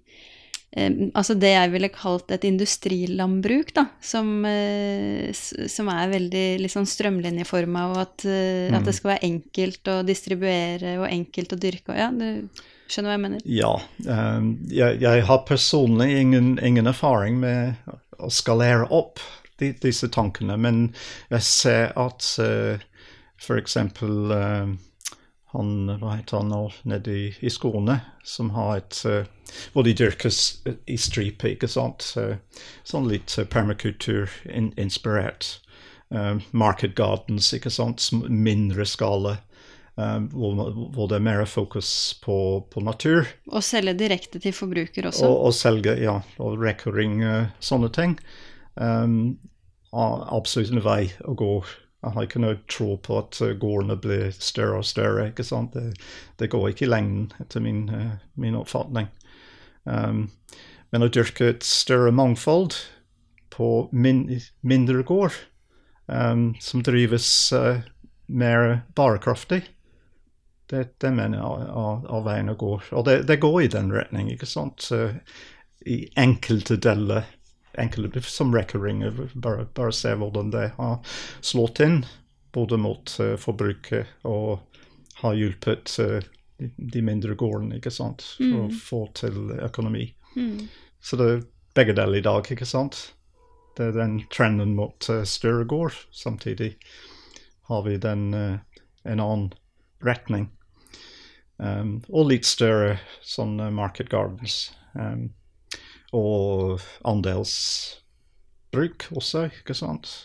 altså 0.71 1.35
det 1.35 1.49
jeg 1.51 1.71
ville 1.73 1.89
kalt 1.91 2.31
et 2.31 2.45
industrilandbruk, 2.47 3.73
da, 3.75 3.85
som, 3.99 4.45
eh, 4.47 5.31
som 5.35 5.89
er 5.91 6.13
veldig 6.13 6.45
liksom 6.63 6.85
sånn 6.85 6.93
strømlinjeforma, 6.93 7.87
og 7.91 7.97
at, 8.05 8.25
eh, 8.25 8.71
at 8.71 8.87
det 8.87 8.95
skal 8.95 9.13
være 9.15 9.27
enkelt 9.27 9.91
å 9.91 9.97
distribuere 10.07 10.95
og 11.01 11.09
enkelt 11.09 11.51
å 11.51 11.59
dyrke. 11.59 11.97
Ja, 11.99 12.07
du 12.15 12.47
skjønner 12.87 13.11
hva 13.11 13.17
jeg 13.17 13.23
mener? 13.25 13.43
Ja. 13.43 13.73
Jeg, 14.71 15.01
jeg 15.03 15.27
har 15.27 15.43
personlig 15.47 16.09
ingen, 16.21 16.55
ingen 16.63 16.87
erfaring 16.87 17.41
med 17.43 17.75
å 18.21 18.31
skalere 18.31 18.87
opp 18.95 19.19
de, 19.59 19.73
disse 19.83 20.07
tankene, 20.11 20.55
men 20.55 20.85
jeg 21.31 21.47
ser 21.47 21.91
at 21.99 22.27
uh, 22.39 22.79
eksempel 23.57 24.31
uh, 24.31 24.71
han, 25.51 25.89
hva 25.99 26.15
heter 26.15 26.39
han 26.39 26.51
nå, 26.53 26.61
nede 26.87 27.11
i, 27.11 27.25
i 27.43 27.51
Skåne, 27.51 27.97
som 28.23 28.53
har 28.55 28.77
et 28.79 29.01
Hvor 29.73 29.83
de 29.83 29.93
dyrkes 29.97 30.63
i 30.87 30.97
stripe, 30.97 31.49
ikke 31.49 31.67
sant? 31.67 32.13
Sånn 32.87 33.09
litt 33.11 33.35
uh, 33.37 33.45
permakultur-inspirert. 33.45 35.57
Market 36.51 36.95
gardens, 36.95 37.53
ikke 37.55 37.71
sant? 37.71 38.09
Mindre 38.27 38.85
skala. 38.87 39.37
hvor, 39.95 40.71
hvor 40.95 41.07
det 41.07 41.19
er 41.19 41.23
mer 41.23 41.45
fokus 41.45 42.19
på, 42.23 42.63
på 42.71 42.83
natur. 42.83 43.27
Og 43.51 43.63
selge 43.63 43.93
direkte 43.99 44.39
til 44.39 44.53
forbruker 44.55 45.07
også. 45.07 45.27
Og, 45.27 45.45
og 45.47 45.53
selge, 45.55 45.95
ja, 45.99 46.19
og 46.39 46.59
recording, 46.59 47.23
sånne 47.59 47.91
ting. 47.95 48.17
Um, 48.75 49.39
absolutt 49.91 50.71
en 50.71 50.83
vei 50.83 51.11
å 51.27 51.35
gå. 51.35 51.53
Jeg 52.01 52.15
har 52.15 52.25
ikke 52.25 52.41
noe 52.41 52.57
tro 52.71 52.95
på 53.03 53.17
at 53.19 53.37
uh, 53.43 53.51
gårdene 53.61 53.97
blir 54.01 54.31
større 54.33 54.79
og 54.81 54.87
større. 54.89 55.27
ikke 55.29 55.45
sant? 55.45 55.75
Det, 55.75 55.93
det 56.41 56.49
går 56.53 56.71
ikke 56.71 56.87
i 56.87 56.89
lengden, 56.89 57.27
etter 57.43 57.61
min, 57.61 57.83
uh, 57.93 58.15
min 58.41 58.57
oppfatning. 58.57 59.11
Um, 59.85 60.25
men 60.91 61.05
å 61.05 61.11
dyrke 61.13 61.51
et 61.53 61.65
større 61.65 62.11
mangfold 62.13 62.79
på 63.53 63.69
min, 63.93 64.25
mindre 64.65 65.05
gård, 65.05 65.37
um, 66.07 66.51
som 66.61 66.81
drives 66.85 67.27
uh, 67.53 67.83
mer 68.25 68.81
bærekraftig, 68.97 69.61
det, 70.71 70.85
det 71.03 71.11
mener 71.13 71.37
jeg 71.37 71.69
er 71.69 72.25
veien 72.25 72.53
å 72.53 72.57
gå. 72.57 72.75
Og 72.95 73.05
det, 73.05 73.21
det 73.29 73.41
går 73.43 73.57
i 73.61 73.71
den 73.73 73.91
retning, 73.93 74.29
ikke 74.31 74.47
sant? 74.47 74.87
I 75.83 75.97
enkelte 76.15 76.77
deler, 76.79 77.27
enkelte 77.79 78.21
som 78.21 78.55
rekking, 78.55 79.03
bare, 79.33 79.65
bare 79.73 79.93
se 79.95 80.13
hvordan 80.15 80.51
det 80.51 80.71
har 80.77 80.99
slått 81.41 81.79
inn, 81.83 82.01
både 82.51 82.77
mot 82.77 83.15
uh, 83.19 83.35
forbruket 83.39 84.27
og 84.27 84.59
har 85.21 85.37
hjulpet 85.37 85.95
uh, 86.03 86.19
de, 86.57 87.01
mindre 87.01 87.35
gårdene, 87.39 87.79
ikke 87.79 87.93
sant, 87.93 88.25
for 88.37 88.65
å 88.65 88.69
få 88.75 89.01
til 89.17 89.53
økonomi. 89.61 90.11
Mm. 90.35 90.67
Så 91.01 91.17
det 91.17 91.29
er 91.29 91.43
begge 91.77 91.95
deler 91.97 92.19
i 92.19 92.25
dag, 92.25 92.45
ikke 92.51 92.67
sant? 92.67 93.13
Det 93.77 93.87
er 93.87 93.95
den 93.95 94.19
trenden 94.33 94.75
mot 94.77 95.07
uh, 95.09 95.23
større 95.23 95.65
gård. 95.65 95.95
Samtidig 96.11 96.75
har 97.71 97.85
vi 97.87 97.95
den 98.01 98.33
en 98.33 99.21
annen 99.23 99.51
retning. 100.03 100.49
Um, 101.61 102.01
og 102.09 102.31
litt 102.31 102.47
større 102.49 102.97
sånn 103.23 103.55
market 103.75 104.09
gardens. 104.11 104.71
Um, 104.97 105.29
og 106.11 106.81
andelsbruk 107.07 109.07
også, 109.15 109.47
ikke 109.61 109.77
sant? 109.77 110.23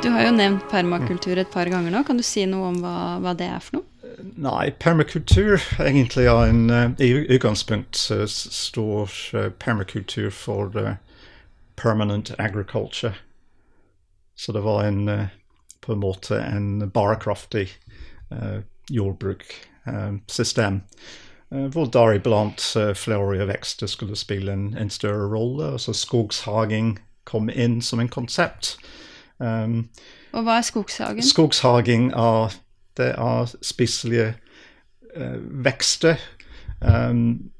Du 0.00 0.08
har 0.08 0.24
jo 0.24 0.32
nevnt 0.32 0.64
permakultur 0.70 1.36
et 1.36 1.50
par 1.52 1.68
ganger 1.68 1.92
nå. 1.92 2.00
Kan 2.08 2.16
du 2.16 2.24
si 2.24 2.46
noe 2.48 2.70
om 2.70 2.78
hva, 2.80 3.20
hva 3.20 3.34
det 3.36 3.50
er 3.52 3.60
for 3.60 3.80
noe? 3.80 3.86
Nei, 4.40 4.70
permakultur 4.80 5.60
egentlig 5.80 6.24
er 6.28 6.48
en 6.48 6.70
uh, 6.72 6.92
I 7.00 7.10
utgangspunkt 7.36 8.00
uh, 8.12 8.24
står 8.28 9.12
uh, 9.36 9.48
permakultur 9.60 10.30
for 10.32 10.96
permanent 11.76 12.32
agriculture. 12.38 13.14
Så 14.36 14.52
det 14.52 14.64
var 14.64 14.84
en 14.84 15.28
på 15.80 15.92
en 15.92 16.00
måte 16.00 16.36
en 16.40 16.90
bærekraftig 16.92 17.68
jordbrukssystem. 18.88 20.80
Hvor 21.50 21.84
deriblant 21.90 22.62
uh, 22.76 22.94
flere 22.94 23.46
vekster 23.48 23.86
skulle 23.90 24.16
spille 24.16 24.52
en, 24.52 24.76
en 24.78 24.90
større 24.90 25.26
rolle. 25.32 25.72
Altså 25.72 25.92
skogshaging 25.92 26.98
kom 27.24 27.50
inn 27.50 27.80
som 27.82 28.00
en 28.00 28.08
konsept. 28.08 28.76
Um, 29.38 29.88
Og 30.32 30.44
hva 30.46 30.60
er 30.60 30.66
skogshaging? 30.66 31.24
Skogshaging 31.24 32.10
er 32.12 32.54
det 32.96 33.14
er 33.18 33.54
spiselige 33.62 34.34
uh, 35.16 35.64
vekster 35.64 36.16
um, 36.80 37.50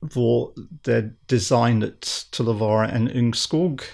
hvor 0.00 0.52
det 0.86 0.94
er 0.94 1.10
designet 1.30 2.26
til 2.32 2.48
å 2.50 2.56
være 2.60 2.90
en 2.96 3.08
ung 3.08 3.32
skog 3.36 3.84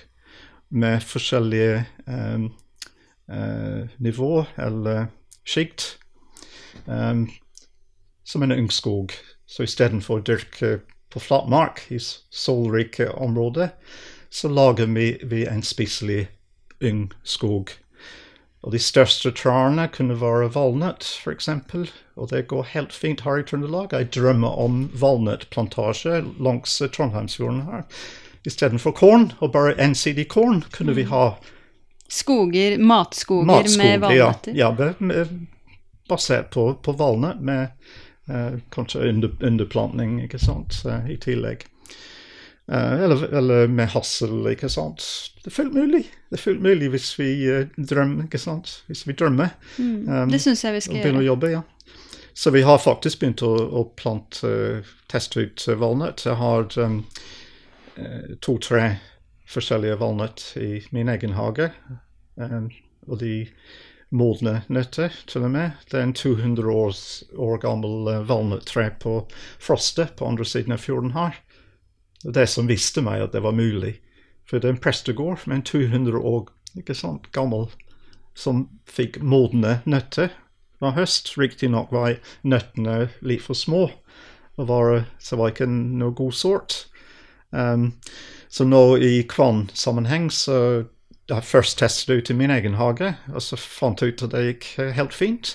med 0.71 1.01
forskjellige 1.07 1.85
um, 2.07 2.51
uh, 3.31 3.87
nivå 3.99 4.45
eller 4.59 5.07
sjikt. 5.47 5.99
Um, 6.87 7.29
som 8.31 8.43
en 8.43 8.53
ungskog. 8.53 9.12
Så 9.47 9.66
istedenfor 9.66 10.20
å 10.20 10.24
dyrke 10.24 10.78
på 11.11 11.20
flatmark 11.20 11.83
i 11.91 11.99
solrike 11.99 13.11
områder, 13.11 13.72
så 14.31 14.49
lager 14.49 14.87
vi, 14.87 15.16
vi 15.26 15.47
en 15.51 15.62
spiselig 15.66 16.28
ungskog. 16.81 17.72
Og 18.62 18.74
de 18.74 18.78
største 18.78 19.33
trærne 19.35 19.89
kunne 19.91 20.18
være 20.20 20.53
valnøtt, 20.55 21.07
f.eks. 21.24 21.49
Og 22.20 22.31
det 22.31 22.45
går 22.53 22.68
helt 22.74 22.93
fint 22.95 23.24
her 23.24 23.41
i 23.41 23.47
Trøndelag. 23.49 23.95
Jeg 23.97 24.12
drømmer 24.14 24.59
om 24.62 24.83
valnøttplantasje 25.01 26.20
langs 26.39 26.76
Trondheimsfjorden 26.93 27.64
her. 27.66 27.87
Istedenfor 28.47 28.95
korn, 28.97 29.33
og 29.41 29.53
bare 29.57 29.74
ensidig 29.81 30.28
korn, 30.28 30.62
kunne 30.72 30.95
vi 30.95 31.09
mm. 31.09 31.11
ha 31.14 31.24
Skoger, 32.11 32.74
matskoger 32.78 33.47
matskoger 33.47 33.83
med 33.83 34.01
valnøtter? 34.05 34.55
Ja, 34.59 34.70
ja 34.78 35.24
basert 36.11 36.51
på, 36.51 36.72
på 36.83 36.95
valnøtt, 36.99 37.41
med 37.41 37.68
kanskje 38.74 39.09
under, 39.09 39.33
underplantning 39.45 40.20
ikke 40.24 40.39
sant, 40.39 40.83
i 41.11 41.16
tillegg. 41.20 41.66
Uh, 42.72 43.03
eller, 43.03 43.35
eller, 43.35 43.66
med 43.66 43.89
hassel, 43.91 44.47
ikke 44.47 44.68
sant. 44.70 45.03
Det 45.43 45.51
er 45.51 45.55
fullt 45.57 45.74
mulig. 45.74 46.05
Det 46.31 46.39
er 46.39 46.43
fullt 46.45 46.62
mulig 46.62 46.91
hvis 46.93 47.09
vi 47.18 47.31
drømmer, 47.74 48.28
ikke 48.28 48.39
sant. 48.39 48.76
Hvis 48.87 49.03
vi 49.09 49.16
drømmer. 49.18 49.57
Mm, 49.78 50.07
um, 50.07 50.31
det 50.31 50.39
syns 50.45 50.62
jeg 50.62 50.76
vi 50.76 50.83
skal 50.85 51.01
gjøre. 51.01 51.18
Å 51.18 51.26
jobbe, 51.33 51.51
ja. 51.51 51.64
Så 52.31 52.53
vi 52.55 52.62
har 52.62 52.78
faktisk 52.78 53.24
begynt 53.24 53.43
å, 53.43 53.51
å 53.51 53.83
plante, 53.99 54.53
teste 55.11 55.43
ut 55.43 55.66
valnøtt. 55.83 56.22
Jeg 56.28 56.39
har 56.39 56.70
um, 56.78 57.01
to-tre 58.39 58.85
forskjellige 59.51 59.99
valnøtt 59.99 60.47
i 60.62 60.70
min 60.95 61.11
egen 61.11 61.35
hage. 61.35 61.72
Um, 62.39 62.70
og 63.11 63.18
de 63.24 63.35
modne 64.11 64.61
nøtter, 64.69 65.15
til 65.31 65.47
og 65.47 65.55
med. 65.55 65.79
Det 65.91 65.99
er 65.99 66.09
en 66.09 66.17
200 66.17 66.71
års, 66.71 67.03
år 67.39 67.61
gammel 67.63 68.11
valnøttre 68.27 68.91
på 69.01 69.21
Froste 69.63 70.09
på 70.17 70.27
andre 70.27 70.47
siden 70.49 70.75
av 70.75 70.83
fjorden 70.83 71.15
her 71.15 71.39
det 72.23 72.47
som 72.53 72.69
visste 72.69 73.03
meg 73.05 73.23
at 73.25 73.33
det 73.33 73.43
var 73.45 73.57
mulig. 73.57 73.97
For 74.45 74.61
det 74.61 74.69
er 74.69 74.77
en 74.77 74.83
prestegård 74.83 75.47
med 75.47 75.61
en 75.61 75.67
200 75.69 76.19
år 76.19 76.51
ikke 76.79 76.95
sant, 76.95 77.31
gammel 77.35 77.69
som 78.39 78.67
fikk 78.89 79.21
modne 79.23 79.81
nøtter 79.89 80.31
hver 80.81 80.95
høst. 80.97 81.33
Riktignok 81.39 81.93
var 81.95 82.19
nøttene 82.43 83.11
litt 83.27 83.45
for 83.45 83.59
små, 83.59 83.89
og 84.61 84.69
var, 84.69 85.05
så 85.19 85.39
var 85.41 85.53
ikke 85.53 85.69
noe 85.71 86.15
god 86.17 86.37
sort. 86.37 86.85
Um, 87.51 87.93
så 88.51 88.67
nå 88.67 88.99
i 89.03 89.23
kvannsammenheng 89.27 90.29
så 90.35 90.87
først 91.47 91.78
testet 91.78 92.11
ut 92.11 92.31
i 92.33 92.35
min 92.35 92.51
egen 92.51 92.74
hage, 92.74 93.12
og 93.31 93.43
så 93.45 93.59
fant 93.61 94.03
jeg 94.03 94.14
ut 94.14 94.24
at 94.26 94.33
det 94.35 94.47
gikk 94.49 94.70
helt 94.97 95.14
fint. 95.14 95.55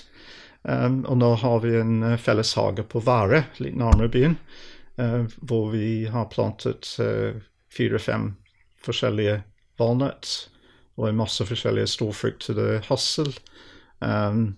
Um, 0.66 1.04
og 1.06 1.20
nå 1.20 1.28
har 1.38 1.60
vi 1.62 1.76
en 1.78 2.00
uh, 2.02 2.16
felles 2.18 2.54
hage 2.58 2.82
på 2.90 2.98
Være, 3.06 3.44
litt 3.62 3.76
nærmere 3.78 4.10
byen. 4.10 4.38
uh, 4.98 5.28
hvor 5.38 5.70
vi 5.70 6.06
har 6.10 6.30
plantet 6.32 6.96
eh, 6.98 7.36
fire-fem 7.70 8.30
forskjellige 8.80 9.42
valnøtt 9.78 10.48
og 10.96 11.08
en 11.08 11.18
masse 11.18 11.44
forskjellige 11.44 11.90
storfruktede 11.92 12.80
hassel. 12.88 13.28
Um, 14.00 14.56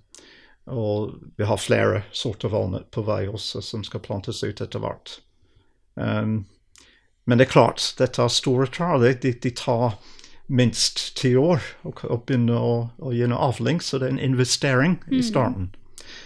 og 0.70 1.18
vi 1.36 1.48
har 1.48 1.58
flere 1.58 2.04
sorter 2.12 2.52
valnøtt 2.52 2.90
på 2.94 3.02
vei 3.02 3.24
også, 3.26 3.60
som 3.64 3.82
skal 3.84 4.04
plantes 4.04 4.44
ut 4.44 4.62
etter 4.62 4.84
hvert. 4.84 5.18
Um, 5.94 6.46
men 7.26 7.40
det 7.40 7.48
er 7.48 7.52
klart, 7.56 7.82
dette 7.98 8.22
er 8.22 8.32
store 8.32 8.68
trær. 8.70 9.02
De, 9.02 9.32
de, 9.34 9.50
tar 9.50 9.98
minst 10.48 11.02
ti 11.18 11.34
år 11.36 11.62
å 11.84 12.16
begynne 12.24 12.56
å, 12.56 12.72
å 12.98 13.12
gi 13.12 13.26
noe 13.28 13.50
avling, 13.50 13.82
så 13.84 14.00
det 14.00 14.08
er 14.08 14.16
en 14.16 14.24
investering 14.30 14.96
mm. 15.04 15.18
i 15.18 15.22
starten. 15.24 15.68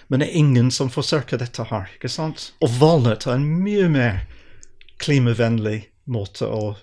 Men 0.09 0.23
det 0.23 0.29
er 0.29 0.39
ingen 0.39 0.70
som 0.70 0.91
forsøker 0.93 1.41
dette 1.43 1.66
her. 1.70 1.91
ikke 1.97 2.11
sant? 2.12 2.53
Og 2.62 2.70
valnøtt 2.79 3.27
er 3.27 3.39
en 3.39 3.49
mye 3.64 3.89
mer 3.91 4.23
klimavennlig 5.03 5.89
måte 6.12 6.47
å 6.47 6.75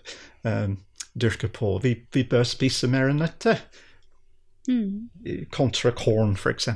um, 0.43 0.75
dyrke 1.15 1.47
på. 1.55 1.77
Vi, 1.83 1.95
vi, 2.11 2.25
bør 2.27 2.43
spise 2.47 2.89
mer 2.91 3.13
nøtter. 3.15 3.61
Mm. 4.67 5.09
Kontra 5.55 5.93
korn, 5.95 6.35
f.eks. 6.35 6.67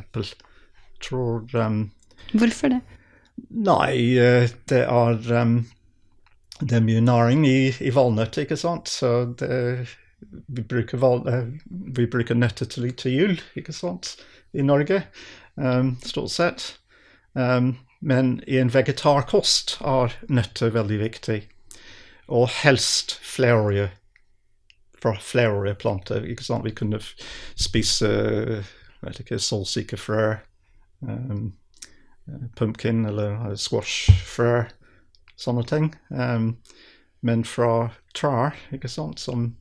Tror 1.04 1.44
um, 1.60 1.86
Hvorfor 2.32 2.72
det? 2.72 2.82
Nei, 3.52 4.16
uh, 4.16 4.48
det 4.72 4.86
er 4.86 5.34
um, 5.42 5.58
det 6.62 6.78
er 6.78 6.86
mye 6.86 7.02
næring 7.04 7.44
i, 7.48 7.74
i 7.82 7.92
valnøtt, 7.94 8.38
ikke 8.40 8.58
sant? 8.60 8.88
Så 8.92 9.10
det, 9.40 9.90
vi 10.48 10.62
bruker, 10.62 11.02
uh, 11.04 11.50
vi 11.70 12.06
bruker 12.08 12.38
nøtter 12.38 12.70
til, 12.70 12.90
til 13.00 13.18
jul, 13.18 13.36
ikke 13.60 13.76
sant, 13.76 14.16
i 14.54 14.66
Norge 14.66 15.04
um, 15.56 15.96
stort 16.06 16.32
sett. 16.32 16.68
Um, 17.34 17.76
men 18.04 18.36
i 18.48 18.60
en 18.60 18.72
vegetarkost 18.74 19.78
er 19.82 20.16
nøtter 20.28 20.74
veldig 20.76 21.00
viktig. 21.00 21.42
Og 22.28 22.50
helst 22.62 23.18
flere 23.24 23.90
fra 25.04 25.18
flere 25.20 25.76
planter. 25.76 26.24
ikke 26.24 26.44
sant? 26.44 26.66
Vi 26.66 26.72
kunne 26.76 27.00
spise 27.60 28.10
vet 29.04 29.20
ikke, 29.20 29.40
solsikkefrø, 29.40 30.36
um, 31.02 31.54
pumpkin 32.56 33.04
eller 33.06 33.56
squashfrø, 33.60 34.64
sånne 35.36 35.66
ting. 35.68 35.90
Um, 36.10 36.56
men 37.24 37.44
fra 37.48 37.90
trær, 38.16 38.56
ikke 38.76 38.92
sant, 38.92 39.20
som 39.20 39.54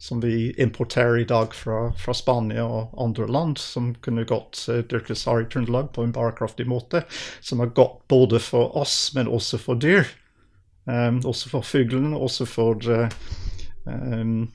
som 0.00 0.20
vi 0.20 0.54
importerer 0.56 1.18
i 1.18 1.24
dag 1.24 1.54
fra, 1.54 1.92
fra, 1.92 2.14
Spania 2.14 2.64
og 2.64 2.94
andre 3.02 3.26
land, 3.28 3.58
som 3.60 3.90
kunne 4.00 4.24
gått 4.24 4.62
uh, 4.72 4.78
dyrkes 4.88 5.26
her 5.28 5.42
i 5.42 5.48
Trøndelag 5.52 5.90
på 5.92 6.06
en 6.06 6.14
bærekraftig 6.16 6.64
måte. 6.70 7.02
Som 7.44 7.60
er 7.60 7.74
godt 7.76 7.98
både 8.08 8.40
for 8.40 8.72
oss, 8.80 9.12
men 9.14 9.28
også 9.28 9.60
for 9.60 9.76
dyr. 9.76 10.08
Um, 10.88 11.20
også 11.28 11.52
for 11.52 11.68
fuglene, 11.68 12.16
også 12.16 12.48
for 12.48 12.80
uh, 12.88 13.12
um, 13.84 14.48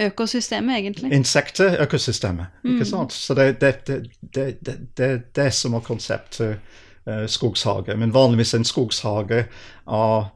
Økosystemet, 0.00 0.80
egentlig. 0.80 1.12
Insekter, 1.12 1.76
økosystemet. 1.84 2.46
Mm. 2.64 2.72
ikke 2.72 2.88
sant? 2.88 3.12
Så 3.12 3.36
det 3.36 3.44
er 3.44 3.54
det, 3.60 4.00
det, 4.34 4.48
det, 4.96 5.12
det, 5.36 5.50
som 5.54 5.76
er 5.76 5.84
konseptet 5.84 6.56
uh, 7.04 7.26
skogshage. 7.28 7.96
Men 7.96 8.16
vanligvis 8.16 8.54
en 8.56 8.64
skogshage 8.64 9.44
av, 9.86 10.30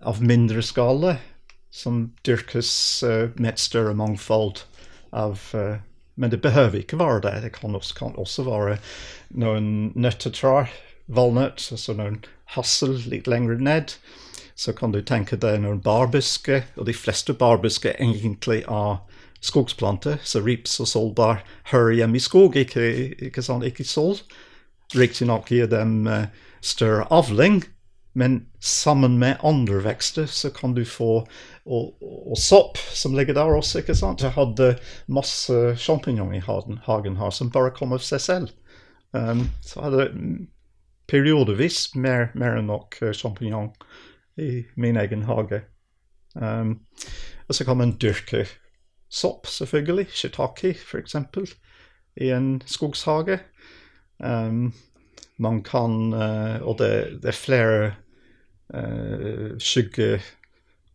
av 0.00 0.24
mindre 0.24 0.64
skala 0.64 1.18
som 1.78 2.08
dyrkes 2.26 2.70
uh, 3.06 3.28
med 3.38 3.54
et 3.54 3.62
større 3.62 3.94
mangfold 3.94 4.64
av 5.14 5.38
uh, 5.54 5.78
Men 6.18 6.32
det 6.32 6.40
behøver 6.42 6.80
ikke 6.80 6.98
være 6.98 7.20
det. 7.22 7.42
Det 7.44 7.52
kan 7.54 7.76
også, 7.78 7.94
kan 7.94 8.16
også 8.18 8.42
være 8.42 8.78
noen 9.38 9.92
nøttetrær, 9.94 10.66
valnøtt, 11.06 11.62
altså 11.70 11.94
noen 11.94 12.24
hassel 12.56 12.96
litt 13.06 13.30
lenger 13.30 13.60
ned. 13.62 13.94
Så 14.58 14.74
kan 14.74 14.90
du 14.90 14.98
tenke 14.98 15.38
deg 15.38 15.60
noen 15.62 15.78
barbusker, 15.78 16.64
og 16.74 16.88
de 16.88 16.96
fleste 16.96 17.36
barbusker 17.38 17.94
egentlig 18.02 18.64
er 18.66 18.98
skogsplanter. 19.38 20.18
Så 20.26 20.42
rips 20.42 20.80
og 20.82 20.90
solbær 20.90 21.44
hører 21.70 22.00
hjemme 22.00 22.18
i 22.18 22.24
skog, 22.24 22.58
ikke, 22.58 22.88
ikke, 23.30 23.44
sånn, 23.44 23.62
ikke 23.62 23.86
sol. 23.86 24.18
Riktignok 24.98 25.52
gir 25.54 25.70
dem 25.70 26.08
uh, 26.10 26.26
større 26.64 27.06
avling, 27.14 27.62
men 28.18 28.40
sammen 28.58 29.20
med 29.20 29.38
andre 29.46 29.84
vekster 29.84 30.26
så 30.26 30.50
kan 30.50 30.74
du 30.74 30.82
få 30.88 31.22
Og, 31.68 31.98
og 32.00 32.38
sopp 32.40 32.78
som 32.96 33.12
ligger 33.16 33.36
der 33.36 33.52
også, 33.52 33.82
ikke 33.82 33.96
sant. 33.98 34.24
Jeg 34.24 34.32
hadde 34.36 34.70
masse 35.12 35.56
sjampinjong 35.76 36.32
i 36.38 36.40
hagen, 36.40 37.18
her 37.20 37.34
som 37.34 37.52
bare 37.52 37.74
kom 37.76 37.92
av 37.92 38.00
seg 38.04 38.22
selv. 38.24 38.54
Um, 39.12 39.46
så 39.64 39.84
hadde 39.84 40.06
jeg 40.06 40.14
periodevis 41.08 41.90
mer, 41.96 42.30
mer 42.36 42.56
enn 42.56 42.68
nok 42.68 42.96
sjampinjong 43.16 43.70
i 44.40 44.64
min 44.80 44.96
egen 45.00 45.26
hage. 45.28 45.62
Um, 46.34 46.80
og 47.48 47.56
så 47.56 47.64
kan 47.64 47.80
man 47.80 47.96
dyrke 48.00 48.46
sopp, 49.08 49.46
selvfølgelig. 49.46 50.06
Shiitake, 50.12 50.74
f.eks. 50.74 51.16
i 52.16 52.30
en 52.34 52.60
skogshage. 52.66 53.40
Um, 54.18 54.72
man 55.38 55.62
kan 55.62 56.12
uh, 56.12 56.66
Og 56.66 56.78
det, 56.78 57.22
det 57.22 57.30
er 57.30 57.36
flere 57.38 57.92
uh, 58.74 59.58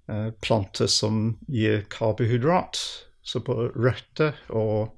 skyggeplanter 0.07 0.87
som 0.87 1.37
gir 1.47 1.85
karbohydrat. 1.89 2.77
Så 3.21 3.39
på 3.39 3.53
røtter 3.71 4.35
og 4.49 4.91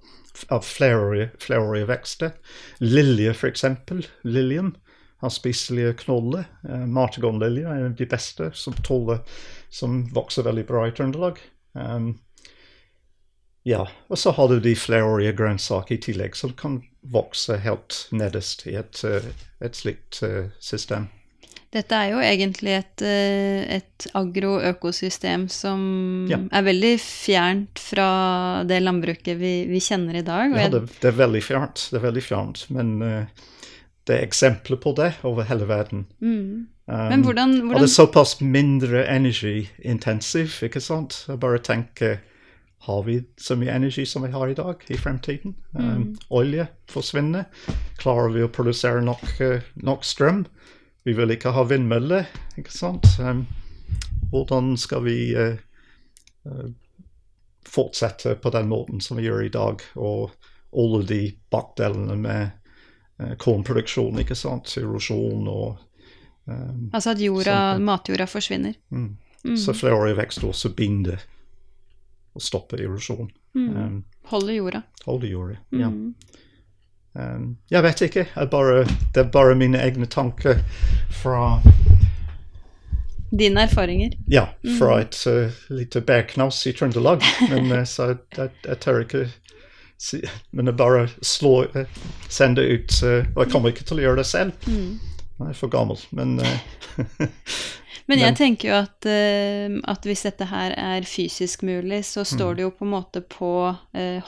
av 0.49 0.61
flerårige, 0.65 1.85
vekster. 1.87 2.31
Lilje, 2.79 3.31
f.eks. 3.31 3.65
Liljen 4.23 4.75
har 5.21 5.29
spiselige 5.29 5.93
knoller. 5.93 6.45
Martegonlilje 6.63 6.87
Martagonlilje 6.87 7.67
er 7.67 7.75
en 7.75 7.91
av 7.91 7.95
de 7.95 8.05
beste 8.09 8.51
som 8.53 8.73
tåler 8.83 9.21
Som 9.69 10.05
vokser 10.13 10.43
veldig 10.43 10.65
bra 10.65 10.87
i 10.87 10.91
Trøndelag. 10.91 11.39
Um, 11.73 12.19
ja, 13.63 13.87
og 14.07 14.17
så 14.17 14.31
har 14.31 14.47
du 14.47 14.59
de 14.59 14.75
flerårige 14.75 15.33
grønnsaker 15.35 15.95
i 15.95 16.01
tillegg, 16.01 16.35
som 16.37 16.53
kan 16.53 16.79
vokse 17.01 17.57
helt 17.57 18.07
nederst 18.11 18.65
i 18.69 18.77
et, 18.79 19.01
et 19.59 19.75
slikt 19.75 20.21
system. 20.59 21.09
Dette 21.73 21.97
er 21.97 22.11
jo 22.13 22.21
egentlig 22.23 22.75
et, 22.77 23.01
et 23.05 24.05
agroøkosystem 24.15 25.47
som 25.51 25.81
ja. 26.29 26.37
er 26.51 26.67
veldig 26.67 26.93
fjernt 27.01 27.81
fra 27.81 28.09
det 28.67 28.77
landbruket 28.83 29.39
vi, 29.39 29.55
vi 29.67 29.81
kjenner 29.83 30.21
i 30.21 30.23
dag. 30.25 30.53
ja, 30.55 30.69
det, 30.71 30.85
det, 31.01 31.09
er 31.09 31.17
veldig 31.19 31.41
fjernt, 31.43 31.87
det 31.91 31.99
er 31.99 32.05
veldig 32.05 32.23
fjernt. 32.23 32.63
Men 32.75 32.93
uh, 33.01 33.49
det 34.07 34.19
er 34.19 34.27
eksempler 34.27 34.79
på 34.81 34.93
det 34.97 35.11
over 35.25 35.47
hele 35.49 35.67
verden. 35.67 36.05
Mm. 36.19 36.67
Um, 36.85 37.09
men 37.09 37.25
hvordan, 37.25 37.57
hvordan... 37.59 37.75
Og 37.75 37.81
det 37.81 37.89
er 37.89 37.95
såpass 37.95 38.37
mindre 38.41 39.03
energiintensiv, 39.09 40.61
ikke 40.63 40.83
sant? 40.83 41.23
Jeg 41.27 41.41
bare 41.41 41.59
tenker 41.59 42.19
har 42.85 43.03
vi 43.03 43.23
så 43.41 43.55
mye 43.57 43.73
energi 43.73 44.05
som 44.05 44.21
vi 44.21 44.29
har 44.29 44.47
i 44.47 44.53
dag 44.53 44.83
i 44.93 44.97
fremtiden? 44.97 45.55
Um, 45.73 45.85
mm. 45.85 46.03
olje 46.29 46.67
forsvinner. 46.91 47.47
Klarer 47.97 48.29
vi 48.35 48.43
å 48.45 48.51
produsere 48.53 49.01
nok, 49.01 49.25
uh, 49.41 49.65
nok 49.81 50.05
strøm? 50.05 50.45
Vi 51.05 51.13
vil 51.13 51.35
ikke 51.35 51.53
ha 51.53 51.63
vindmøller, 51.69 52.25
ikke 52.57 52.73
sant? 52.73 53.05
Hvordan 54.31 54.73
skal 54.81 55.03
vi 55.05 55.17
uh, 55.37 55.53
uh, 56.49 56.69
fortsette 57.69 58.33
på 58.41 58.51
den 58.55 58.71
måten 58.71 59.03
som 59.03 59.19
vi 59.19 59.27
gjør 59.27 59.43
i 59.45 59.51
dag, 59.53 59.83
og 60.01 60.33
alle 60.73 61.03
de 61.05 61.19
bakdelene 61.53 62.17
med 62.17 62.47
uh, 63.21 63.35
kornproduksjon, 63.37 64.17
ikke 64.23 64.37
sant? 64.39 64.73
Erosjon 64.81 65.45
og 65.45 65.77
um, 66.49 66.89
Altså 66.89 67.13
at 67.13 67.21
jorda, 67.21 67.77
matjorda 67.77 68.25
forsvinner? 68.25 68.73
Mm. 68.89 69.11
Mm. 69.45 69.57
Så 69.61 69.77
flerårig 69.77 70.17
vekst 70.17 70.41
også 70.43 70.73
binder 70.73 71.21
og 72.33 72.41
stopper 72.41 72.81
erosjon. 72.81 73.29
Mm. 73.53 73.69
Um, 73.77 74.01
holder 74.33 74.57
jorda. 74.57 74.81
Holder 75.05 75.27
jorda, 75.27 75.61
ja. 75.69 75.93
Mm. 75.93 76.15
Um, 77.15 77.57
jeg 77.71 77.83
vet 77.83 78.01
ikke. 78.01 78.27
Jeg 78.35 78.49
bare, 78.51 78.83
det 79.15 79.21
er 79.23 79.31
bare 79.31 79.55
mine 79.55 79.79
egne 79.79 80.05
tanker 80.05 80.59
fra 81.09 81.61
Dine 83.39 83.61
erfaringer? 83.65 84.11
Ja, 84.27 84.45
fra 84.79 84.99
et 85.01 85.17
uh, 85.27 85.51
lite 85.73 86.01
bærknaus 86.01 86.65
i 86.67 86.73
Trøndelag. 86.75 87.23
Men 87.51 87.71
uh, 87.71 87.83
så 87.87 88.15
jeg, 88.37 88.51
jeg, 88.65 88.79
tør 88.79 89.01
ikke 89.03 89.25
si 89.99 90.21
Men 90.51 90.69
jeg 90.69 90.77
bare 90.77 91.07
slår, 91.21 91.71
uh, 91.75 92.03
sender 92.29 92.67
ut 92.75 92.99
uh, 93.03 93.23
Og 93.35 93.41
jeg 93.43 93.51
kommer 93.51 93.73
ikke 93.73 93.87
til 93.87 94.01
å 94.01 94.05
gjøre 94.05 94.21
det 94.21 94.27
selv. 94.29 94.67
Mm. 94.67 94.99
Jeg 95.39 95.49
er 95.51 95.57
for 95.57 95.71
gammel. 95.71 95.99
Men 96.15 96.37
Men 98.05 98.19
jeg 98.21 98.35
tenker 98.37 98.67
jo 98.69 98.75
at, 98.77 99.07
at, 99.09 100.03
hvis 100.05 100.21
dette 100.27 100.45
her 100.45 100.75
er 100.77 101.07
fysisk 101.09 101.63
mulig, 101.65 102.03
så 102.05 102.21
står 102.21 102.51
mm. 102.51 102.55
det 102.55 102.61
jo 102.61 102.73
på 102.77 102.85
en 102.85 102.91
måte 102.91 103.21
på 103.25 103.49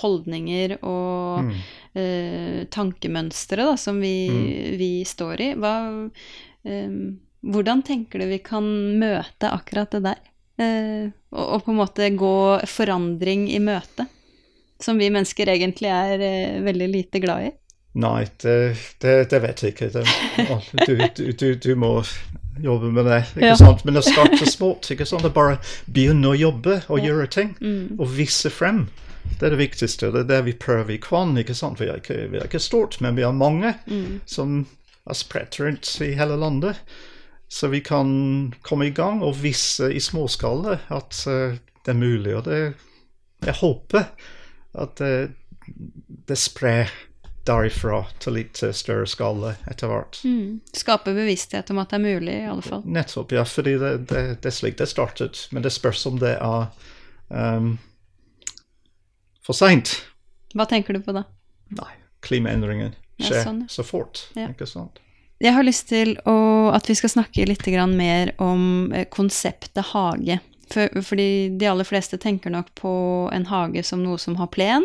holdninger 0.02 0.74
og 0.80 1.44
mm. 1.46 1.52
Uh, 1.98 2.64
tankemønstre 2.74 3.66
da, 3.66 3.76
som 3.80 4.00
vi, 4.04 4.16
mm. 4.30 4.78
vi, 4.80 4.92
står 5.08 5.44
i. 5.44 5.52
Hva, 5.58 5.76
hvordan 7.48 7.84
tenker 7.88 8.20
du 8.20 8.28
vi 8.30 8.42
kan 8.44 8.66
møte 9.00 9.52
akkurat 9.54 9.94
det 9.96 10.04
der? 10.06 10.24
Og, 10.58 11.44
og, 11.44 11.62
på 11.64 11.72
en 11.72 11.78
måte 11.78 12.10
gå 12.18 12.38
forandring 12.68 13.46
i 13.54 13.62
møte? 13.64 14.08
Som 14.82 15.00
vi 15.02 15.10
mennesker 15.14 15.50
egentlig 15.50 15.90
er 15.90 16.22
veldig 16.66 16.90
lite 16.92 17.22
glad 17.24 17.48
i. 17.48 17.54
Nei, 17.98 18.28
det, 18.44 18.58
det, 19.02 19.14
det 19.32 19.40
vet 19.42 19.64
jeg 19.64 19.74
ikke. 19.74 19.90
Det, 19.94 20.04
du, 20.86 21.00
du, 21.16 21.24
du, 21.32 21.48
du 21.56 21.72
må 21.80 21.96
jobbe 22.62 22.92
med 22.92 23.06
det. 23.06 23.24
ikke 23.36 23.52
ja. 23.52 23.58
sant? 23.58 23.84
Men 23.86 24.00
å 24.00 24.04
starte 24.06 24.46
sport, 24.50 24.90
ikke 24.94 25.08
sant? 25.08 25.26
Det 25.26 25.34
bare 25.34 25.58
begynne 25.90 26.32
å 26.32 26.38
jobbe 26.38 26.82
og 26.88 27.02
ja. 27.02 27.10
gjøre 27.10 27.28
ting. 27.34 27.54
Mm. 27.62 27.98
Og 27.98 28.12
vise 28.18 28.52
frem. 28.54 28.86
Det 29.40 29.46
er 29.46 29.54
det 29.54 29.60
viktigste. 29.62 30.12
Det 30.14 30.24
er 30.26 30.32
det 30.32 30.42
vi 30.48 30.56
prøver 30.58 30.96
i 30.96 31.02
Kvann. 31.02 31.38
ikke 31.38 31.56
sant? 31.58 31.82
Vi 31.82 31.90
er 31.90 32.02
ikke, 32.02 32.28
vi 32.32 32.40
er 32.40 32.48
ikke 32.48 32.64
stort, 32.64 33.00
men 33.02 33.18
vi 33.18 33.26
har 33.26 33.36
mange 33.36 33.76
mm. 33.86 34.22
som 34.26 34.64
er 35.08 35.18
spredt 35.18 35.60
rundt 35.62 35.92
i 36.02 36.14
hele 36.18 36.38
landet. 36.40 36.80
Så 37.48 37.70
vi 37.72 37.82
kan 37.82 38.54
komme 38.62 38.90
i 38.90 38.96
gang 38.96 39.22
og 39.24 39.38
vise 39.40 39.92
i 39.94 40.02
småskala 40.04 40.80
at 40.92 41.22
uh, 41.28 41.56
det 41.86 41.94
er 41.94 42.00
mulig. 42.00 42.36
Og 42.36 42.44
det, 42.50 42.74
jeg 43.46 43.60
håper 43.62 44.10
at 44.78 44.98
det, 45.00 45.14
det 46.28 46.38
sprer 46.38 46.92
derifra 47.48 48.02
til 48.20 48.36
litt 48.36 48.60
større 48.76 49.08
skala 49.08 49.54
etter 49.72 49.92
hvert. 49.92 50.20
Mm. 50.28 50.60
Skape 50.76 51.14
bevissthet 51.16 51.72
om 51.72 51.80
at 51.80 51.94
det 51.94 52.00
er 52.00 52.04
mulig, 52.04 52.36
i 52.42 52.50
alle 52.52 52.66
fall. 52.66 52.84
Nettopp, 52.84 53.32
ja. 53.38 53.46
Fordi 53.48 53.78
det, 53.80 53.94
det, 54.12 54.24
det 54.44 54.52
er 54.52 54.58
slik 54.58 54.80
det 54.82 54.90
startet. 54.92 55.46
Men 55.56 55.64
det 55.64 55.72
spørs 55.76 56.06
om 56.10 56.20
det 56.20 56.36
er 56.36 56.68
um, 57.30 57.78
for 59.48 59.58
seint. 59.58 59.96
Hva 60.56 60.68
tenker 60.68 60.98
du 60.98 61.04
på 61.04 61.16
da? 61.16 61.24
Nei, 61.78 61.94
klimaendringen 62.26 62.96
skjer 63.18 63.40
ja, 63.40 63.46
sånn, 63.48 63.64
så 63.72 63.86
fort. 63.88 64.28
Ja. 64.38 64.50
ikke 64.52 64.68
sant? 64.70 65.00
Jeg 65.42 65.54
har 65.54 65.66
lyst 65.66 65.88
til 65.92 66.16
å, 66.26 66.36
at 66.74 66.88
vi 66.90 66.96
skal 66.98 67.14
snakke 67.14 67.46
litt 67.46 67.66
mer 67.94 68.34
om 68.42 68.92
eh, 68.94 69.06
konseptet 69.10 69.94
hage. 69.94 70.40
For, 70.68 71.02
fordi 71.06 71.56
de 71.56 71.68
aller 71.70 71.88
fleste 71.88 72.18
tenker 72.20 72.52
nok 72.52 72.74
på 72.76 72.94
en 73.32 73.46
hage 73.48 73.84
som 73.88 74.02
noe 74.04 74.18
som 74.20 74.36
har 74.36 74.50
plen, 74.52 74.84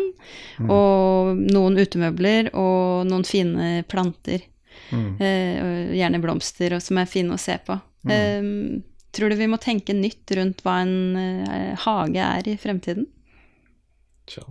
mm. 0.59 0.69
og 0.71 1.41
noen 1.51 1.77
utemøbler 1.77 2.53
og 2.53 3.09
noen 3.09 3.25
fine 3.27 3.83
planter. 3.89 4.45
Mm. 4.93 5.09
Eh, 5.19 5.97
gjerne 5.97 6.21
blomster, 6.21 6.77
og 6.77 6.85
som 6.85 7.01
er 7.01 7.09
fine 7.09 7.33
å 7.35 7.41
se 7.41 7.57
på. 7.65 7.79
Mm. 8.07 8.13
Eh, 8.13 8.79
tror 9.13 9.33
du 9.33 9.39
vi 9.41 9.49
må 9.49 9.59
tenke 9.61 9.95
nytt 9.97 10.31
rundt 10.37 10.63
hva 10.63 10.79
en 10.85 11.17
eh, 11.17 11.73
hage 11.83 12.29
er 12.29 12.47
i 12.47 12.55
fremtiden? 12.61 13.09
Tja, 14.29 14.43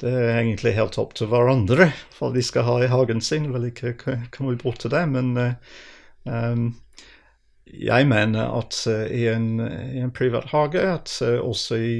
det 0.00 0.10
er 0.10 0.38
egentlig 0.40 0.74
helt 0.76 0.98
opp 0.98 1.12
til 1.18 1.28
hverandre 1.30 1.90
hva 2.16 2.30
de 2.34 2.42
skal 2.44 2.66
ha 2.66 2.78
i 2.82 2.90
hagen 2.90 3.20
sin. 3.24 3.50
Vel 3.54 3.68
ikke 3.70 3.94
kommer 4.34 4.58
bort 4.60 4.80
til 4.82 4.92
det, 4.94 5.04
men 5.12 5.34
um, 6.24 6.70
jeg 7.72 8.06
mener 8.06 8.58
at 8.58 8.74
uh, 8.86 9.06
i, 9.06 9.26
en, 9.28 9.60
i, 9.60 10.00
en, 10.00 10.10
privat 10.10 10.50
hage, 10.50 10.80
at 10.80 11.12
uh, 11.22 11.38
også 11.44 11.76
i 11.76 11.94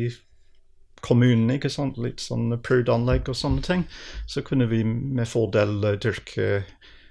kommunen, 1.01 1.51
ikke 1.55 1.70
sant, 1.72 1.99
litt 2.01 2.20
sånn 2.20 2.53
prudanlegg 2.64 3.31
og 3.31 3.39
sånne 3.39 3.64
ting, 3.64 3.85
så 4.28 4.43
kunne 4.45 4.68
vi 4.68 4.83
med 4.85 5.28
fordel 5.28 5.78
uh, 5.85 5.95
dyrke 6.01 6.64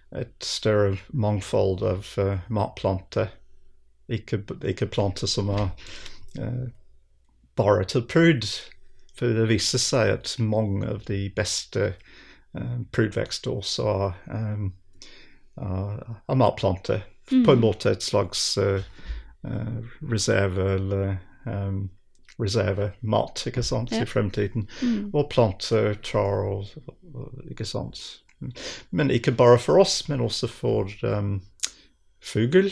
et 0.10 0.46
større 0.46 0.98
mangfold 1.14 1.84
av 1.86 2.08
matplanter. 2.50 3.30
Ikke, 4.10 4.42
ikke, 4.66 4.88
planter 4.90 5.30
som 5.30 5.52
er 5.54 5.68
bare 7.54 7.84
til 7.86 8.08
prud. 8.10 8.48
For 9.20 9.36
det 9.36 9.50
viser 9.52 9.82
seg 9.84 10.14
at 10.14 10.34
mange 10.40 10.88
av 10.88 11.04
de 11.10 11.26
beste 11.36 11.94
prudvekster 12.96 13.52
også 13.52 13.84
er, 13.92 14.14
um, 14.34 14.70
er 15.60 16.40
matplanter 16.40 17.04
mm. 17.32 17.44
på 17.46 17.54
en 17.54 17.62
måte 17.62 17.94
et 17.94 18.06
slags 18.06 18.42
uh, 18.58 18.82
uh, 19.46 19.80
reserve 20.10 20.72
eller 20.78 21.18
um, 21.46 21.90
reservemat 22.40 23.44
ikke 23.50 23.64
sant, 23.66 23.92
ja. 23.92 24.04
i 24.04 24.10
fremtiden. 24.10 24.68
Mm. 24.82 25.12
Og 25.14 25.30
planter, 25.32 25.94
tar 26.06 26.46
og, 26.48 26.72
ikke 27.52 27.68
sant. 27.68 28.00
Men 28.96 29.12
ikke 29.12 29.36
bare 29.36 29.60
for 29.60 29.82
oss, 29.82 30.06
men 30.08 30.24
også 30.24 30.48
for 30.48 30.94
um, 31.04 31.42
fugl. 32.24 32.72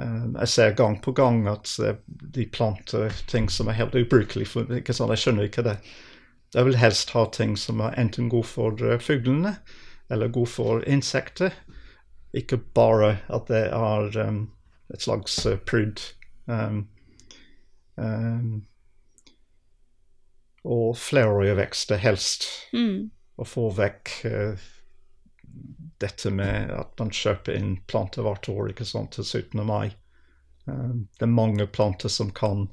Um, 0.00 0.36
jeg 0.40 0.48
ser 0.48 0.74
gang 0.76 0.96
på 1.02 1.12
gang 1.12 1.44
at 1.48 1.68
uh, 1.82 1.94
de 2.08 2.46
planter 2.48 3.12
ting 3.28 3.50
som 3.50 3.68
er 3.68 3.76
helt 3.76 3.94
ubrukelig. 3.98 4.48
For, 4.54 4.68
ikke 4.78 4.94
sant? 4.96 5.12
Jeg 5.12 5.24
skjønner 5.24 5.48
ikke 5.48 5.66
det. 5.66 5.76
Jeg 6.54 6.68
vil 6.68 6.80
helst 6.80 7.12
ha 7.16 7.26
ting 7.32 7.56
som 7.60 7.80
er 7.80 7.96
enten 8.00 8.30
god 8.32 8.48
for 8.48 8.84
uh, 8.84 8.98
fuglene 9.00 9.56
eller 10.12 10.32
god 10.32 10.48
for 10.48 10.82
insekter. 10.88 11.54
Ikke 12.32 12.56
bare 12.56 13.18
at 13.32 13.48
det 13.52 13.66
er 13.68 14.18
um, 14.26 14.44
et 14.92 15.04
slags 15.04 15.38
prudd. 15.68 16.00
Um, 16.46 16.86
um, 17.96 18.62
og 20.64 20.96
flerårige 20.96 21.56
vekster, 21.58 22.00
helst. 22.00 22.46
Mm. 22.72 23.10
Å 23.36 23.46
få 23.48 23.68
vekk 23.76 24.12
uh, 24.28 24.68
dette 26.02 26.30
med 26.34 26.70
at 26.74 26.92
man 27.00 27.12
kjøper 27.14 27.56
inn 27.56 27.76
planter 27.90 28.26
hvert 28.26 28.48
år 28.50 28.72
ikke 28.72 28.86
sant, 28.88 29.14
til 29.16 29.24
17. 29.24 29.62
mai. 29.66 29.94
Um, 30.66 31.08
det 31.18 31.26
er 31.26 31.32
mange 31.32 31.66
planter 31.66 32.12
som 32.12 32.30
kan 32.34 32.68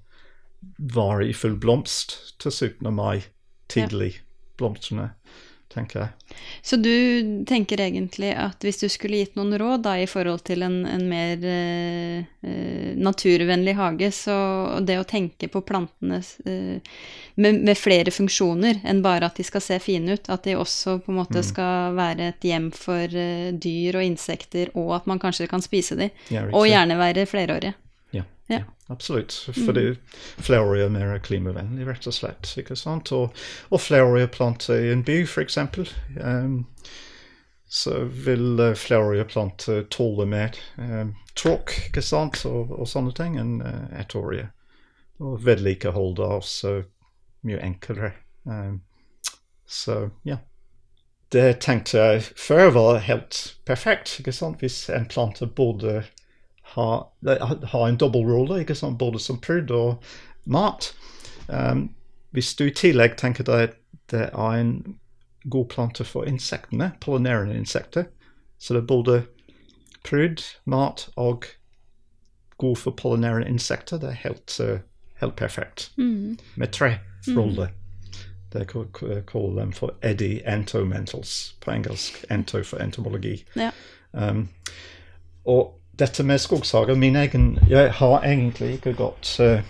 være 0.78 1.30
i 1.30 1.34
full 1.34 1.56
blomst 1.62 2.18
til 2.42 2.52
17. 2.52 2.90
mai 2.94 3.24
tidlig. 3.72 4.16
Ja. 4.18 4.26
Blomstene. 4.60 5.06
Tenker 5.74 6.00
jeg. 6.00 6.36
Så 6.62 6.78
du 6.82 7.44
tenker 7.48 7.82
egentlig 7.82 8.32
at 8.38 8.64
hvis 8.66 8.82
du 8.82 8.88
skulle 8.90 9.22
gitt 9.22 9.36
noen 9.38 9.54
råd 9.60 9.84
da 9.86 9.96
i 10.02 10.08
forhold 10.10 10.42
til 10.48 10.66
en, 10.66 10.80
en 10.90 11.06
mer 11.10 11.46
eh, 11.46 12.26
eh, 12.42 12.92
naturvennlig 12.98 13.76
hage, 13.78 14.12
så 14.16 14.36
det 14.86 15.00
å 15.00 15.08
tenke 15.10 15.50
på 15.52 15.62
plantene 15.66 16.22
eh, 16.46 16.80
med, 17.36 17.62
med, 17.62 17.76
flere 17.78 18.14
funksjoner 18.14 18.82
enn 18.90 19.04
bare 19.06 19.30
at 19.30 19.38
de 19.38 19.46
skal 19.46 19.64
se 19.64 19.78
fine 19.84 20.18
ut, 20.18 20.32
at 20.34 20.48
de 20.48 20.58
også 20.58 21.00
på 21.06 21.14
en 21.14 21.22
måte 21.22 21.44
mm. 21.44 21.50
skal 21.52 22.00
være 22.00 22.32
et 22.34 22.50
hjem 22.50 22.72
for 22.76 23.20
eh, 23.26 23.52
dyr 23.54 24.02
og 24.02 24.08
insekter, 24.10 24.74
og 24.74 24.96
at 24.98 25.12
man 25.12 25.22
kanskje 25.22 25.50
kan 25.52 25.64
spise 25.66 26.00
dem, 26.00 26.10
og 26.50 26.66
gjerne 26.70 26.98
være 27.00 27.30
flerårige. 27.30 27.78
Ja. 28.50 28.64
absolutt. 28.88 29.34
Fordi 29.54 29.86
mm. 29.88 29.98
flerårige 30.42 30.88
er 30.88 30.94
mer 30.94 31.20
klimavennlig, 31.22 31.86
rett 31.88 32.08
og 32.10 32.16
slett. 32.16 32.50
ikke 32.58 32.76
sant? 32.80 33.12
Og, 33.14 33.36
og 33.70 33.82
flerårige 33.82 34.32
planter 34.34 34.82
i 34.88 34.92
en 34.94 35.04
by, 35.06 35.22
f.eks. 35.28 35.60
Um, 36.18 36.64
så 37.70 38.00
vil 38.10 38.58
flere 38.58 38.76
flerårige 38.76 39.28
planter 39.30 39.84
tåle 39.94 40.26
mer 40.26 40.58
um, 40.82 41.14
tråk 41.38 41.76
ikke 41.88 42.02
sant? 42.02 42.42
Og, 42.50 42.74
og 42.74 42.90
sånne 42.90 43.14
ting 43.14 43.38
enn 43.38 43.60
uh, 43.62 43.86
ettårige. 44.02 44.50
Og 45.22 45.38
vedlikeholdet 45.46 46.26
er 46.26 46.38
også 46.42 46.76
mye 47.46 47.62
enklere. 47.64 48.16
Um, 48.50 48.82
så 49.70 50.08
ja. 50.26 50.42
Det 51.30 51.60
tenkte 51.62 52.02
jeg 52.02 52.24
før 52.42 52.72
var 52.74 53.04
helt 53.06 53.60
perfekt. 53.70 54.16
ikke 54.18 54.34
sant? 54.34 54.64
Hvis 54.66 54.88
en 54.90 55.06
plante 55.06 55.46
både 55.46 56.08
ha, 56.76 56.88
ha 57.72 57.88
en 57.88 57.98
dobbeltrolle, 57.98 58.62
ikke 58.62 58.76
sant? 58.76 59.00
både 59.00 59.20
som 59.20 59.40
pryd 59.42 59.72
og 59.72 60.04
mat. 60.46 60.94
Um, 61.48 61.90
hvis 62.32 62.54
du 62.56 62.68
i 62.68 62.76
tillegg 62.76 63.18
tenker 63.18 63.48
deg 63.48 63.70
at 63.70 63.78
det 64.14 64.28
er 64.30 64.60
en 64.60 64.74
god 65.50 65.70
plante 65.70 66.06
for 66.06 66.28
insektene, 66.30 66.92
pollinerende 67.02 67.58
insekter, 67.58 68.10
så 68.60 68.76
det 68.76 68.84
er 68.84 68.92
både 68.92 69.18
pryd, 70.06 70.44
mat 70.66 71.08
og 71.16 71.46
god 72.58 72.76
for 72.76 72.92
pollinerende 72.92 73.48
insekter, 73.48 73.98
det 73.98 74.14
er 74.14 74.24
helt, 74.28 74.60
uh, 74.60 74.80
helt 75.22 75.36
perfekt. 75.36 75.92
Mm. 75.98 76.38
Med 76.56 76.74
tre 76.74 76.98
roller. 77.28 77.68
Mm. 77.68 77.76
Det 78.54 78.68
kaller 78.68 79.60
dem 79.60 79.74
for 79.74 79.94
Eddie 80.02 80.42
Entomentals 80.54 81.56
på 81.62 81.72
engelsk. 81.72 82.26
Ento 82.32 82.64
for 82.64 82.82
entomologi. 82.82 83.46
Ja. 83.56 83.70
Um, 84.12 84.50
og 85.46 85.79
dette 86.00 86.24
med 86.24 86.40
skogshage 86.40 86.96
Min 86.96 87.16
egen 87.16 87.60
Jeg 87.70 87.92
har 88.00 88.24
egentlig 88.24 88.74
ikke 88.78 88.94
gått, 88.94 89.36
uh, 89.40 89.62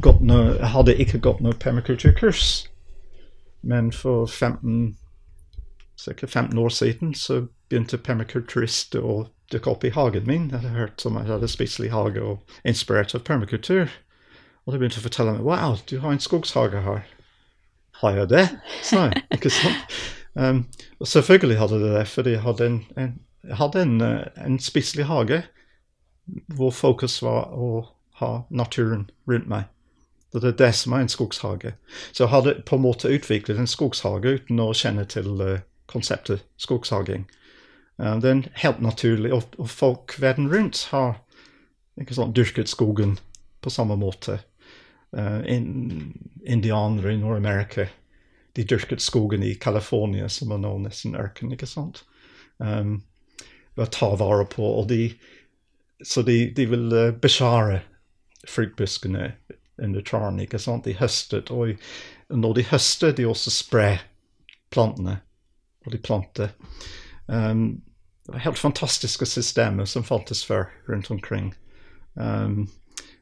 gått 0.00 0.20
noe, 0.24 0.56
hadde 0.64 0.96
ikke 0.96 1.20
gått 1.22 1.40
noe 1.44 1.56
permakulturkurs. 1.58 2.68
Men 3.62 3.92
for 3.92 4.26
15, 4.26 4.96
sikkert 5.98 6.30
15 6.30 6.58
år 6.58 6.68
siden 6.68 7.14
så 7.14 7.46
begynte 7.68 7.98
permakulturister 7.98 9.04
å 9.04 9.26
dukke 9.52 9.70
opp 9.70 9.84
i 9.84 9.92
hagen 9.92 10.26
min. 10.26 10.50
Jeg 10.50 10.60
hadde 10.60 10.76
hørt 10.76 11.06
om 11.06 11.18
jeg 11.18 11.32
hadde 11.32 11.48
spiselig 11.48 11.90
hage 11.92 12.22
og 12.22 12.58
inspirert 12.64 13.14
av 13.14 13.24
permakultur. 13.26 13.88
Og 14.66 14.72
de 14.72 14.80
begynte 14.80 15.00
å 15.00 15.06
fortelle 15.06 15.34
meg 15.36 15.46
Wow, 15.48 15.78
du 15.88 15.98
har 16.04 16.12
en 16.12 16.22
skogshage 16.22 16.84
her. 16.84 17.04
Har 18.00 18.16
jeg 18.16 18.30
det? 18.30 18.46
sa 18.82 19.08
jeg. 19.08 19.26
Ikke 19.38 19.52
sant? 19.52 19.98
Um, 20.38 20.68
og 21.00 21.08
selvfølgelig 21.10 21.56
hadde 21.58 21.78
jeg 21.80 21.94
det, 21.96 22.02
fordi 22.06 22.30
jeg 22.30 22.40
hadde 22.44 22.66
en, 22.66 22.76
en 23.00 23.14
jeg 23.46 23.56
hadde 23.56 23.82
en, 23.82 24.00
eh, 24.00 24.26
en 24.44 24.58
spiselig 24.58 25.04
hage 25.08 25.42
hvor 26.56 26.72
fokus 26.74 27.22
var 27.22 27.54
å 27.54 27.88
ha 28.20 28.32
naturen 28.50 29.08
rundt 29.30 29.48
meg. 29.48 29.68
Det 30.32 30.44
er 30.44 30.58
det 30.58 30.74
som 30.76 30.92
er 30.92 31.06
en 31.06 31.08
skogshage. 31.08 31.72
Så 32.12 32.24
jeg 32.24 32.32
hadde 32.34 32.58
på 32.68 32.76
en 32.76 32.84
måte 32.84 33.08
utviklet 33.08 33.58
en 33.58 33.70
skogshage 33.70 34.34
uten 34.40 34.60
å 34.60 34.74
kjenne 34.76 35.06
til 35.08 35.40
uh, 35.40 35.62
konseptet 35.88 36.42
skogshaging. 36.60 37.24
Uh, 37.96 38.18
det 38.20 38.30
er 38.30 38.42
helt 38.60 38.82
naturlig, 38.84 39.32
og, 39.32 39.56
folk 39.64 40.18
verden 40.20 40.50
rundt 40.52 40.90
har 40.90 41.16
sånn, 42.12 42.34
dyrket 42.36 42.68
skogen 42.68 43.16
på 43.64 43.72
samme 43.72 43.96
måte. 43.96 44.42
In, 45.48 46.12
indianere 46.44 47.14
i 47.14 47.16
Nord-Amerika 47.16 47.86
de 48.58 48.64
dyrket 48.68 49.00
skogen 49.00 49.42
i 49.42 49.54
California, 49.54 50.28
som 50.28 50.50
er 50.52 50.58
nå 50.58 50.72
nesten 50.82 51.16
ørken. 51.16 51.52
ikke 51.54 51.66
sant? 51.70 52.02
Um, 52.58 53.04
ta 53.86 54.10
vare 54.18 54.44
på. 54.50 54.64
Og 54.80 54.88
de, 54.90 55.12
så 56.04 56.22
de, 56.26 56.50
de 56.56 56.66
vil 56.66 56.92
uh, 56.92 57.14
beskjære 57.14 57.80
fruktbuskene 58.48 59.32
under 59.82 60.02
trærne. 60.02 60.42
ikke 60.42 60.58
sant? 60.58 60.84
De 60.84 60.96
høstet, 60.98 61.50
og 61.50 61.76
når 62.28 62.58
de 62.58 62.66
høster, 62.70 63.12
de 63.12 63.26
også 63.26 63.52
sprer 63.54 64.02
plantene. 64.74 65.20
Og 65.86 65.92
de 65.92 66.00
planter. 66.02 66.50
Um, 67.26 67.80
det 68.26 68.34
var 68.34 68.44
helt 68.44 68.58
fantastiske 68.58 69.26
systemer 69.26 69.86
som 69.88 70.04
fantes 70.04 70.42
før 70.44 70.66
rundt 70.88 71.10
omkring. 71.10 71.54
Um, 72.14 72.66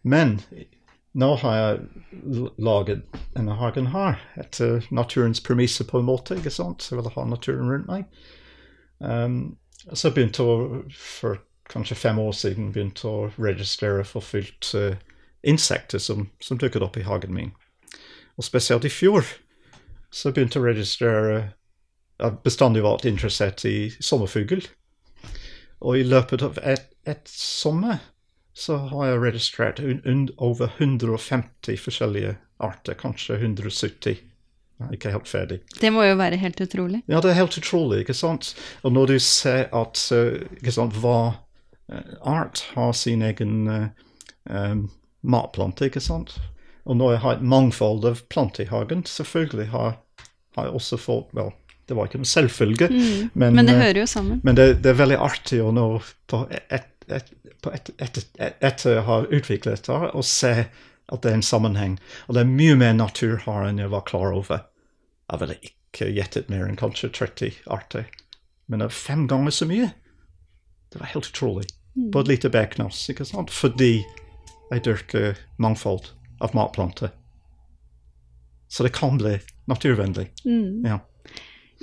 men 0.03 0.41
nå 1.17 1.29
har 1.41 1.57
jeg 1.57 2.49
laget 2.59 3.05
denne 3.37 3.55
hagen 3.61 3.93
her 3.93 4.19
etter 4.41 4.85
naturens 4.91 5.41
premisser 5.41 5.87
på 5.89 6.01
en 6.01 6.09
måte. 6.09 6.37
ikke 6.37 6.51
sant? 6.51 6.89
Jeg 6.91 6.99
vil 6.99 7.13
ha 7.15 7.25
naturen 7.25 7.71
rundt 7.71 7.87
meg. 7.87 8.05
Um, 8.99 9.57
så 9.93 10.11
begynte 10.11 10.43
å, 10.43 10.83
for 10.91 11.41
kanskje 11.71 11.99
fem 11.99 12.19
år 12.19 12.33
siden, 12.37 12.73
begynte 12.75 13.09
å 13.09 13.29
registrere 13.37 14.05
for 14.07 14.25
uh, 14.75 14.97
insekter 15.47 16.03
som, 16.03 16.29
som, 16.43 16.59
dukket 16.59 16.83
opp 16.83 16.97
i 16.99 17.07
hagen 17.07 17.35
min. 17.35 17.53
Og 18.37 18.45
spesielt 18.45 18.85
i 18.85 18.93
fjor 18.93 19.27
så 20.11 20.33
begynte 20.33 20.59
jeg 20.59 20.65
å 20.65 20.71
registrere 20.71 21.39
Jeg 22.17 22.39
bestandig 22.45 22.81
vært 22.81 23.05
interessert 23.05 23.61
i 23.69 23.91
sommerfugl. 24.01 24.63
Og 25.85 25.99
i 25.99 26.05
løpet 26.07 26.41
av 26.43 26.57
et, 26.65 26.87
et 27.05 27.29
sommer 27.29 27.99
så 28.57 28.79
har 28.89 29.11
jeg 29.11 29.21
registrert 29.21 29.83
over 30.41 30.73
150 30.79 31.77
forskjellige 31.77 32.39
arter, 32.57 32.97
kanskje 32.97 33.37
170 33.37 34.23
ikke 34.93 35.13
helt 35.15 35.29
ferdig. 35.29 35.61
Det 35.81 35.91
må 35.93 36.05
jo 36.05 36.17
være 36.19 36.39
helt 36.41 36.61
utrolig? 36.61 37.01
Ja, 37.09 37.21
det 37.25 37.33
er 37.33 37.41
helt 37.41 37.57
utrolig. 37.57 38.03
ikke 38.05 38.17
sant? 38.17 38.53
Og 38.85 38.93
når 38.93 39.15
du 39.15 39.19
ser 39.23 39.71
at 39.73 40.03
eh, 40.13 40.71
sant, 40.73 40.99
hva 41.01 41.19
eh, 41.89 42.17
art 42.21 42.65
har 42.75 42.93
sin 42.97 43.25
egen 43.25 43.71
uh, 43.71 43.87
um, 44.51 44.89
matplante, 45.25 45.89
ikke 45.89 46.03
sant? 46.05 46.37
Og 46.87 46.99
når 47.01 47.17
jeg 47.17 47.23
har 47.25 47.39
et 47.39 47.47
mangfold 47.55 48.05
av 48.07 48.21
planter 48.31 48.67
i 48.67 48.71
hagen, 48.71 49.07
selvfølgelig 49.09 49.71
har, 49.73 49.97
har 50.59 50.69
jeg 50.69 50.77
også 50.81 51.01
fått 51.01 51.33
Vel, 51.37 51.55
det 51.87 51.95
var 51.95 52.09
ikke 52.09 52.19
en 52.19 52.29
selvfølge, 52.29 52.89
mm, 52.91 53.31
men, 53.39 53.55
men, 53.55 53.69
det 53.69 53.77
hører 53.79 54.01
jo 54.01 54.07
sammen. 54.11 54.41
Men 54.43 54.57
det, 54.59 54.65
det 54.83 54.91
er 54.91 54.99
veldig 54.99 55.19
artig 55.23 55.61
å 55.63 55.71
nå 55.75 55.85
på 56.27 56.41
et, 56.51 56.89
et, 57.07 57.29
et, 57.71 58.31
etter 58.43 58.99
å 58.99 59.05
ha 59.07 59.19
utviklet 59.25 59.79
dette, 59.79 59.99
og 60.11 60.27
se 60.27 60.67
at 61.13 61.23
det 61.23 61.31
er 61.31 61.39
en 61.39 61.47
sammenheng. 61.47 61.99
Og 62.27 62.37
det 62.37 62.43
er 62.43 62.51
mye 62.51 62.77
mer 62.79 62.95
natur 62.97 63.39
her 63.45 63.69
enn 63.69 63.81
jeg 63.83 63.93
var 63.93 64.07
klar 64.09 64.35
over. 64.35 64.65
Jeg 65.31 65.43
ville 65.43 65.59
ikke 65.69 66.11
gjettet 66.17 66.51
mer 66.53 66.67
enn 66.67 66.79
kanskje 66.79 67.13
30 67.15 67.63
arter. 67.73 68.09
Men 68.67 68.83
det 68.83 68.91
er 68.91 68.99
fem 68.99 69.27
ganger 69.31 69.55
så 69.55 69.69
mye. 69.71 69.93
Det 70.93 71.01
var 71.03 71.13
helt 71.13 71.31
utrolig. 71.31 71.69
Mm. 71.97 72.11
På 72.13 72.23
et 72.23 72.29
lite 72.29 72.51
beknass, 72.53 73.05
ikke 73.11 73.27
sant? 73.27 73.53
Fordi 73.55 74.05
jeg 74.71 74.85
dyrker 74.85 75.39
mangfold 75.63 76.11
av 76.43 76.55
matplanter. 76.59 77.15
Så 78.69 78.83
det 78.83 78.93
kan 78.97 79.19
bli 79.19 79.39
naturvennlig. 79.71 80.29
Mm. 80.45 80.85
Ja. 80.87 80.99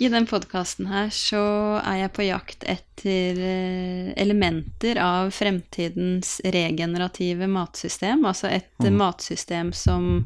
I 0.02 0.10
den 0.10 0.26
podkasten 0.26 0.88
her 0.90 1.12
så 1.14 1.44
er 1.84 2.00
jeg 2.02 2.14
på 2.16 2.26
jakt 2.26 2.66
etter 2.66 3.38
eh, 3.38 4.10
elementer 4.18 4.98
av 5.02 5.30
fremtidens 5.36 6.40
regenerative 6.44 7.48
matsystem. 7.52 8.26
Altså 8.26 8.50
et 8.50 8.82
mm. 8.82 8.98
matsystem 8.98 9.70
som 9.78 10.26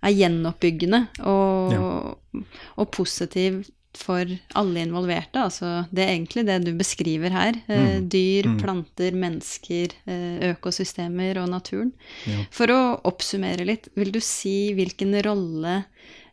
er 0.00 0.14
gjenoppbyggende 0.14 1.02
og, 1.26 1.74
ja. 1.74 2.44
og 2.78 2.90
positiv 2.94 3.64
for 3.98 4.30
alle 4.54 4.84
involverte. 4.84 5.42
Altså 5.42 5.72
det 5.90 6.04
er 6.04 6.12
egentlig 6.14 6.46
det 6.46 6.60
du 6.68 6.70
beskriver 6.78 7.34
her. 7.34 7.58
Mm. 7.66 8.06
Dyr, 8.12 8.48
mm. 8.52 8.56
planter, 8.62 9.16
mennesker, 9.18 9.96
eh, 10.06 10.52
økosystemer 10.52 11.42
og 11.42 11.50
naturen. 11.50 11.90
Ja. 12.30 12.46
For 12.54 12.70
å 12.70 12.80
oppsummere 13.10 13.66
litt, 13.66 13.90
vil 13.98 14.14
du 14.14 14.20
si 14.24 14.72
hvilken 14.78 15.18
rolle 15.26 15.80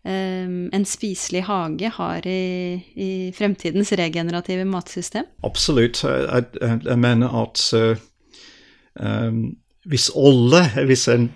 en 0.07 0.85
spiselig 0.87 1.41
hage 1.47 1.89
har 1.97 2.27
i, 2.27 2.79
i, 2.95 3.09
fremtidens 3.35 3.91
regenerative 3.99 4.63
matsystem? 4.65 5.25
Absolutt. 5.43 6.03
Jeg, 6.03 6.45
jeg, 6.61 6.81
jeg 6.85 6.99
mener 6.99 7.33
at 7.41 7.63
uh, 7.75 8.03
um, 9.01 9.41
hvis 9.87 10.09
alle, 10.15 10.63
hvis 10.87 11.07
en 11.11 11.31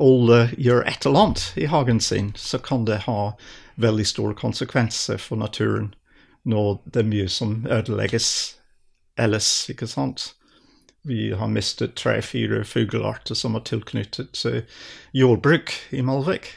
alle 0.00 0.50
gjør 0.56 0.86
et 0.88 1.06
eller 1.06 1.26
annet 1.26 1.46
i 1.60 1.68
hagen 1.68 2.00
sin, 2.00 2.32
så 2.36 2.58
kan 2.58 2.86
det 2.88 3.02
ha 3.06 3.32
veldig 3.80 4.06
store 4.06 4.36
konsekvenser 4.38 5.20
for 5.20 5.40
naturen 5.40 5.92
når 6.48 6.80
det 6.88 7.02
er 7.02 7.10
mye 7.10 7.28
som 7.28 7.66
ødelegges 7.68 8.28
ellers, 9.20 9.68
ikke 9.68 9.88
sant? 9.90 10.30
Vi 11.04 11.30
har 11.36 11.48
mistet 11.48 11.96
tre-fire 11.96 12.62
fuglearter 12.64 13.36
som 13.36 13.56
er 13.56 13.64
tilknyttet 13.68 14.32
til 14.36 14.62
jordbruk 15.16 15.72
i 15.96 16.02
Malvik 16.04 16.48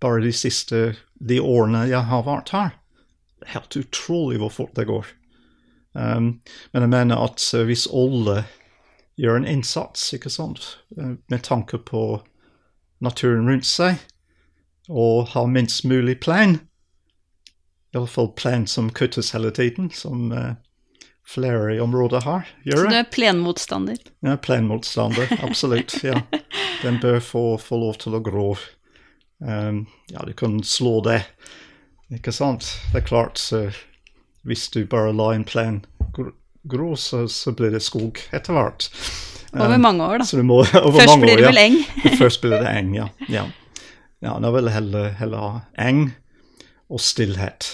bare 0.00 0.22
de 0.22 0.32
siste 0.34 0.82
de 1.18 1.40
årene 1.40 1.86
jeg 1.90 2.04
har 2.10 2.26
vært 2.26 2.54
her. 2.54 2.74
helt 3.46 3.76
utrolig 3.76 4.40
hvor 4.42 4.50
fort 4.50 4.74
det 4.74 4.88
går. 4.88 5.06
Um, 5.94 6.40
men 6.72 6.84
jeg 6.84 6.90
mener 6.90 7.22
at 7.22 7.42
uh, 7.54 7.62
hvis 7.64 7.86
alle 7.86 8.42
gjør 9.18 9.40
en 9.40 9.46
innsats, 9.46 10.12
ikke 10.14 10.30
sant, 10.30 10.78
uh, 10.98 11.14
med 11.30 11.42
tanke 11.46 11.78
på 11.78 12.20
naturen 13.00 13.48
rundt 13.48 13.66
seg, 13.66 14.02
og 14.88 15.30
har 15.34 15.46
minst 15.46 15.84
mulig 15.84 16.18
plan, 16.20 16.58
iallfall 17.94 18.32
plan 18.36 18.66
som 18.66 18.90
kuttes 18.90 19.32
hele 19.32 19.50
tiden, 19.54 19.90
som 19.94 20.32
uh, 20.32 20.58
flere 21.28 21.76
i 21.76 21.80
området 21.80 22.22
har, 22.24 22.48
gjør 22.64 22.84
Så 22.84 22.90
du 22.90 22.98
er 22.98 23.10
plenmotstander? 23.12 24.02
Ja, 24.24 24.36
plenmotstander, 24.36 25.38
absolutt. 25.42 25.94
ja. 26.04 26.22
Den 26.82 27.00
bør 27.02 27.18
få, 27.20 27.44
få 27.58 27.80
lov 27.80 27.98
til 28.02 28.14
å 28.14 28.22
grå. 28.22 28.52
Um, 29.38 29.86
ja, 30.10 30.24
du 30.26 30.32
kan 30.32 30.62
slå 30.66 30.98
det, 31.04 31.22
ikke 32.14 32.32
sant? 32.34 32.66
Det 32.92 33.02
er 33.02 33.06
klart, 33.06 33.38
så 33.38 33.68
hvis 34.48 34.68
du 34.74 34.82
bare 34.86 35.12
lar 35.14 35.36
en 35.36 35.46
plen 35.46 35.82
gro, 36.14 36.32
grå, 36.62 36.96
så, 36.96 37.28
så 37.28 37.52
blir 37.52 37.70
det 37.74 37.84
skog 37.86 38.18
etter 38.34 38.56
hvert. 38.56 38.90
Over 39.54 39.78
Um, 39.78 39.80
mange 39.80 40.04
år, 40.04 40.20
da. 40.20 40.42
Må, 40.42 40.60
over 40.86 41.00
Først 41.00 41.20
blir 41.22 41.32
år, 41.32 41.36
det 41.36 41.46
ja. 41.46 41.52
vel 41.52 41.62
eng. 41.62 41.78
Først 42.22 42.42
blir 42.42 42.58
det 42.58 42.72
eng, 42.72 42.92
ja. 42.96 43.08
ja. 43.32 43.46
ja 44.24 44.34
nå 44.42 44.50
vil 44.56 44.68
jeg 44.68 44.76
heller, 44.76 45.08
heller 45.20 45.44
ha 45.44 45.62
eng 45.88 46.10
og 46.88 47.00
stillhet. 47.04 47.70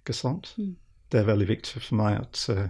Ikke 0.00 0.16
sant? 0.16 0.52
Mm. 0.58 0.74
Det 1.08 1.22
er 1.22 1.28
veldig 1.28 1.48
viktig 1.48 1.80
for 1.80 2.00
meg 2.00 2.18
at 2.20 2.44
uh, 2.52 2.66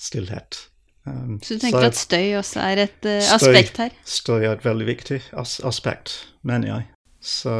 stillhet. 0.00 0.68
Um, 1.08 1.40
Så 1.42 1.54
du 1.54 1.62
tenker 1.62 1.80
så, 1.80 1.90
at 1.90 1.98
støy 1.98 2.36
også 2.38 2.62
er 2.64 2.84
et 2.84 3.08
uh, 3.08 3.34
aspekt 3.34 3.80
her? 3.80 3.94
Støy 4.04 4.42
er 4.42 4.54
et 4.54 4.64
veldig 4.66 4.86
viktig 4.88 5.20
as 5.38 5.58
aspekt, 5.64 6.16
mener 6.42 6.72
jeg. 6.72 6.88
Så 7.20 7.54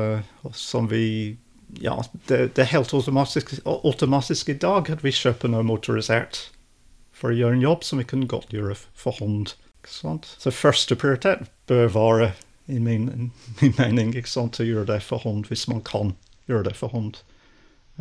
som 0.55 0.91
vi 0.91 1.37
Ja, 1.81 1.99
det, 2.29 2.55
det 2.57 2.63
er 2.63 2.71
helt 2.73 2.95
automatisk, 2.97 3.51
automatisk 3.67 4.49
i 4.49 4.57
dag 4.57 4.89
at 4.89 5.03
vi 5.05 5.13
kjøper 5.13 5.51
noe 5.53 5.67
motorisert 5.69 6.47
for 7.13 7.29
å 7.29 7.37
gjøre 7.37 7.59
en 7.59 7.65
jobb 7.65 7.85
som 7.85 8.01
vi 8.01 8.07
kunne 8.09 8.29
godt 8.31 8.55
gjøre 8.55 8.77
for 8.97 9.19
hånd. 9.21 9.53
Så 9.85 10.53
første 10.55 10.97
prioritet 10.97 11.45
bør 11.69 11.91
være, 11.93 12.31
i 12.69 12.79
min, 12.79 13.33
min 13.61 13.75
mening, 13.77 14.15
å 14.17 14.65
gjøre 14.65 14.87
det 14.95 15.03
for 15.05 15.25
hånd 15.25 15.45
hvis 15.51 15.67
man 15.69 15.83
kan 15.85 16.15
gjøre 16.49 16.71
det 16.71 16.77
for 16.79 16.95
hånd. 16.95 17.21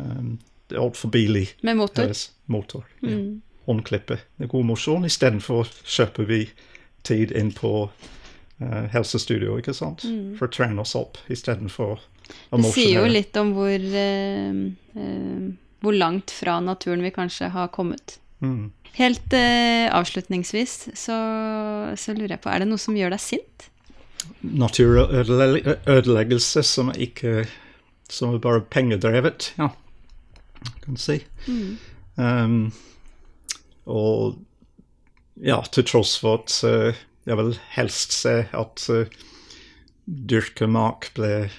Um, 0.00 0.38
det 0.68 0.78
er 0.78 0.84
altfor 0.84 1.12
billig. 1.12 1.48
Med 1.60 1.76
motor? 1.76 2.12
Motor. 2.46 2.88
Ja. 3.02 3.16
Mm. 3.16 3.42
Håndklippe. 3.68 4.16
Det 4.38 4.44
er 4.48 4.52
god 4.52 4.66
mosjon. 4.70 5.04
Istedenfor 5.04 5.68
kjøper 5.84 6.24
vi 6.28 6.40
tid 7.06 7.32
inn 7.36 7.52
på 7.54 7.88
uh, 7.88 8.84
helsestudio, 8.94 9.58
ikke 9.60 9.74
sant? 9.76 10.00
For 10.38 10.44
å 10.48 10.54
trene 10.54 10.80
oss 10.82 10.94
opp 10.98 11.14
istedenfor 11.28 11.92
å 11.98 12.00
mosjonere. 12.00 12.64
Det 12.64 12.72
sier 12.74 12.94
jo 12.96 13.06
litt 13.12 13.34
om 13.40 13.48
hvor, 13.56 13.80
uh, 13.92 14.52
uh, 14.96 15.44
hvor 15.84 15.94
langt 16.00 16.28
fra 16.34 16.54
naturen 16.64 17.04
vi 17.04 17.12
kanskje 17.14 17.46
har 17.54 17.68
kommet. 17.74 18.06
Mm. 18.40 18.64
Helt 18.98 19.32
eh, 19.36 19.86
avslutningsvis 19.94 20.88
så, 20.96 21.16
så 21.98 22.12
lurer 22.16 22.32
jeg 22.36 22.42
på, 22.42 22.50
er 22.50 22.58
det 22.62 22.68
noe 22.70 22.78
som 22.82 22.96
gjør 22.98 23.10
deg 23.14 23.22
sint? 23.22 23.58
Naturødeleggelse 24.42 26.62
som 26.66 26.90
er 26.92 26.98
ikke 27.06 27.32
Som 28.10 28.34
er 28.34 28.38
bare 28.42 28.60
pengedrevet, 28.64 29.54
ja. 29.58 29.68
Kan 30.82 30.96
si. 30.96 31.24
Mm. 31.46 31.78
Um, 32.16 32.72
og 33.88 34.38
ja, 35.40 35.60
til 35.72 35.86
tross 35.86 36.16
for 36.20 36.42
at 36.42 36.54
eh, 36.66 36.98
jeg 37.28 37.38
vil 37.40 37.54
helst 37.74 38.14
se 38.16 38.34
at 38.56 38.84
uh, 38.88 39.18
dyrket 40.06 40.70
mark 40.72 41.10
ble 41.16 41.50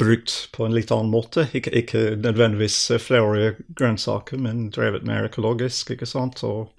brukt 0.00 0.34
på 0.52 0.66
en 0.66 0.74
litt 0.74 0.92
annen 0.92 1.12
måte. 1.12 1.46
Ikke, 1.56 1.72
ikke 1.72 2.02
nødvendigvis 2.20 2.76
eh, 2.92 3.00
flerårige 3.00 3.56
grønnsaker, 3.78 4.40
men 4.42 4.68
drevet 4.74 5.06
mer 5.06 5.30
økologisk, 5.30 5.94
ikke 5.94 6.08
sant. 6.08 6.42
Og 6.44 6.74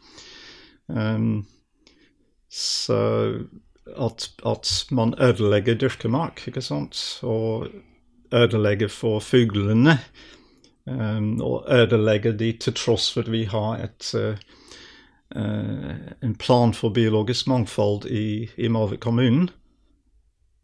um, 0.92 1.46
så 2.52 3.00
at, 3.96 4.30
at 4.46 4.72
man 4.92 5.16
ødelegger 5.22 5.80
dyrkemark, 5.80 6.44
ikke 6.48 6.64
sant, 6.66 7.02
og 7.24 7.70
ødelegger 8.36 8.92
for 8.92 9.24
fuglene. 9.24 9.98
Og 10.86 11.66
ødelegger 11.72 12.36
de 12.38 12.52
til 12.62 12.74
tross 12.78 13.10
for 13.14 13.26
at 13.26 13.32
vi 13.34 13.44
har 13.50 13.80
et, 13.82 14.12
eh, 14.14 14.38
eh, 15.36 15.96
en 16.22 16.36
plan 16.36 16.74
for 16.74 16.94
biologisk 16.94 17.48
mangfold 17.48 18.06
i, 18.06 18.50
i 18.58 18.68
Malvik 18.68 19.00
kommune. 19.00 19.48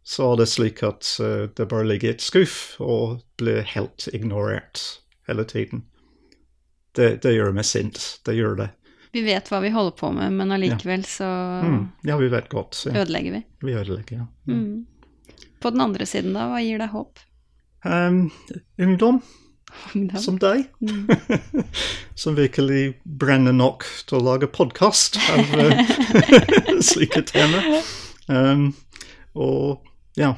Så 0.04 0.32
er 0.32 0.42
det 0.42 0.50
slik 0.50 0.84
at 0.84 1.08
eh, 1.22 1.48
det 1.58 1.68
bare 1.70 1.88
ligger 1.88 2.10
i 2.10 2.14
et 2.16 2.22
skuff 2.22 2.76
og 2.82 3.22
blir 3.38 3.66
helt 3.74 4.08
ignorert 4.14 5.02
hele 5.28 5.46
tiden. 5.46 5.86
Det, 6.96 7.22
det 7.24 7.34
gjør 7.34 7.54
meg 7.56 7.66
sint. 7.66 8.00
Det 8.26 8.36
gjør 8.36 8.58
det. 8.60 8.70
Vi 9.12 9.22
vet 9.26 9.50
hva 9.52 9.60
vi 9.64 9.72
holder 9.74 9.96
på 9.98 10.12
med, 10.16 10.32
men 10.38 10.52
allikevel 10.56 11.04
så 11.06 11.28
Mm. 11.62 11.92
Ja, 12.04 12.18
vi 12.18 12.28
vet 12.32 12.50
godt. 12.50 12.86
Ja. 12.86 13.02
ødelegger 13.02 13.32
vi. 13.32 13.44
Vi 13.62 13.74
ødelegger, 13.74 14.18
ja. 14.18 14.54
Mm. 14.54 14.86
På 15.60 15.70
den 15.70 15.82
andre 15.82 16.06
siden, 16.06 16.34
da, 16.34 16.48
hva 16.50 16.62
gir 16.64 16.80
deg 16.82 16.90
håp? 16.90 17.20
Um, 17.86 18.32
Ungdom. 18.82 19.22
Som 20.20 20.38
deg, 20.42 20.68
Mm. 20.82 21.08
som 22.22 22.36
virkelig 22.38 22.96
brenner 23.06 23.54
nok 23.56 23.86
til 24.08 24.20
å 24.20 24.24
lage 24.26 24.48
podkast 24.52 25.18
av 25.32 25.54
eh, 25.62 25.94
slike 26.92 27.24
temaer. 27.30 27.82
Um, 28.32 28.72
og 29.36 29.82
ja 30.20 30.34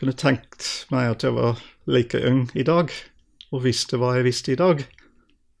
Kunne 0.00 0.14
tenkt 0.16 0.86
meg 0.90 1.10
at 1.12 1.24
jeg 1.26 1.34
var 1.36 1.58
like 1.90 2.16
ung 2.24 2.46
i 2.56 2.64
dag, 2.64 2.88
og 3.52 3.64
visste 3.66 3.98
hva 4.00 4.14
jeg 4.16 4.24
visste 4.30 4.54
i 4.54 4.58
dag. 4.60 4.80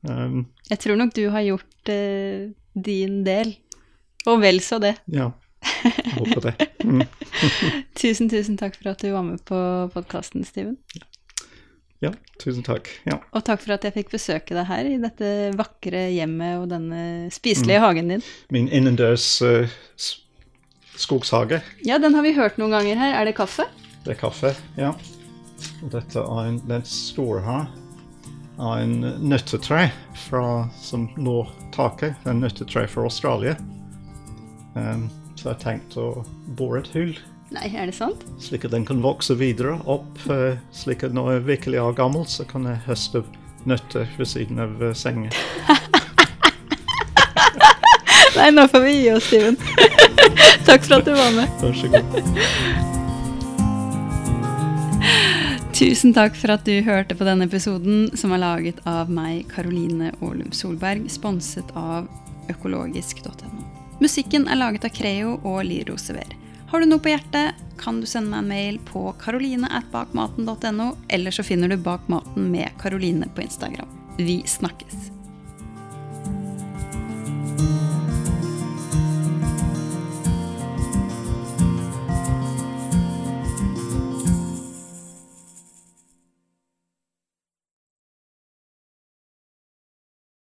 Um, 0.08 0.46
Jeg 0.70 0.80
tror 0.80 0.96
nok 0.96 1.12
du 1.16 1.26
har 1.34 1.44
gjort 1.44 1.90
uh, 1.92 2.48
din 2.72 3.18
del, 3.26 3.52
og 4.24 4.40
vel 4.40 4.62
så 4.64 4.78
det. 4.80 4.94
ja, 5.12 5.28
jeg 5.84 6.14
håper 6.16 6.46
det. 6.48 6.54
Mm. 6.88 7.02
Tusen, 8.00 8.30
tusen 8.32 8.56
takk 8.56 8.78
for 8.80 8.94
at 8.94 9.04
du 9.04 9.10
var 9.12 9.26
med 9.28 9.42
på 9.44 9.60
podkasten, 9.92 10.44
Steven. 10.48 10.78
Ja, 10.96 11.04
tusen 12.40 12.64
takk. 12.64 12.88
Ja. 13.04 13.18
Og 13.36 13.44
takk 13.44 13.60
for 13.60 13.76
at 13.76 13.84
jeg 13.84 13.92
fikk 13.98 14.14
besøke 14.14 14.56
deg 14.56 14.64
her 14.70 14.88
i 14.88 14.96
dette 15.02 15.50
vakre 15.58 16.06
hjemmet 16.14 16.62
og 16.62 16.70
denne 16.72 17.28
spiselige 17.34 17.82
hagen 17.84 18.08
din. 18.14 18.24
Min 18.54 18.70
innendørs 18.72 19.26
uh, 19.44 19.68
skogshage. 20.96 21.60
Ja, 21.84 22.00
den 22.00 22.16
har 22.16 22.24
vi 22.24 22.32
hørt 22.38 22.56
noen 22.60 22.72
ganger 22.78 22.96
her. 23.00 23.18
Er 23.20 23.28
det 23.28 23.36
kaffe? 23.36 23.68
Det 24.06 24.14
er 24.14 24.20
kaffe, 24.22 24.54
ja. 24.80 24.94
Og 25.84 25.92
dette 25.92 26.24
er 26.24 26.48
en, 26.48 26.58
den 26.70 26.84
store 26.88 27.44
her 27.44 27.68
er 28.60 28.82
en 28.84 28.96
nøttetre 29.24 29.86
fra, 30.28 30.44
som 30.80 31.08
når 31.20 31.48
taket. 31.72 32.16
Det 32.20 32.28
er 32.28 32.34
en 32.34 32.42
nøttetre 32.44 32.86
fra 32.92 33.06
Australia. 33.08 33.56
Um, 34.74 35.08
så 35.36 35.48
jeg 35.48 35.54
har 35.54 35.62
tenkt 35.62 35.96
å 36.00 36.22
bore 36.58 36.82
et 36.82 36.90
hull, 36.92 37.14
Nei, 37.50 37.66
er 37.74 37.88
det 37.90 37.96
sant? 37.96 38.20
slik 38.38 38.64
at 38.68 38.70
den 38.74 38.84
kan 38.86 39.00
vokse 39.02 39.34
videre 39.34 39.80
opp. 39.90 40.18
eh, 40.30 40.56
slik 40.72 41.02
at 41.02 41.14
når 41.14 41.32
jeg 41.32 41.46
virkelig 41.48 41.78
er 41.82 41.96
gammel, 41.98 42.26
så 42.30 42.44
kan 42.46 42.66
jeg 42.68 42.78
høste 42.86 43.24
nøtter 43.66 44.06
ved 44.18 44.26
siden 44.30 44.58
av 44.62 44.82
eh, 44.82 44.94
sengen. 44.94 45.32
Nei, 48.36 48.50
nå 48.54 48.68
får 48.70 48.80
vi 48.86 48.92
gi 48.94 49.10
oss, 49.12 49.26
Steven. 49.26 49.56
takk 50.68 50.86
for 50.86 51.00
at 51.00 51.08
du 51.08 51.12
var 51.16 51.34
med. 51.34 51.48
Vær 51.60 51.74
så 51.74 51.90
god. 51.90 52.06
Tusen 55.80 56.12
takk 56.14 56.36
for 56.36 56.52
at 56.54 56.64
du 56.68 56.76
hørte 56.86 57.16
på 57.16 57.24
denne 57.26 57.46
episoden, 57.48 58.10
som 58.16 58.34
er 58.36 58.42
laget 58.44 58.78
av 58.88 59.10
meg, 59.10 59.46
Karoline 59.50 60.12
Aalum 60.20 60.52
Solberg, 60.54 61.08
sponset 61.10 61.64
av 61.74 62.06
økologisk.no. 62.52 63.64
Musikken 64.00 64.46
er 64.48 64.60
laget 64.60 64.84
av 64.86 64.94
Creo 64.94 65.38
og 65.40 65.64
Liro 65.66 65.96
Sever. 66.00 66.36
Har 66.70 66.80
du 66.80 66.86
noe 66.86 67.02
på 67.02 67.10
hjertet, 67.10 67.58
kan 67.80 67.96
du 67.98 68.06
sende 68.06 68.30
meg 68.30 68.44
en 68.44 68.50
mail 68.52 68.76
på 68.86 69.00
karoline.bakmaten.no, 69.18 70.90
eller 71.10 71.34
så 71.34 71.42
finner 71.42 71.72
du 71.72 71.80
Bak 71.82 72.06
maten 72.12 72.46
med 72.52 72.70
Karoline 72.78 73.26
på 73.34 73.42
Instagram. 73.42 73.90
Vi 74.20 74.42
snakkes! 74.46 75.10